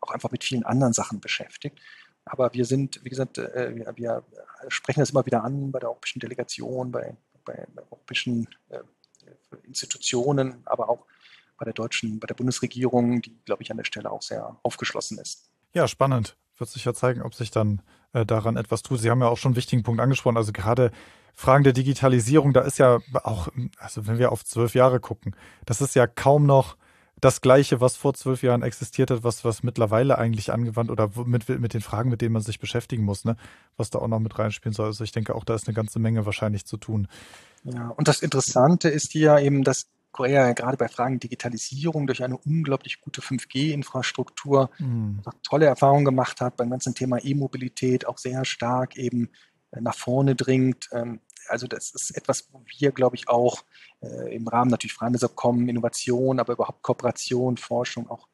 auch 0.00 0.10
einfach 0.10 0.30
mit 0.30 0.44
vielen 0.44 0.64
anderen 0.64 0.92
Sachen 0.92 1.20
beschäftigt. 1.20 1.80
Aber 2.26 2.52
wir 2.54 2.64
sind, 2.64 3.04
wie 3.04 3.10
gesagt, 3.10 3.38
äh, 3.38 3.74
wir, 3.74 3.92
wir, 3.96 4.24
sprechen 4.68 5.00
das 5.00 5.10
immer 5.10 5.26
wieder 5.26 5.44
an 5.44 5.72
bei 5.72 5.78
der 5.78 5.90
europäischen 5.90 6.20
Delegation, 6.20 6.90
bei, 6.90 7.16
bei 7.44 7.66
europäischen 7.90 8.48
äh, 8.70 8.80
Institutionen, 9.64 10.62
aber 10.64 10.88
auch 10.88 11.06
bei 11.64 11.72
der 11.72 11.74
deutschen, 11.74 12.20
bei 12.20 12.26
der 12.26 12.34
Bundesregierung, 12.34 13.22
die, 13.22 13.34
glaube 13.46 13.62
ich, 13.62 13.70
an 13.70 13.78
der 13.78 13.84
Stelle 13.84 14.10
auch 14.10 14.22
sehr 14.22 14.56
aufgeschlossen 14.62 15.18
ist. 15.18 15.48
Ja, 15.72 15.88
spannend. 15.88 16.36
Wird 16.58 16.70
sich 16.70 16.84
ja 16.84 16.92
zeigen, 16.92 17.22
ob 17.22 17.34
sich 17.34 17.50
dann 17.50 17.80
äh, 18.12 18.26
daran 18.26 18.56
etwas 18.56 18.82
tut. 18.82 19.00
Sie 19.00 19.10
haben 19.10 19.20
ja 19.20 19.28
auch 19.28 19.38
schon 19.38 19.50
einen 19.50 19.56
wichtigen 19.56 19.82
Punkt 19.82 20.00
angesprochen. 20.00 20.36
Also 20.36 20.52
gerade 20.52 20.92
Fragen 21.34 21.64
der 21.64 21.72
Digitalisierung, 21.72 22.52
da 22.52 22.60
ist 22.60 22.78
ja 22.78 22.98
auch, 23.24 23.48
also 23.78 24.06
wenn 24.06 24.18
wir 24.18 24.30
auf 24.30 24.44
zwölf 24.44 24.74
Jahre 24.74 25.00
gucken, 25.00 25.34
das 25.64 25.80
ist 25.80 25.94
ja 25.94 26.06
kaum 26.06 26.46
noch 26.46 26.76
das 27.20 27.40
Gleiche, 27.40 27.80
was 27.80 27.96
vor 27.96 28.12
zwölf 28.12 28.42
Jahren 28.42 28.62
existiert 28.62 29.10
hat, 29.10 29.24
was, 29.24 29.44
was 29.44 29.62
mittlerweile 29.62 30.18
eigentlich 30.18 30.52
angewandt 30.52 30.90
oder 30.90 31.10
mit, 31.24 31.48
mit 31.48 31.72
den 31.72 31.80
Fragen, 31.80 32.10
mit 32.10 32.20
denen 32.20 32.34
man 32.34 32.42
sich 32.42 32.60
beschäftigen 32.60 33.04
muss, 33.04 33.24
ne? 33.24 33.36
was 33.76 33.88
da 33.88 33.98
auch 33.98 34.08
noch 34.08 34.20
mit 34.20 34.38
reinspielen 34.38 34.74
soll. 34.74 34.86
Also 34.86 35.02
ich 35.02 35.12
denke 35.12 35.34
auch, 35.34 35.44
da 35.44 35.54
ist 35.54 35.66
eine 35.66 35.74
ganze 35.74 35.98
Menge 35.98 36.26
wahrscheinlich 36.26 36.66
zu 36.66 36.76
tun. 36.76 37.08
Ja, 37.64 37.88
und 37.88 38.06
das 38.06 38.20
Interessante 38.20 38.90
ist 38.90 39.12
hier 39.12 39.38
eben, 39.38 39.64
dass 39.64 39.86
Korea 40.14 40.52
gerade 40.52 40.76
bei 40.76 40.88
Fragen 40.88 41.18
Digitalisierung 41.18 42.06
durch 42.06 42.22
eine 42.22 42.38
unglaublich 42.38 43.00
gute 43.00 43.20
5G-Infrastruktur 43.20 44.70
mhm. 44.78 45.20
tolle 45.42 45.66
Erfahrungen 45.66 46.04
gemacht 46.04 46.40
hat 46.40 46.56
beim 46.56 46.70
ganzen 46.70 46.94
Thema 46.94 47.18
E-Mobilität, 47.22 48.06
auch 48.06 48.16
sehr 48.16 48.44
stark 48.44 48.96
eben 48.96 49.28
äh, 49.72 49.80
nach 49.80 49.96
vorne 49.96 50.36
dringt. 50.36 50.88
Ähm, 50.92 51.20
also 51.48 51.66
das 51.66 51.90
ist 51.90 52.16
etwas, 52.16 52.48
wo 52.52 52.62
wir, 52.78 52.92
glaube 52.92 53.16
ich, 53.16 53.28
auch 53.28 53.64
äh, 54.00 54.34
im 54.34 54.46
Rahmen 54.46 54.70
natürlich 54.70 54.94
Freihandelsabkommen, 54.94 55.68
Innovation, 55.68 56.38
aber 56.40 56.54
überhaupt 56.54 56.82
Kooperation, 56.82 57.56
Forschung 57.56 58.08
auch 58.08 58.28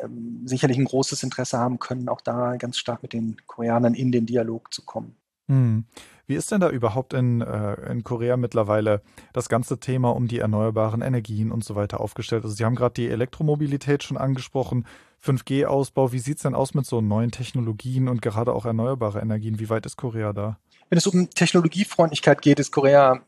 ähm, 0.00 0.42
sicherlich 0.44 0.76
ein 0.76 0.84
großes 0.84 1.22
Interesse 1.22 1.56
haben 1.56 1.78
können, 1.78 2.08
auch 2.08 2.20
da 2.20 2.56
ganz 2.56 2.78
stark 2.78 3.02
mit 3.02 3.12
den 3.12 3.36
Koreanern 3.46 3.94
in 3.94 4.10
den 4.10 4.26
Dialog 4.26 4.74
zu 4.74 4.84
kommen. 4.84 5.16
Hm. 5.46 5.84
Wie 6.32 6.36
ist 6.36 6.50
denn 6.50 6.62
da 6.62 6.70
überhaupt 6.70 7.12
in, 7.12 7.42
äh, 7.42 7.74
in 7.90 8.04
Korea 8.04 8.38
mittlerweile 8.38 9.02
das 9.34 9.50
ganze 9.50 9.78
Thema 9.78 10.16
um 10.16 10.28
die 10.28 10.38
erneuerbaren 10.38 11.02
Energien 11.02 11.52
und 11.52 11.62
so 11.62 11.74
weiter 11.74 12.00
aufgestellt? 12.00 12.42
Also 12.44 12.56
Sie 12.56 12.64
haben 12.64 12.74
gerade 12.74 12.94
die 12.94 13.10
Elektromobilität 13.10 14.02
schon 14.02 14.16
angesprochen, 14.16 14.86
5G-Ausbau. 15.22 16.10
Wie 16.10 16.20
sieht 16.20 16.38
es 16.38 16.44
denn 16.44 16.54
aus 16.54 16.72
mit 16.72 16.86
so 16.86 17.02
neuen 17.02 17.32
Technologien 17.32 18.08
und 18.08 18.22
gerade 18.22 18.54
auch 18.54 18.64
erneuerbare 18.64 19.20
Energien? 19.20 19.60
Wie 19.60 19.68
weit 19.68 19.84
ist 19.84 19.98
Korea 19.98 20.32
da? 20.32 20.58
Wenn 20.88 20.96
es 20.96 21.06
um 21.06 21.28
Technologiefreundlichkeit 21.28 22.40
geht, 22.40 22.58
ist 22.58 22.72
Korea 22.72 23.20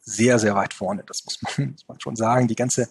sehr, 0.00 0.40
sehr 0.40 0.56
weit 0.56 0.74
vorne. 0.74 1.04
Das 1.06 1.24
muss 1.24 1.40
man, 1.40 1.70
muss 1.70 1.86
man 1.86 2.00
schon 2.00 2.16
sagen. 2.16 2.48
Die 2.48 2.56
ganze 2.56 2.88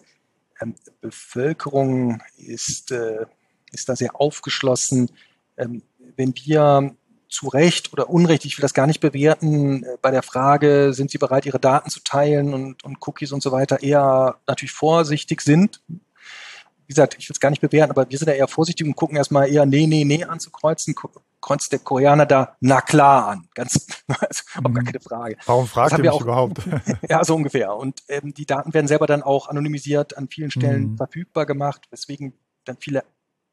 ähm, 0.58 0.74
Bevölkerung 1.02 2.22
ist, 2.38 2.90
äh, 2.92 3.26
ist 3.72 3.90
da 3.90 3.94
sehr 3.94 4.18
aufgeschlossen. 4.18 5.10
Ähm, 5.58 5.82
wenn 6.16 6.32
wir 6.46 6.96
zu 7.32 7.48
Recht 7.48 7.92
oder 7.92 8.10
Unrecht, 8.10 8.44
ich 8.44 8.58
will 8.58 8.62
das 8.62 8.74
gar 8.74 8.86
nicht 8.86 9.00
bewerten, 9.00 9.84
äh, 9.84 9.96
bei 10.00 10.10
der 10.10 10.22
Frage, 10.22 10.92
sind 10.92 11.10
Sie 11.10 11.18
bereit, 11.18 11.46
Ihre 11.46 11.58
Daten 11.58 11.90
zu 11.90 12.00
teilen 12.00 12.52
und, 12.54 12.84
und 12.84 12.98
Cookies 13.00 13.32
und 13.32 13.42
so 13.42 13.52
weiter, 13.52 13.82
eher 13.82 14.36
natürlich 14.46 14.72
vorsichtig 14.72 15.40
sind. 15.40 15.80
Wie 15.88 16.94
gesagt, 16.94 17.16
ich 17.18 17.28
will 17.28 17.34
es 17.34 17.40
gar 17.40 17.50
nicht 17.50 17.62
bewerten, 17.62 17.90
aber 17.90 18.08
wir 18.10 18.18
sind 18.18 18.28
da 18.28 18.32
eher 18.32 18.48
vorsichtig 18.48 18.86
und 18.86 18.96
gucken 18.96 19.16
erstmal 19.16 19.48
eher 19.48 19.64
nee, 19.64 19.86
nee, 19.86 20.04
nee 20.04 20.24
anzukreuzen. 20.24 20.94
Kreuzt 21.40 21.72
der 21.72 21.78
Koreaner 21.78 22.26
da 22.26 22.56
na 22.60 22.80
klar 22.82 23.28
an. 23.28 23.48
Ganz, 23.54 23.86
also, 24.08 24.42
mhm. 24.60 24.74
gar 24.74 24.84
keine 24.84 25.00
Frage. 25.00 25.36
Warum 25.46 25.66
fragt 25.66 25.92
ihr 25.92 25.98
mich 25.98 26.10
auch, 26.10 26.20
überhaupt? 26.20 26.60
ja, 27.08 27.24
so 27.24 27.34
ungefähr. 27.34 27.74
Und 27.74 28.02
ähm, 28.08 28.34
die 28.34 28.46
Daten 28.46 28.74
werden 28.74 28.88
selber 28.88 29.06
dann 29.06 29.22
auch 29.22 29.48
anonymisiert 29.48 30.16
an 30.18 30.28
vielen 30.28 30.50
Stellen 30.50 30.92
mhm. 30.92 30.96
verfügbar 30.98 31.46
gemacht, 31.46 31.88
weswegen 31.90 32.34
dann 32.64 32.76
viele 32.78 33.04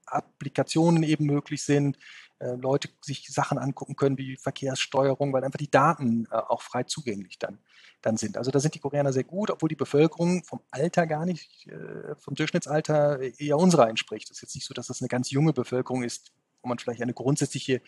Applikationen 0.06 1.04
eben 1.04 1.26
möglich 1.26 1.64
sind, 1.64 1.98
äh, 2.40 2.56
Leute 2.56 2.90
sich 3.02 3.28
Sachen 3.30 3.58
angucken 3.58 3.96
können 3.96 4.18
wie 4.18 4.38
Verkehrssteuerung, 4.38 5.34
weil 5.34 5.44
einfach 5.44 5.58
die 5.58 5.70
Daten 5.70 6.26
äh, 6.32 6.36
auch 6.36 6.62
frei 6.62 6.84
zugänglich 6.84 7.38
dann, 7.38 7.60
dann 8.02 8.18
sind. 8.18 8.38
Also 8.38 8.50
da 8.52 8.60
sind 8.60 8.76
die 8.76 8.80
Koreaner 8.80 9.14
sehr 9.14 9.24
gut, 9.24 9.52
obwohl 9.52 9.70
die 9.70 9.76
Bevölkerung 9.76 10.44
vom 10.44 10.62
Alter 10.72 11.06
gar 11.06 11.26
nicht, 11.26 11.68
äh, 11.68 12.16
vom 12.16 12.36
Durchschnittsalter 12.36 13.20
eher 13.40 13.58
unserer 13.58 13.90
entspricht. 13.90 14.30
Es 14.30 14.38
ist 14.38 14.42
jetzt 14.42 14.56
nicht 14.56 14.66
so, 14.66 14.74
dass 14.74 14.88
das 14.88 15.02
eine 15.02 15.10
ganz 15.10 15.32
junge 15.32 15.54
Bevölkerung 15.54 16.04
ist, 16.04 16.32
wo 16.62 16.70
man 16.70 16.80
vielleicht 16.80 17.02
eine 17.02 17.14
grundsätzliche 17.14 17.82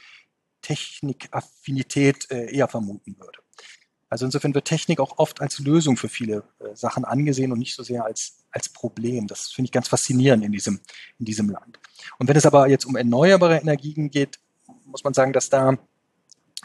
Technikaffinität 0.61 2.29
eher 2.29 2.67
vermuten 2.67 3.17
würde. 3.17 3.39
Also 4.11 4.25
insofern 4.25 4.53
wird 4.53 4.65
Technik 4.65 4.99
auch 4.99 5.17
oft 5.19 5.39
als 5.39 5.59
Lösung 5.59 5.95
für 5.95 6.09
viele 6.09 6.43
äh, 6.59 6.75
Sachen 6.75 7.05
angesehen 7.05 7.53
und 7.53 7.59
nicht 7.59 7.77
so 7.77 7.81
sehr 7.81 8.03
als, 8.03 8.43
als 8.51 8.67
Problem. 8.67 9.25
Das 9.25 9.47
finde 9.53 9.67
ich 9.67 9.71
ganz 9.71 9.87
faszinierend 9.87 10.43
in 10.43 10.51
diesem, 10.51 10.81
in 11.17 11.25
diesem 11.25 11.49
Land. 11.49 11.79
Und 12.19 12.27
wenn 12.27 12.35
es 12.35 12.45
aber 12.45 12.67
jetzt 12.67 12.85
um 12.85 12.97
erneuerbare 12.97 13.59
Energien 13.59 14.11
geht, 14.11 14.37
muss 14.83 15.05
man 15.05 15.13
sagen, 15.13 15.31
dass 15.31 15.49
da 15.49 15.77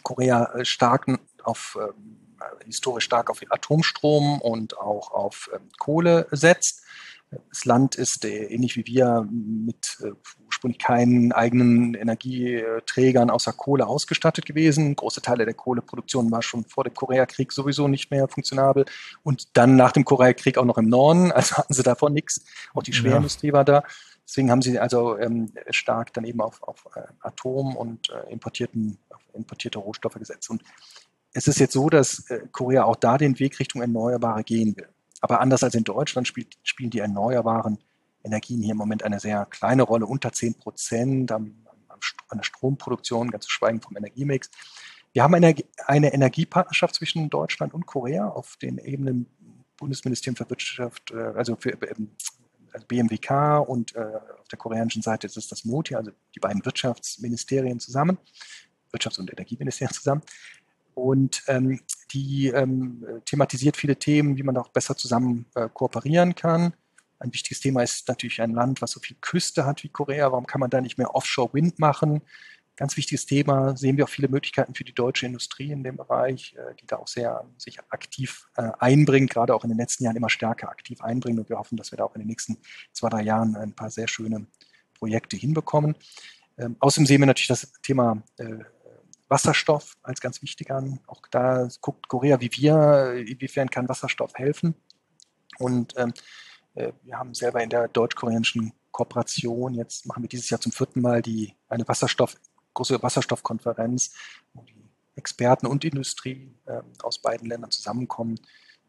Korea 0.02 0.56
äh, 0.56 0.64
stark 0.64 1.06
auf, 1.44 1.78
ähm, 1.80 2.18
historisch 2.64 3.04
stark 3.04 3.30
auf 3.30 3.40
Atomstrom 3.48 4.40
und 4.40 4.76
auch 4.78 5.12
auf 5.12 5.48
ähm, 5.54 5.68
Kohle 5.78 6.26
setzt. 6.32 6.82
Das 7.30 7.64
Land 7.64 7.96
ist 7.96 8.24
äh, 8.24 8.44
ähnlich 8.44 8.76
wie 8.76 8.86
wir 8.86 9.26
mit 9.30 9.98
äh, 10.00 10.12
ursprünglich 10.46 10.78
keinen 10.78 11.32
eigenen 11.32 11.94
Energieträgern 11.94 13.30
außer 13.30 13.52
Kohle 13.52 13.86
ausgestattet 13.86 14.46
gewesen. 14.46 14.94
Große 14.94 15.22
Teile 15.22 15.44
der 15.44 15.54
Kohleproduktion 15.54 16.30
war 16.30 16.42
schon 16.42 16.64
vor 16.64 16.84
dem 16.84 16.94
Koreakrieg 16.94 17.52
sowieso 17.52 17.88
nicht 17.88 18.10
mehr 18.10 18.28
funktionabel 18.28 18.84
und 19.24 19.56
dann 19.56 19.74
nach 19.74 19.92
dem 19.92 20.04
Koreakrieg 20.04 20.56
auch 20.56 20.64
noch 20.64 20.78
im 20.78 20.88
Norden. 20.88 21.32
Also 21.36 21.58
hatten 21.58 21.74
sie 21.74 21.82
davon 21.82 22.14
nichts. 22.14 22.44
Auch 22.72 22.82
die 22.82 22.94
Schwerindustrie 22.94 23.48
ja. 23.48 23.52
war 23.52 23.64
da. 23.64 23.82
Deswegen 24.26 24.50
haben 24.50 24.62
sie 24.62 24.78
also 24.78 25.18
ähm, 25.18 25.52
stark 25.70 26.12
dann 26.14 26.24
eben 26.24 26.40
auf, 26.40 26.62
auf 26.62 26.86
äh, 26.96 27.02
Atom 27.20 27.76
und 27.76 28.10
äh, 28.10 28.32
importierten, 28.32 28.98
importierte 29.34 29.78
Rohstoffe 29.78 30.14
gesetzt. 30.14 30.48
Und 30.50 30.62
es 31.32 31.46
ist 31.46 31.60
jetzt 31.60 31.74
so, 31.74 31.90
dass 31.90 32.30
äh, 32.30 32.40
Korea 32.50 32.84
auch 32.84 32.96
da 32.96 33.18
den 33.18 33.38
Weg 33.38 33.60
Richtung 33.60 33.82
Erneuerbare 33.82 34.42
gehen 34.42 34.74
will. 34.76 34.88
Aber 35.20 35.40
anders 35.40 35.62
als 35.62 35.74
in 35.74 35.85
Deutschland 35.85 36.29
spielt, 36.29 36.57
spielen 36.62 36.90
die 36.90 36.98
erneuerbaren 36.98 37.79
Energien 38.22 38.62
hier 38.62 38.72
im 38.72 38.79
Moment 38.79 39.02
eine 39.02 39.20
sehr 39.20 39.46
kleine 39.46 39.83
Rolle, 39.83 40.07
unter 40.07 40.33
10 40.33 40.55
Prozent 40.55 41.33
an, 41.33 41.66
der 42.33 42.42
Stromproduktion, 42.42 43.31
ganz 43.31 43.44
zu 43.44 43.50
schweigen 43.50 43.81
vom 43.81 43.96
Energiemix. 43.96 44.50
Wir 45.12 45.22
haben 45.22 45.35
eine, 45.35 45.55
eine 45.87 46.12
Energiepartnerschaft 46.12 46.96
zwischen 46.96 47.31
Deutschland 47.31 47.72
und 47.72 47.87
Korea 47.87 48.29
auf 48.29 48.57
den 48.57 48.79
Ebenen 48.79 49.26
Bundesministerium 49.76 50.37
für 50.37 50.48
Wirtschaft, 50.50 51.11
äh, 51.11 51.33
also 51.35 51.57
für 51.57 51.70
ähm, 51.70 52.11
also 52.72 52.87
BMWK 52.87 53.61
und 53.66 53.94
äh, 53.94 54.00
auf 54.38 54.48
der 54.48 54.59
koreanischen 54.59 55.02
Seite 55.02 55.26
ist 55.26 55.37
es 55.37 55.48
das 55.48 55.64
MOTI, 55.64 55.94
also 55.94 56.11
die 56.35 56.40
beiden 56.40 56.64
Wirtschaftsministerien 56.64 57.81
zusammen, 57.81 58.18
Wirtschafts- 58.92 59.18
und 59.18 59.31
Energieministerien 59.31 59.94
zusammen. 59.94 60.22
Und 60.96 61.42
ähm, 61.46 61.80
die 62.12 62.48
ähm, 62.48 63.04
thematisiert 63.26 63.76
viele 63.76 63.96
Themen, 63.96 64.38
wie 64.38 64.42
man 64.42 64.56
auch 64.56 64.68
besser 64.68 64.96
zusammen 64.96 65.44
äh, 65.54 65.68
kooperieren 65.72 66.35
kann. 66.35 66.72
Ein 67.18 67.35
wichtiges 67.35 67.61
Thema 67.61 67.82
ist 67.82 68.09
natürlich 68.09 68.40
ein 68.40 68.52
Land, 68.52 68.80
was 68.80 68.92
so 68.92 69.00
viel 69.00 69.18
Küste 69.20 69.66
hat 69.66 69.85
wie 69.85 69.90
Korea. 69.90 70.32
Warum 70.32 70.46
kann 70.46 70.61
man 70.61 70.70
da 70.70 70.80
nicht 70.80 70.96
mehr 70.96 71.14
Offshore-Wind 71.14 71.78
machen? 71.78 72.22
Ganz 72.76 72.96
wichtiges 72.96 73.26
Thema. 73.26 73.76
Sehen 73.76 73.98
wir 73.98 74.04
auch 74.04 74.09
viele 74.09 74.28
Möglichkeiten 74.28 74.74
für 74.74 74.85
die 74.85 74.94
deutsche 74.94 75.26
Industrie 75.26 75.70
in 75.70 75.84
dem 75.84 75.99
Bereich, 75.99 76.55
äh, 76.57 76.74
die 76.80 76.86
da 76.86 76.97
auch 76.97 77.09
sehr 77.09 77.44
sich 77.59 77.78
aktiv 77.90 78.49
äh, 78.57 78.70
einbringt, 78.78 79.28
gerade 79.28 79.55
auch 79.55 79.64
in 79.64 79.68
den 79.68 79.78
letzten 79.78 80.05
Jahren 80.05 80.16
immer 80.16 80.30
stärker 80.30 80.70
aktiv 80.70 81.03
einbringen. 81.03 81.40
Und 81.40 81.51
wir 81.51 81.59
hoffen, 81.59 81.76
dass 81.76 81.90
wir 81.90 81.99
da 81.99 82.05
auch 82.05 82.14
in 82.14 82.22
den 82.22 82.28
nächsten 82.28 82.57
zwei, 82.94 83.11
drei 83.11 83.22
Jahren 83.22 83.55
ein 83.55 83.74
paar 83.74 83.90
sehr 83.90 84.09
schöne 84.09 84.47
Projekte 84.94 85.36
hinbekommen. 85.36 85.94
Ähm, 86.57 86.76
außerdem 86.80 87.05
sehen 87.05 87.20
wir 87.20 87.26
natürlich 87.26 87.49
das 87.49 87.70
Thema 87.82 88.22
äh, 88.38 88.61
Wasserstoff 89.29 89.97
als 90.03 90.20
ganz 90.20 90.43
wichtig 90.43 90.70
an. 90.70 91.01
Auch 91.07 91.22
da 91.31 91.68
guckt 91.81 92.09
Korea 92.09 92.41
wie 92.41 92.51
wir, 92.53 93.14
inwiefern 93.27 93.70
kann 93.70 93.89
Wasserstoff 93.89 94.35
helfen. 94.35 94.74
Und 95.59 95.95
ähm, 95.97 96.12
äh, 96.74 96.93
wir 97.03 97.18
haben 97.18 97.35
selber 97.35 97.62
in 97.62 97.70
der 97.70 97.89
deutsch-koreanischen 97.89 98.72
Kooperation, 98.93 99.74
jetzt 99.74 100.07
machen 100.07 100.22
wir 100.22 100.29
dieses 100.29 100.49
Jahr 100.49 100.61
zum 100.61 100.72
vierten 100.72 101.01
Mal 101.01 101.22
die, 101.22 101.55
eine 101.68 101.87
Wasserstoff, 101.87 102.37
große 102.74 103.03
Wasserstoffkonferenz, 103.03 104.14
wo 104.55 104.62
die 104.62 104.74
Experten 105.16 105.66
und 105.66 105.85
Industrie 105.85 106.55
äh, 106.66 106.83
aus 107.03 107.18
beiden 107.20 107.49
Ländern 107.49 107.70
zusammenkommen, 107.70 108.39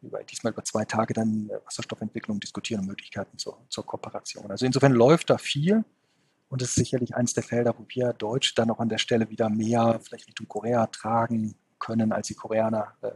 über, 0.01 0.23
diesmal 0.23 0.53
über 0.53 0.63
zwei 0.63 0.85
Tage 0.85 1.13
dann 1.13 1.49
äh, 1.49 1.59
Wasserstoffentwicklung 1.65 2.39
diskutieren 2.39 2.81
und 2.81 2.87
Möglichkeiten 2.87 3.37
zur, 3.37 3.65
zur 3.69 3.85
Kooperation. 3.85 4.49
Also 4.51 4.65
insofern 4.65 4.91
läuft 4.91 5.29
da 5.29 5.37
viel. 5.37 5.83
Und 6.49 6.61
es 6.61 6.69
ist 6.69 6.75
sicherlich 6.75 7.15
eines 7.15 7.33
der 7.33 7.43
Felder, 7.43 7.73
wo 7.77 7.85
wir 7.89 8.13
Deutsch 8.13 8.55
dann 8.55 8.71
auch 8.71 8.79
an 8.79 8.89
der 8.89 8.97
Stelle 8.97 9.29
wieder 9.29 9.49
mehr 9.49 9.99
vielleicht 10.01 10.27
Richtung 10.27 10.47
Korea 10.47 10.87
tragen 10.87 11.55
können, 11.79 12.11
als 12.11 12.27
die 12.27 12.35
Koreaner 12.35 12.93
äh, 13.01 13.11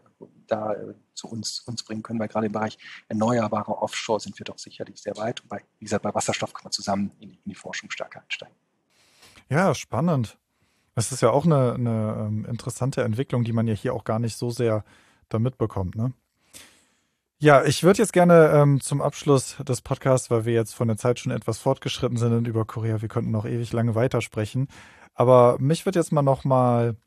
da 0.48 0.74
äh, 0.74 0.94
zu 1.14 1.30
uns, 1.30 1.62
uns 1.62 1.84
bringen 1.84 2.04
können, 2.04 2.20
weil 2.20 2.28
gerade 2.28 2.48
im 2.48 2.52
Bereich 2.52 2.78
erneuerbare 3.08 3.78
Offshore 3.78 4.20
sind 4.20 4.38
wir 4.38 4.44
doch 4.44 4.58
sicherlich 4.58 5.02
sehr 5.02 5.16
weit. 5.18 5.42
Und 5.42 5.50
bei, 5.50 5.64
wie 5.80 5.86
gesagt, 5.86 6.04
bei 6.04 6.14
Wasserstoff 6.14 6.54
kann 6.54 6.66
man 6.66 6.72
zusammen 6.72 7.12
in 7.20 7.30
die, 7.30 7.36
in 7.36 7.50
die 7.50 7.56
Forschung 7.56 7.90
stärker 7.90 8.22
einsteigen. 8.22 8.56
Ja, 9.50 9.74
spannend. 9.74 10.38
Das 10.96 11.12
ist 11.12 11.22
ja 11.22 11.32
auch 11.32 11.46
eine, 11.46 11.74
eine 11.74 12.28
ähm, 12.28 12.46
interessante 12.46 13.04
Entwicklung, 13.04 13.44
die 13.44 13.54
man 13.54 13.68
ja 13.68 13.74
hier 13.74 13.94
auch 13.94 14.04
gar 14.04 14.20
nicht 14.20 14.38
so 14.38 14.50
sehr 14.50 14.84
da 15.30 15.40
mitbekommt, 15.40 15.96
ne? 15.96 16.14
Ja, 17.44 17.66
ich 17.66 17.82
würde 17.82 17.98
jetzt 17.98 18.14
gerne 18.14 18.52
ähm, 18.54 18.82
zum 18.82 19.02
Abschluss 19.02 19.58
des 19.68 19.82
Podcasts, 19.82 20.30
weil 20.30 20.46
wir 20.46 20.54
jetzt 20.54 20.76
von 20.76 20.88
der 20.88 20.98
Zeit 20.98 21.18
schon 21.18 21.32
etwas 21.32 21.58
fortgeschritten 21.58 22.18
sind 22.18 22.48
über 22.48 22.66
Korea, 22.66 23.02
wir 23.02 23.10
könnten 23.10 23.32
noch 23.32 23.46
ewig 23.48 23.74
lange 23.74 23.96
weitersprechen. 23.96 24.68
Aber 25.16 25.58
mich 25.60 25.84
würde 25.88 25.98
jetzt 25.98 26.12
mal 26.12 26.22
nochmal 26.22 26.98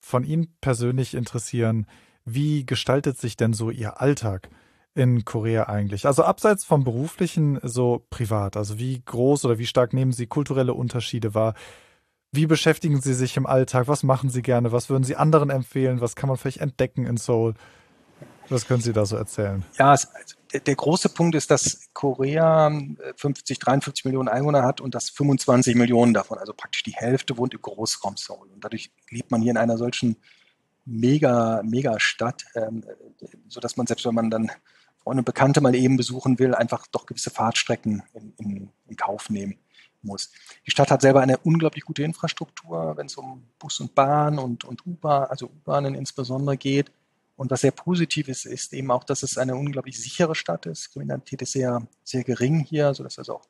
von 0.00 0.22
Ihnen 0.22 0.54
persönlich 0.60 1.14
interessieren, 1.14 1.86
wie 2.26 2.66
gestaltet 2.66 3.18
sich 3.18 3.38
denn 3.38 3.54
so 3.54 3.70
Ihr 3.70 4.02
Alltag 4.02 4.50
in 4.94 5.24
Korea 5.24 5.62
eigentlich? 5.62 6.04
Also 6.04 6.24
abseits 6.24 6.66
vom 6.66 6.84
beruflichen, 6.84 7.58
so 7.62 8.04
privat. 8.10 8.54
Also 8.54 8.78
wie 8.78 9.00
groß 9.02 9.46
oder 9.46 9.58
wie 9.58 9.66
stark 9.66 9.94
nehmen 9.94 10.12
Sie 10.12 10.26
kulturelle 10.26 10.74
Unterschiede 10.74 11.34
wahr? 11.34 11.54
Wie 12.32 12.44
beschäftigen 12.44 13.00
Sie 13.00 13.14
sich 13.14 13.38
im 13.38 13.46
Alltag? 13.46 13.88
Was 13.88 14.02
machen 14.02 14.28
Sie 14.28 14.42
gerne? 14.42 14.72
Was 14.72 14.90
würden 14.90 15.04
Sie 15.04 15.16
anderen 15.16 15.48
empfehlen? 15.48 16.02
Was 16.02 16.16
kann 16.16 16.28
man 16.28 16.36
vielleicht 16.36 16.60
entdecken 16.60 17.06
in 17.06 17.16
Seoul? 17.16 17.54
Was 18.50 18.66
können 18.66 18.80
Sie 18.80 18.92
da 18.92 19.04
so 19.04 19.16
erzählen? 19.16 19.64
Ja, 19.78 19.90
also 19.90 20.08
der 20.52 20.74
große 20.74 21.10
Punkt 21.10 21.34
ist, 21.34 21.50
dass 21.50 21.88
Korea 21.92 22.70
50, 23.16 23.56
äh, 23.56 23.60
53 23.60 24.04
Millionen 24.06 24.28
Einwohner 24.28 24.62
hat 24.62 24.80
und 24.80 24.94
dass 24.94 25.10
25 25.10 25.74
Millionen 25.74 26.14
davon, 26.14 26.38
also 26.38 26.54
praktisch 26.54 26.82
die 26.82 26.94
Hälfte, 26.94 27.36
wohnt 27.36 27.52
im 27.52 27.60
Großraum 27.60 28.16
Seoul. 28.16 28.48
Und 28.48 28.64
dadurch 28.64 28.90
lebt 29.10 29.30
man 29.30 29.42
hier 29.42 29.50
in 29.50 29.58
einer 29.58 29.76
solchen 29.76 30.16
mega, 30.86 31.62
mega 31.64 32.00
Stadt, 32.00 32.44
ähm, 32.54 32.84
sodass 33.48 33.76
man 33.76 33.86
selbst 33.86 34.06
wenn 34.06 34.14
man 34.14 34.30
dann 34.30 34.50
Freunde 35.02 35.20
und 35.20 35.26
Bekannte 35.26 35.60
mal 35.60 35.74
eben 35.74 35.96
besuchen 35.96 36.38
will, 36.38 36.54
einfach 36.54 36.86
doch 36.86 37.06
gewisse 37.06 37.30
Fahrtstrecken 37.30 38.02
in, 38.14 38.32
in, 38.38 38.70
in 38.88 38.96
Kauf 38.96 39.30
nehmen 39.30 39.58
muss. 40.02 40.30
Die 40.66 40.70
Stadt 40.70 40.90
hat 40.90 41.02
selber 41.02 41.20
eine 41.20 41.38
unglaublich 41.38 41.84
gute 41.84 42.02
Infrastruktur, 42.02 42.96
wenn 42.96 43.06
es 43.06 43.16
um 43.16 43.44
Bus 43.58 43.80
und 43.80 43.94
Bahn 43.94 44.38
und, 44.38 44.64
und 44.64 44.86
U-Bahn, 44.86 45.24
also 45.24 45.46
U-Bahnen 45.46 45.94
insbesondere 45.94 46.56
geht. 46.56 46.90
Und 47.38 47.52
was 47.52 47.60
sehr 47.60 47.70
positiv 47.70 48.26
ist, 48.26 48.46
ist 48.46 48.72
eben 48.72 48.90
auch, 48.90 49.04
dass 49.04 49.22
es 49.22 49.38
eine 49.38 49.54
unglaublich 49.54 49.96
sichere 49.96 50.34
Stadt 50.34 50.66
ist. 50.66 50.92
Kriminalität 50.92 51.40
ist 51.40 51.52
sehr, 51.52 51.86
sehr 52.02 52.24
gering 52.24 52.58
hier, 52.58 52.92
sodass 52.94 53.16
also 53.16 53.36
auch 53.36 53.44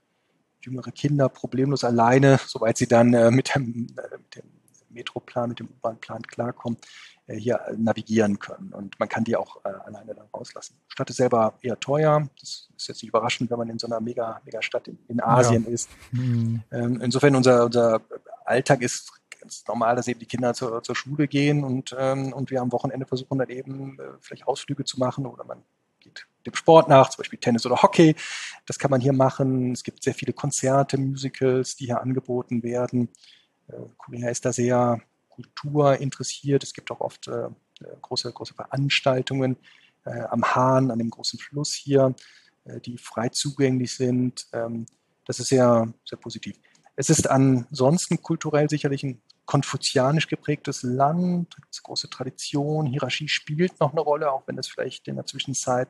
jüngere 0.61 0.91
Kinder 0.93 1.31
problemlos 1.31 1.85
alleine, 1.85 2.39
soweit 2.47 2.77
sie 2.77 2.87
dann 2.87 3.15
äh, 3.15 3.31
mit, 3.31 3.55
dem, 3.55 3.87
äh, 3.97 4.19
mit 4.19 4.37
dem 4.37 4.45
Metroplan, 4.91 5.49
mit 5.49 5.61
dem 5.61 5.69
U-Bahn-Plan 5.69 6.21
klarkommen, 6.21 6.77
äh, 7.29 7.37
hier 7.37 7.61
navigieren 7.79 8.39
können. 8.39 8.75
Und 8.75 9.01
man 9.01 9.09
kann 9.09 9.25
die 9.25 9.37
auch 9.37 9.65
äh, 9.65 9.71
alleine 9.87 10.15
dann 10.15 10.27
rauslassen. 10.35 10.75
Die 10.87 10.93
Stadt 10.93 11.09
ist 11.09 11.17
selber 11.17 11.55
eher 11.63 11.81
teuer. 11.81 12.29
Das 12.41 12.69
ist 12.77 12.89
jetzt 12.89 13.03
nicht 13.03 13.09
überraschend, 13.09 13.51
wenn 13.51 13.59
man 13.59 13.71
in 13.71 13.79
so 13.79 13.87
einer 13.87 14.01
mega, 14.01 14.43
mega 14.45 14.61
Stadt 14.61 14.87
in, 14.89 14.99
in 15.09 15.23
Asien 15.23 15.65
ja. 15.65 15.71
ist. 15.71 15.89
Mhm. 16.13 16.63
Ähm, 16.73 17.01
insofern 17.01 17.35
unser, 17.35 17.65
unser 17.65 18.03
Alltag 18.45 18.83
ist 18.83 19.13
ganz 19.39 19.65
normal, 19.67 19.97
dass 19.97 20.09
eben 20.09 20.21
die 20.21 20.27
Kinder 20.27 20.55
zur, 20.55 20.83
zur 20.83 20.97
Schule 20.97 21.29
gehen 21.29 21.65
und, 21.65 21.95
ähm, 21.99 22.33
und 22.33 22.51
wir 22.51 22.61
am 22.61 22.73
Wochenende 22.73 23.07
versuchen 23.07 23.39
dann 23.39 23.49
eben 23.49 23.99
äh, 23.99 24.03
vielleicht 24.21 24.47
Ausflüge 24.47 24.85
zu 24.85 24.99
machen 24.99 25.27
oder 25.27 25.45
man 25.45 25.63
geht 26.01 26.27
dem 26.47 26.55
Sport 26.55 26.89
nach, 26.89 27.11
zum 27.11 27.23
Beispiel 27.23 27.39
Tennis 27.39 27.67
oder 27.67 27.83
Hockey. 27.83 28.15
Das 28.67 28.79
kann 28.79 28.91
man 28.91 29.01
hier 29.01 29.13
machen. 29.13 29.73
Es 29.73 29.83
gibt 29.83 30.03
sehr 30.03 30.15
viele 30.15 30.33
Konzerte, 30.33 30.99
Musicals, 30.99 31.77
die 31.77 31.87
hier 31.87 32.01
angeboten 32.01 32.63
werden. 32.63 33.09
Äh, 33.69 33.75
Korea 33.97 34.31
ist 34.31 34.45
da 34.45 34.53
sehr 34.53 35.01
kulturinteressiert. 35.29 36.63
Es 36.65 36.73
gibt 36.73 36.91
auch 36.91 37.01
oft 37.01 37.29
äh, 37.29 37.49
große, 38.03 38.33
große 38.33 38.55
Veranstaltungen 38.55 39.57
äh, 40.05 40.21
am 40.31 40.43
Hahn, 40.43 40.91
an 40.91 40.99
dem 40.99 41.11
großen 41.11 41.39
Fluss 41.39 41.75
hier, 41.75 42.15
äh, 42.65 42.81
die 42.81 42.99
frei 42.99 43.29
zugänglich 43.29 43.95
sind. 43.95 44.47
Ähm, 44.53 44.87
das 45.25 45.41
ist 45.41 45.49
sehr, 45.49 45.93
sehr 46.05 46.19
positiv. 46.19 46.57
Es 46.97 47.11
ist 47.11 47.31
ansonsten 47.31 48.23
kulturell 48.23 48.69
sicherlich 48.69 49.05
ein 49.05 49.23
konfuzianisch 49.49 50.29
geprägtes 50.29 50.83
Land, 50.83 51.57
große 51.83 52.11
Tradition, 52.11 52.85
Hierarchie 52.85 53.29
spielt 53.29 53.81
noch 53.81 53.93
eine 53.93 54.03
Rolle, 54.03 54.31
auch 54.31 54.43
wenn 54.47 54.59
es 54.59 54.69
vielleicht 54.69 55.09
in 55.09 55.17
der 55.17 55.25
Zwischenzeit 55.25 55.89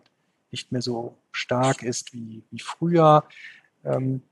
nicht 0.53 0.71
mehr 0.71 0.81
so 0.81 1.19
stark 1.33 1.83
ist 1.83 2.13
wie, 2.13 2.45
wie 2.53 2.61
früher. 2.61 3.25
Ähm, 3.85 4.23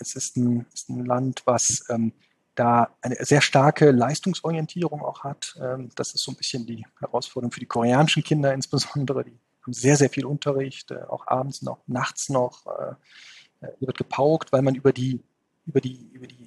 es 0.00 0.16
ist 0.16 0.36
ein, 0.36 0.66
ist 0.74 0.88
ein, 0.88 1.06
Land, 1.06 1.42
was 1.44 1.84
ähm, 1.90 2.12
da 2.56 2.96
eine 3.02 3.24
sehr 3.24 3.40
starke 3.40 3.92
Leistungsorientierung 3.92 5.00
auch 5.02 5.22
hat. 5.22 5.54
Ähm, 5.62 5.90
das 5.94 6.12
ist 6.12 6.24
so 6.24 6.32
ein 6.32 6.36
bisschen 6.36 6.66
die 6.66 6.84
Herausforderung 6.98 7.52
für 7.52 7.60
die 7.60 7.66
koreanischen 7.66 8.24
Kinder 8.24 8.52
insbesondere. 8.52 9.22
Die 9.22 9.38
haben 9.62 9.72
sehr, 9.72 9.96
sehr 9.96 10.10
viel 10.10 10.26
Unterricht, 10.26 10.90
äh, 10.90 11.04
auch 11.04 11.28
abends 11.28 11.62
noch, 11.62 11.86
nachts 11.86 12.30
noch. 12.30 12.66
Äh, 12.66 12.94
äh 13.64 13.72
wird 13.78 13.96
gepaukt, 13.96 14.50
weil 14.50 14.62
man 14.62 14.74
über 14.74 14.92
die 14.92 15.22
über 15.66 15.80
die, 15.80 16.10
über 16.12 16.26
die, 16.26 16.43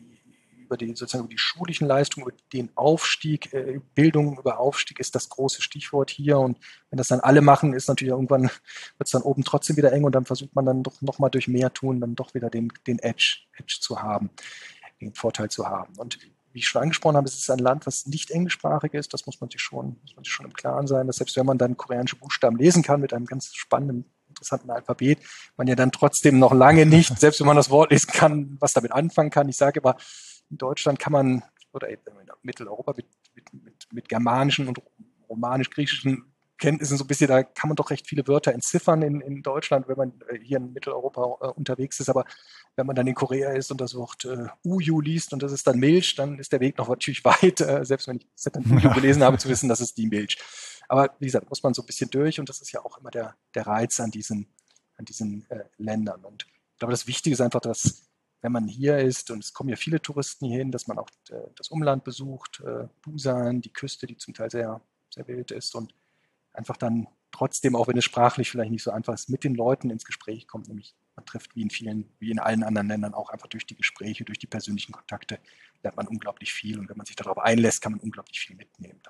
über 0.67 0.77
die 0.77 0.87
sozusagen 0.89 1.23
über 1.23 1.33
die 1.33 1.37
schulischen 1.37 1.87
Leistungen, 1.87 2.27
über 2.27 2.37
den 2.53 2.69
Aufstieg, 2.75 3.53
äh, 3.53 3.79
Bildung 3.95 4.37
über 4.37 4.59
Aufstieg 4.59 4.99
ist 4.99 5.15
das 5.15 5.29
große 5.29 5.61
Stichwort 5.61 6.11
hier. 6.11 6.37
Und 6.37 6.59
wenn 6.89 6.97
das 6.97 7.07
dann 7.07 7.21
alle 7.21 7.41
machen, 7.41 7.73
ist 7.73 7.87
natürlich 7.87 8.11
irgendwann, 8.11 8.43
wird 8.43 9.05
es 9.05 9.11
dann 9.11 9.21
oben 9.21 9.43
trotzdem 9.43 9.77
wieder 9.77 9.91
eng 9.93 10.03
und 10.03 10.13
dann 10.13 10.25
versucht 10.25 10.55
man 10.55 10.65
dann 10.65 10.83
doch 10.83 11.01
nochmal 11.01 11.31
durch 11.31 11.47
mehr 11.47 11.73
tun, 11.73 11.99
dann 11.99 12.15
doch 12.15 12.33
wieder 12.33 12.49
den, 12.49 12.71
den 12.85 12.99
Edge, 12.99 13.39
Edge 13.57 13.77
zu 13.81 14.01
haben, 14.01 14.29
den 15.01 15.13
Vorteil 15.13 15.49
zu 15.49 15.67
haben. 15.67 15.93
Und 15.97 16.19
wie 16.57 16.59
ich 16.59 16.67
schon 16.67 16.81
angesprochen 16.81 17.17
habe, 17.17 17.27
es 17.27 17.37
ist 17.37 17.49
ein 17.49 17.59
Land, 17.59 17.85
was 17.85 18.07
nicht 18.07 18.31
englischsprachig 18.31 18.93
ist. 18.93 19.13
Das 19.13 19.25
muss 19.25 19.39
man 19.39 19.49
sich 19.49 19.61
schon, 19.61 19.97
muss 20.01 20.15
man 20.15 20.23
sich 20.23 20.33
schon 20.33 20.45
im 20.45 20.53
Klaren 20.53 20.87
sein, 20.87 21.07
dass 21.07 21.17
selbst 21.17 21.35
wenn 21.37 21.45
man 21.45 21.57
dann 21.57 21.77
koreanische 21.77 22.15
Buchstaben 22.15 22.57
lesen 22.57 22.83
kann 22.83 22.99
mit 22.99 23.13
einem 23.13 23.25
ganz 23.25 23.53
spannenden 23.53 24.05
interessanten 24.29 24.69
Alphabet, 24.69 25.19
man 25.55 25.67
ja 25.67 25.75
dann 25.75 25.91
trotzdem 25.91 26.39
noch 26.39 26.53
lange 26.53 26.85
nicht, 26.85 27.17
selbst 27.19 27.39
wenn 27.39 27.47
man 27.47 27.55
das 27.55 27.69
Wort 27.69 27.91
lesen 27.91 28.11
kann, 28.11 28.57
was 28.59 28.73
damit 28.73 28.91
anfangen 28.91 29.29
kann. 29.29 29.49
Ich 29.49 29.57
sage 29.57 29.79
aber, 29.79 29.97
in 30.49 30.57
Deutschland 30.57 30.99
kann 30.99 31.13
man, 31.13 31.43
oder 31.73 31.89
in 31.89 31.99
Mitteleuropa 32.41 32.93
mit, 32.95 33.07
mit, 33.35 33.53
mit, 33.53 33.87
mit 33.91 34.09
germanischen 34.09 34.67
und 34.67 34.81
romanisch-griechischen 35.29 36.33
Kenntnissen 36.57 36.97
so 36.97 37.03
ein 37.03 37.07
bisschen, 37.07 37.27
da 37.27 37.43
kann 37.43 37.69
man 37.69 37.75
doch 37.75 37.91
recht 37.91 38.07
viele 38.07 38.27
Wörter 38.27 38.51
entziffern 38.51 39.03
in, 39.03 39.21
in 39.21 39.43
Deutschland, 39.43 39.87
wenn 39.87 39.97
man 39.97 40.13
äh, 40.27 40.39
hier 40.39 40.57
in 40.57 40.73
Mitteleuropa 40.73 41.37
äh, 41.41 41.47
unterwegs 41.49 41.99
ist. 41.99 42.09
Aber 42.09 42.25
wenn 42.75 42.87
man 42.87 42.95
dann 42.95 43.05
in 43.05 43.13
Korea 43.13 43.51
ist 43.51 43.71
und 43.71 43.79
das 43.79 43.95
Wort 43.95 44.25
äh, 44.25 44.47
Uju 44.65 44.99
liest 44.99 45.33
und 45.33 45.43
das 45.43 45.51
ist 45.51 45.67
dann 45.67 45.77
Milch, 45.77 46.15
dann 46.15 46.39
ist 46.39 46.51
der 46.51 46.59
Weg 46.59 46.77
noch 46.77 46.89
natürlich 46.89 47.23
weit, 47.25 47.61
äh, 47.61 47.85
selbst 47.85 48.07
wenn 48.07 48.17
ich 48.17 48.27
das 48.33 48.51
dann 48.51 48.65
Uju 48.71 48.91
gelesen 48.93 49.23
habe, 49.23 49.37
zu 49.37 49.49
wissen, 49.49 49.69
das 49.69 49.81
ist 49.81 49.97
die 49.97 50.07
Milch. 50.07 50.37
Aber 50.87 51.15
wie 51.19 51.25
gesagt, 51.25 51.49
muss 51.49 51.61
man 51.61 51.73
so 51.73 51.83
ein 51.83 51.85
bisschen 51.85 52.09
durch 52.09 52.39
und 52.39 52.49
das 52.49 52.61
ist 52.61 52.71
ja 52.71 52.83
auch 52.83 52.97
immer 52.97 53.11
der, 53.11 53.35
der 53.53 53.67
Reiz 53.67 53.99
an 53.99 54.09
diesen, 54.09 54.47
an 54.97 55.05
diesen 55.05 55.45
äh, 55.49 55.65
Ländern. 55.77 56.25
Und 56.25 56.47
ich 56.73 56.79
glaube, 56.79 56.91
das 56.91 57.07
Wichtige 57.07 57.33
ist 57.33 57.41
einfach, 57.41 57.61
dass 57.61 58.06
wenn 58.41 58.51
man 58.51 58.67
hier 58.67 58.99
ist, 58.99 59.31
und 59.31 59.43
es 59.43 59.53
kommen 59.53 59.69
ja 59.69 59.75
viele 59.75 60.01
Touristen 60.01 60.47
hier 60.47 60.59
hin, 60.59 60.71
dass 60.71 60.87
man 60.87 60.99
auch 60.99 61.09
äh, 61.29 61.35
das 61.55 61.69
Umland 61.69 62.03
besucht, 62.03 62.61
äh, 62.65 62.87
Busan, 63.01 63.61
die 63.61 63.73
Küste, 63.73 64.07
die 64.07 64.17
zum 64.17 64.33
Teil 64.33 64.49
sehr, 64.49 64.81
sehr 65.13 65.27
wild 65.27 65.51
ist 65.51 65.75
und 65.75 65.93
einfach 66.53 66.77
dann 66.77 67.07
trotzdem, 67.31 67.75
auch 67.75 67.87
wenn 67.87 67.97
es 67.97 68.05
sprachlich 68.05 68.49
vielleicht 68.49 68.71
nicht 68.71 68.83
so 68.83 68.91
einfach 68.91 69.13
ist, 69.13 69.29
mit 69.29 69.43
den 69.43 69.55
Leuten 69.55 69.89
ins 69.89 70.05
Gespräch 70.05 70.47
kommt, 70.47 70.67
nämlich 70.67 70.95
man 71.15 71.25
trifft 71.25 71.55
wie 71.55 71.61
in 71.61 71.69
vielen, 71.69 72.09
wie 72.19 72.31
in 72.31 72.39
allen 72.39 72.63
anderen 72.63 72.87
Ländern 72.87 73.13
auch 73.13 73.29
einfach 73.29 73.47
durch 73.47 73.65
die 73.65 73.75
Gespräche, 73.75 74.23
durch 74.23 74.39
die 74.39 74.47
persönlichen 74.47 74.91
Kontakte 74.91 75.39
lernt 75.83 75.97
man 75.97 76.07
unglaublich 76.07 76.53
viel 76.53 76.79
und 76.79 76.89
wenn 76.89 76.97
man 76.97 77.05
sich 77.05 77.15
darauf 77.15 77.37
einlässt, 77.37 77.81
kann 77.81 77.93
man 77.93 78.01
unglaublich 78.01 78.39
viel 78.39 78.55
mitnehmen. 78.55 79.01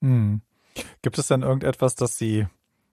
Hm. 0.00 0.42
Gibt 1.02 1.18
es 1.18 1.28
denn 1.28 1.42
irgendetwas, 1.42 1.94
das 1.94 2.16
Sie 2.16 2.46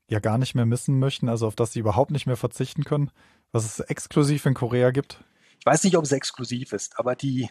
ja 0.07 0.19
gar 0.19 0.37
nicht 0.37 0.55
mehr 0.55 0.65
missen 0.65 0.99
möchten, 0.99 1.29
also 1.29 1.47
auf 1.47 1.55
das 1.55 1.73
Sie 1.73 1.79
überhaupt 1.79 2.11
nicht 2.11 2.25
mehr 2.25 2.37
verzichten 2.37 2.83
können, 2.83 3.11
was 3.51 3.65
es 3.65 3.79
exklusiv 3.79 4.45
in 4.45 4.53
Korea 4.53 4.91
gibt? 4.91 5.23
Ich 5.59 5.65
weiß 5.65 5.83
nicht, 5.83 5.97
ob 5.97 6.05
es 6.05 6.11
exklusiv 6.11 6.73
ist, 6.73 6.99
aber 6.99 7.15
die, 7.15 7.49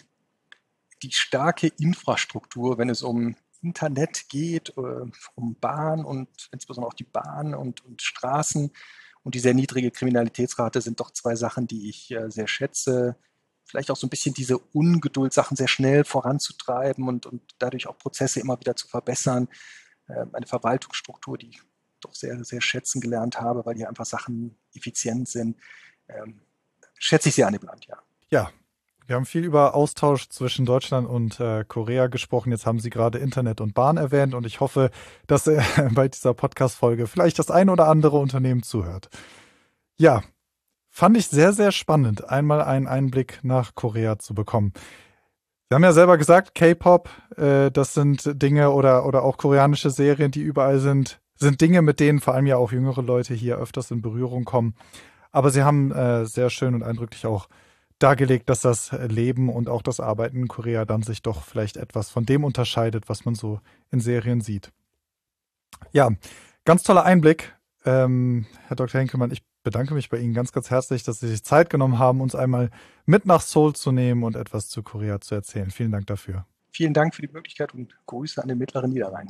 die 1.03 1.12
starke 1.12 1.68
Infrastruktur, 1.78 2.78
wenn 2.78 2.90
es 2.90 3.03
um 3.03 3.36
Internet 3.62 4.28
geht, 4.28 4.70
äh, 4.76 5.11
um 5.34 5.57
Bahn 5.61 6.05
und 6.05 6.28
insbesondere 6.53 6.88
auch 6.88 6.94
die 6.94 7.05
Bahn 7.05 7.55
und, 7.55 7.84
und 7.84 8.03
Straßen 8.03 8.70
und 9.24 9.34
die 9.34 9.40
sehr 9.40 9.55
niedrige 9.55 9.90
Kriminalitätsrate 9.90 10.80
sind 10.80 11.01
doch 11.01 11.11
zwei 11.11 11.34
Sachen, 11.34 11.66
die 11.66 11.88
ich 11.88 12.11
äh, 12.12 12.30
sehr 12.30 12.49
schätze 12.49 13.16
vielleicht 13.68 13.90
auch 13.90 13.96
so 13.96 14.07
ein 14.07 14.11
bisschen 14.11 14.34
diese 14.34 14.59
Ungeduld, 14.59 15.32
Sachen 15.32 15.57
sehr 15.57 15.68
schnell 15.68 16.05
voranzutreiben 16.05 17.07
und, 17.07 17.26
und 17.26 17.42
dadurch 17.59 17.86
auch 17.86 17.99
Prozesse 17.99 18.40
immer 18.40 18.59
wieder 18.59 18.74
zu 18.74 18.88
verbessern. 18.88 19.49
Ähm, 20.09 20.30
eine 20.32 20.46
Verwaltungsstruktur, 20.46 21.36
die 21.36 21.51
ich 21.51 21.62
doch 22.01 22.14
sehr, 22.14 22.42
sehr 22.44 22.61
schätzen 22.61 23.01
gelernt 23.01 23.40
habe, 23.40 23.66
weil 23.66 23.76
hier 23.76 23.88
einfach 23.88 24.07
Sachen 24.07 24.57
effizient 24.74 25.28
sind. 25.28 25.57
Ähm, 26.09 26.40
schätze 26.98 27.28
ich 27.28 27.34
sehr 27.34 27.46
an 27.46 27.52
dem 27.52 27.62
Land, 27.62 27.86
ja. 27.86 27.96
Ja, 28.30 28.50
wir 29.06 29.16
haben 29.16 29.26
viel 29.26 29.44
über 29.44 29.74
Austausch 29.74 30.28
zwischen 30.28 30.66
Deutschland 30.66 31.09
und 31.09 31.40
äh, 31.40 31.64
Korea 31.66 32.09
gesprochen. 32.09 32.50
Jetzt 32.50 32.66
haben 32.66 32.80
Sie 32.80 32.90
gerade 32.90 33.18
Internet 33.18 33.61
und 33.61 33.74
Bahn 33.74 33.96
erwähnt 33.96 34.34
und 34.34 34.46
ich 34.46 34.61
hoffe, 34.61 34.90
dass 35.26 35.46
äh, 35.46 35.62
bei 35.94 36.09
dieser 36.09 36.34
Podcast-Folge 36.34 37.06
vielleicht 37.06 37.38
das 37.38 37.50
ein 37.50 37.70
oder 37.70 37.88
andere 37.88 38.18
Unternehmen 38.18 38.62
zuhört. 38.62 39.09
Ja, 39.96 40.22
Fand 40.98 41.16
ich 41.16 41.28
sehr, 41.28 41.52
sehr 41.52 41.70
spannend, 41.70 42.28
einmal 42.28 42.61
einen 42.61 42.88
Einblick 42.88 43.38
nach 43.44 43.76
Korea 43.76 44.18
zu 44.18 44.34
bekommen. 44.34 44.72
Sie 45.68 45.74
haben 45.76 45.84
ja 45.84 45.92
selber 45.92 46.18
gesagt, 46.18 46.56
K-Pop, 46.56 47.09
äh, 47.36 47.70
das 47.70 47.94
sind 47.94 48.42
Dinge 48.42 48.72
oder, 48.72 49.06
oder 49.06 49.22
auch 49.22 49.36
koreanische 49.36 49.90
Serien, 49.90 50.32
die 50.32 50.40
überall 50.40 50.80
sind, 50.80 51.20
sind 51.36 51.61
Dinge, 51.61 51.82
mit 51.82 52.00
denen 52.00 52.18
vor 52.18 52.34
allem 52.34 52.46
ja 52.46 52.56
auch 52.56 52.72
jüngere 52.72 53.00
Leute 53.00 53.32
hier 53.32 53.59
öfters 53.59 53.92
in 53.92 54.02
Berührung 54.02 54.44
kommen. 54.44 54.74
Aber 55.31 55.51
Sie 55.51 55.62
haben 55.62 55.93
äh, 55.93 56.26
sehr 56.26 56.51
schön 56.51 56.74
und 56.74 56.83
eindrücklich 56.83 57.26
auch 57.26 57.49
dargelegt, 57.99 58.49
dass 58.49 58.61
das 58.61 58.93
Leben 58.93 59.49
und 59.49 59.68
auch 59.68 59.83
das 59.83 60.01
Arbeiten 60.01 60.37
in 60.37 60.49
Korea 60.49 60.85
dann 60.85 61.03
sich 61.03 61.22
doch 61.22 61.43
vielleicht 61.43 61.76
etwas 61.76 62.11
von 62.11 62.24
dem 62.24 62.45
unterscheidet, 62.45 63.09
was 63.09 63.24
man 63.24 63.35
so 63.35 63.61
in 63.91 64.01
Serien 64.01 64.41
sieht. 64.41 64.72
Ja, 65.93 66.11
ganz 66.64 66.83
toller 66.83 67.05
Einblick. 67.05 67.55
Ähm, 67.85 68.47
Herr 68.66 68.76
Dr. 68.76 69.01
Henkelmann, 69.01 69.31
ich 69.31 69.43
bedanke 69.62 69.95
mich 69.95 70.09
bei 70.09 70.18
Ihnen 70.18 70.35
ganz, 70.35 70.53
ganz 70.53 70.70
herzlich, 70.70 71.03
dass 71.03 71.20
Sie 71.20 71.29
sich 71.29 71.45
Zeit 71.45 71.70
genommen 71.70 71.99
haben, 71.99 72.20
uns 72.20 72.35
einmal 72.35 72.70
mit 73.05 73.26
nach 73.26 73.41
Seoul 73.41 73.74
zu 73.74 73.93
nehmen 73.93 74.22
und 74.22 74.37
etwas 74.37 74.68
zu 74.68 74.83
Korea 74.83 75.20
zu 75.20 75.35
erzählen. 75.35 75.70
Vielen 75.70 75.93
Dank 75.93 76.07
dafür. 76.07 76.47
Vielen 76.70 76.95
Dank 76.95 77.14
für 77.14 77.22
die 77.22 77.33
Möglichkeit 77.33 77.74
und 77.74 77.97
Grüße 78.07 78.41
an 78.43 78.49
den 78.49 78.59
mittleren 78.59 78.91
Niederrhein. 78.91 79.29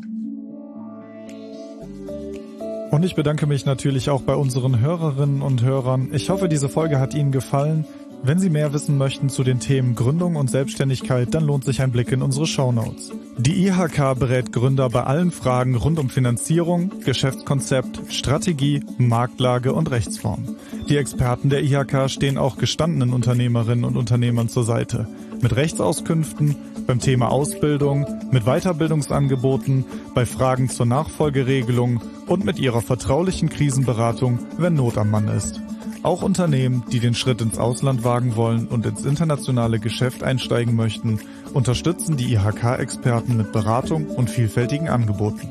Und 2.90 3.04
ich 3.04 3.14
bedanke 3.14 3.46
mich 3.46 3.66
natürlich 3.66 4.08
auch 4.08 4.22
bei 4.22 4.34
unseren 4.34 4.80
Hörerinnen 4.80 5.42
und 5.42 5.62
Hörern. 5.62 6.08
Ich 6.12 6.30
hoffe, 6.30 6.48
diese 6.48 6.70
Folge 6.70 6.98
hat 6.98 7.14
Ihnen 7.14 7.32
gefallen. 7.32 7.84
Wenn 8.22 8.38
Sie 8.38 8.50
mehr 8.50 8.72
wissen 8.72 8.98
möchten 8.98 9.28
zu 9.28 9.44
den 9.44 9.60
Themen 9.60 9.94
Gründung 9.94 10.36
und 10.36 10.50
Selbstständigkeit, 10.50 11.32
dann 11.34 11.44
lohnt 11.44 11.64
sich 11.64 11.82
ein 11.82 11.92
Blick 11.92 12.10
in 12.10 12.22
unsere 12.22 12.46
Show 12.46 12.72
Notes. 12.72 13.12
Die 13.36 13.66
IHK 13.66 14.18
berät 14.18 14.52
Gründer 14.52 14.88
bei 14.88 15.04
allen 15.04 15.30
Fragen 15.30 15.76
rund 15.76 16.00
um 16.00 16.08
Finanzierung, 16.08 16.90
Geschäftskonzept, 17.04 18.12
Strategie, 18.12 18.82
Marktlage 18.96 19.72
und 19.72 19.90
Rechtsform. 19.90 20.56
Die 20.88 20.96
Experten 20.96 21.50
der 21.50 21.62
IHK 21.62 22.10
stehen 22.10 22.38
auch 22.38 22.56
gestandenen 22.56 23.12
Unternehmerinnen 23.12 23.84
und 23.84 23.96
Unternehmern 23.96 24.48
zur 24.48 24.64
Seite. 24.64 25.06
Mit 25.40 25.54
Rechtsauskünften, 25.54 26.56
beim 26.88 26.98
Thema 26.98 27.30
Ausbildung, 27.30 28.06
mit 28.32 28.44
Weiterbildungsangeboten, 28.46 29.84
bei 30.14 30.26
Fragen 30.26 30.68
zur 30.68 30.86
Nachfolgeregelung 30.86 32.00
und 32.28 32.44
mit 32.44 32.58
ihrer 32.58 32.82
vertraulichen 32.82 33.48
Krisenberatung, 33.48 34.40
wenn 34.56 34.74
Not 34.74 34.98
am 34.98 35.10
Mann 35.10 35.28
ist. 35.28 35.60
Auch 36.02 36.22
Unternehmen, 36.22 36.84
die 36.92 37.00
den 37.00 37.14
Schritt 37.14 37.40
ins 37.40 37.56
Ausland 37.58 38.04
wagen 38.04 38.36
wollen 38.36 38.68
und 38.68 38.84
ins 38.86 39.04
internationale 39.04 39.80
Geschäft 39.80 40.22
einsteigen 40.22 40.76
möchten, 40.76 41.18
unterstützen 41.54 42.16
die 42.16 42.34
IHK-Experten 42.34 43.36
mit 43.36 43.50
Beratung 43.52 44.06
und 44.06 44.30
vielfältigen 44.30 44.88
Angeboten. 44.88 45.48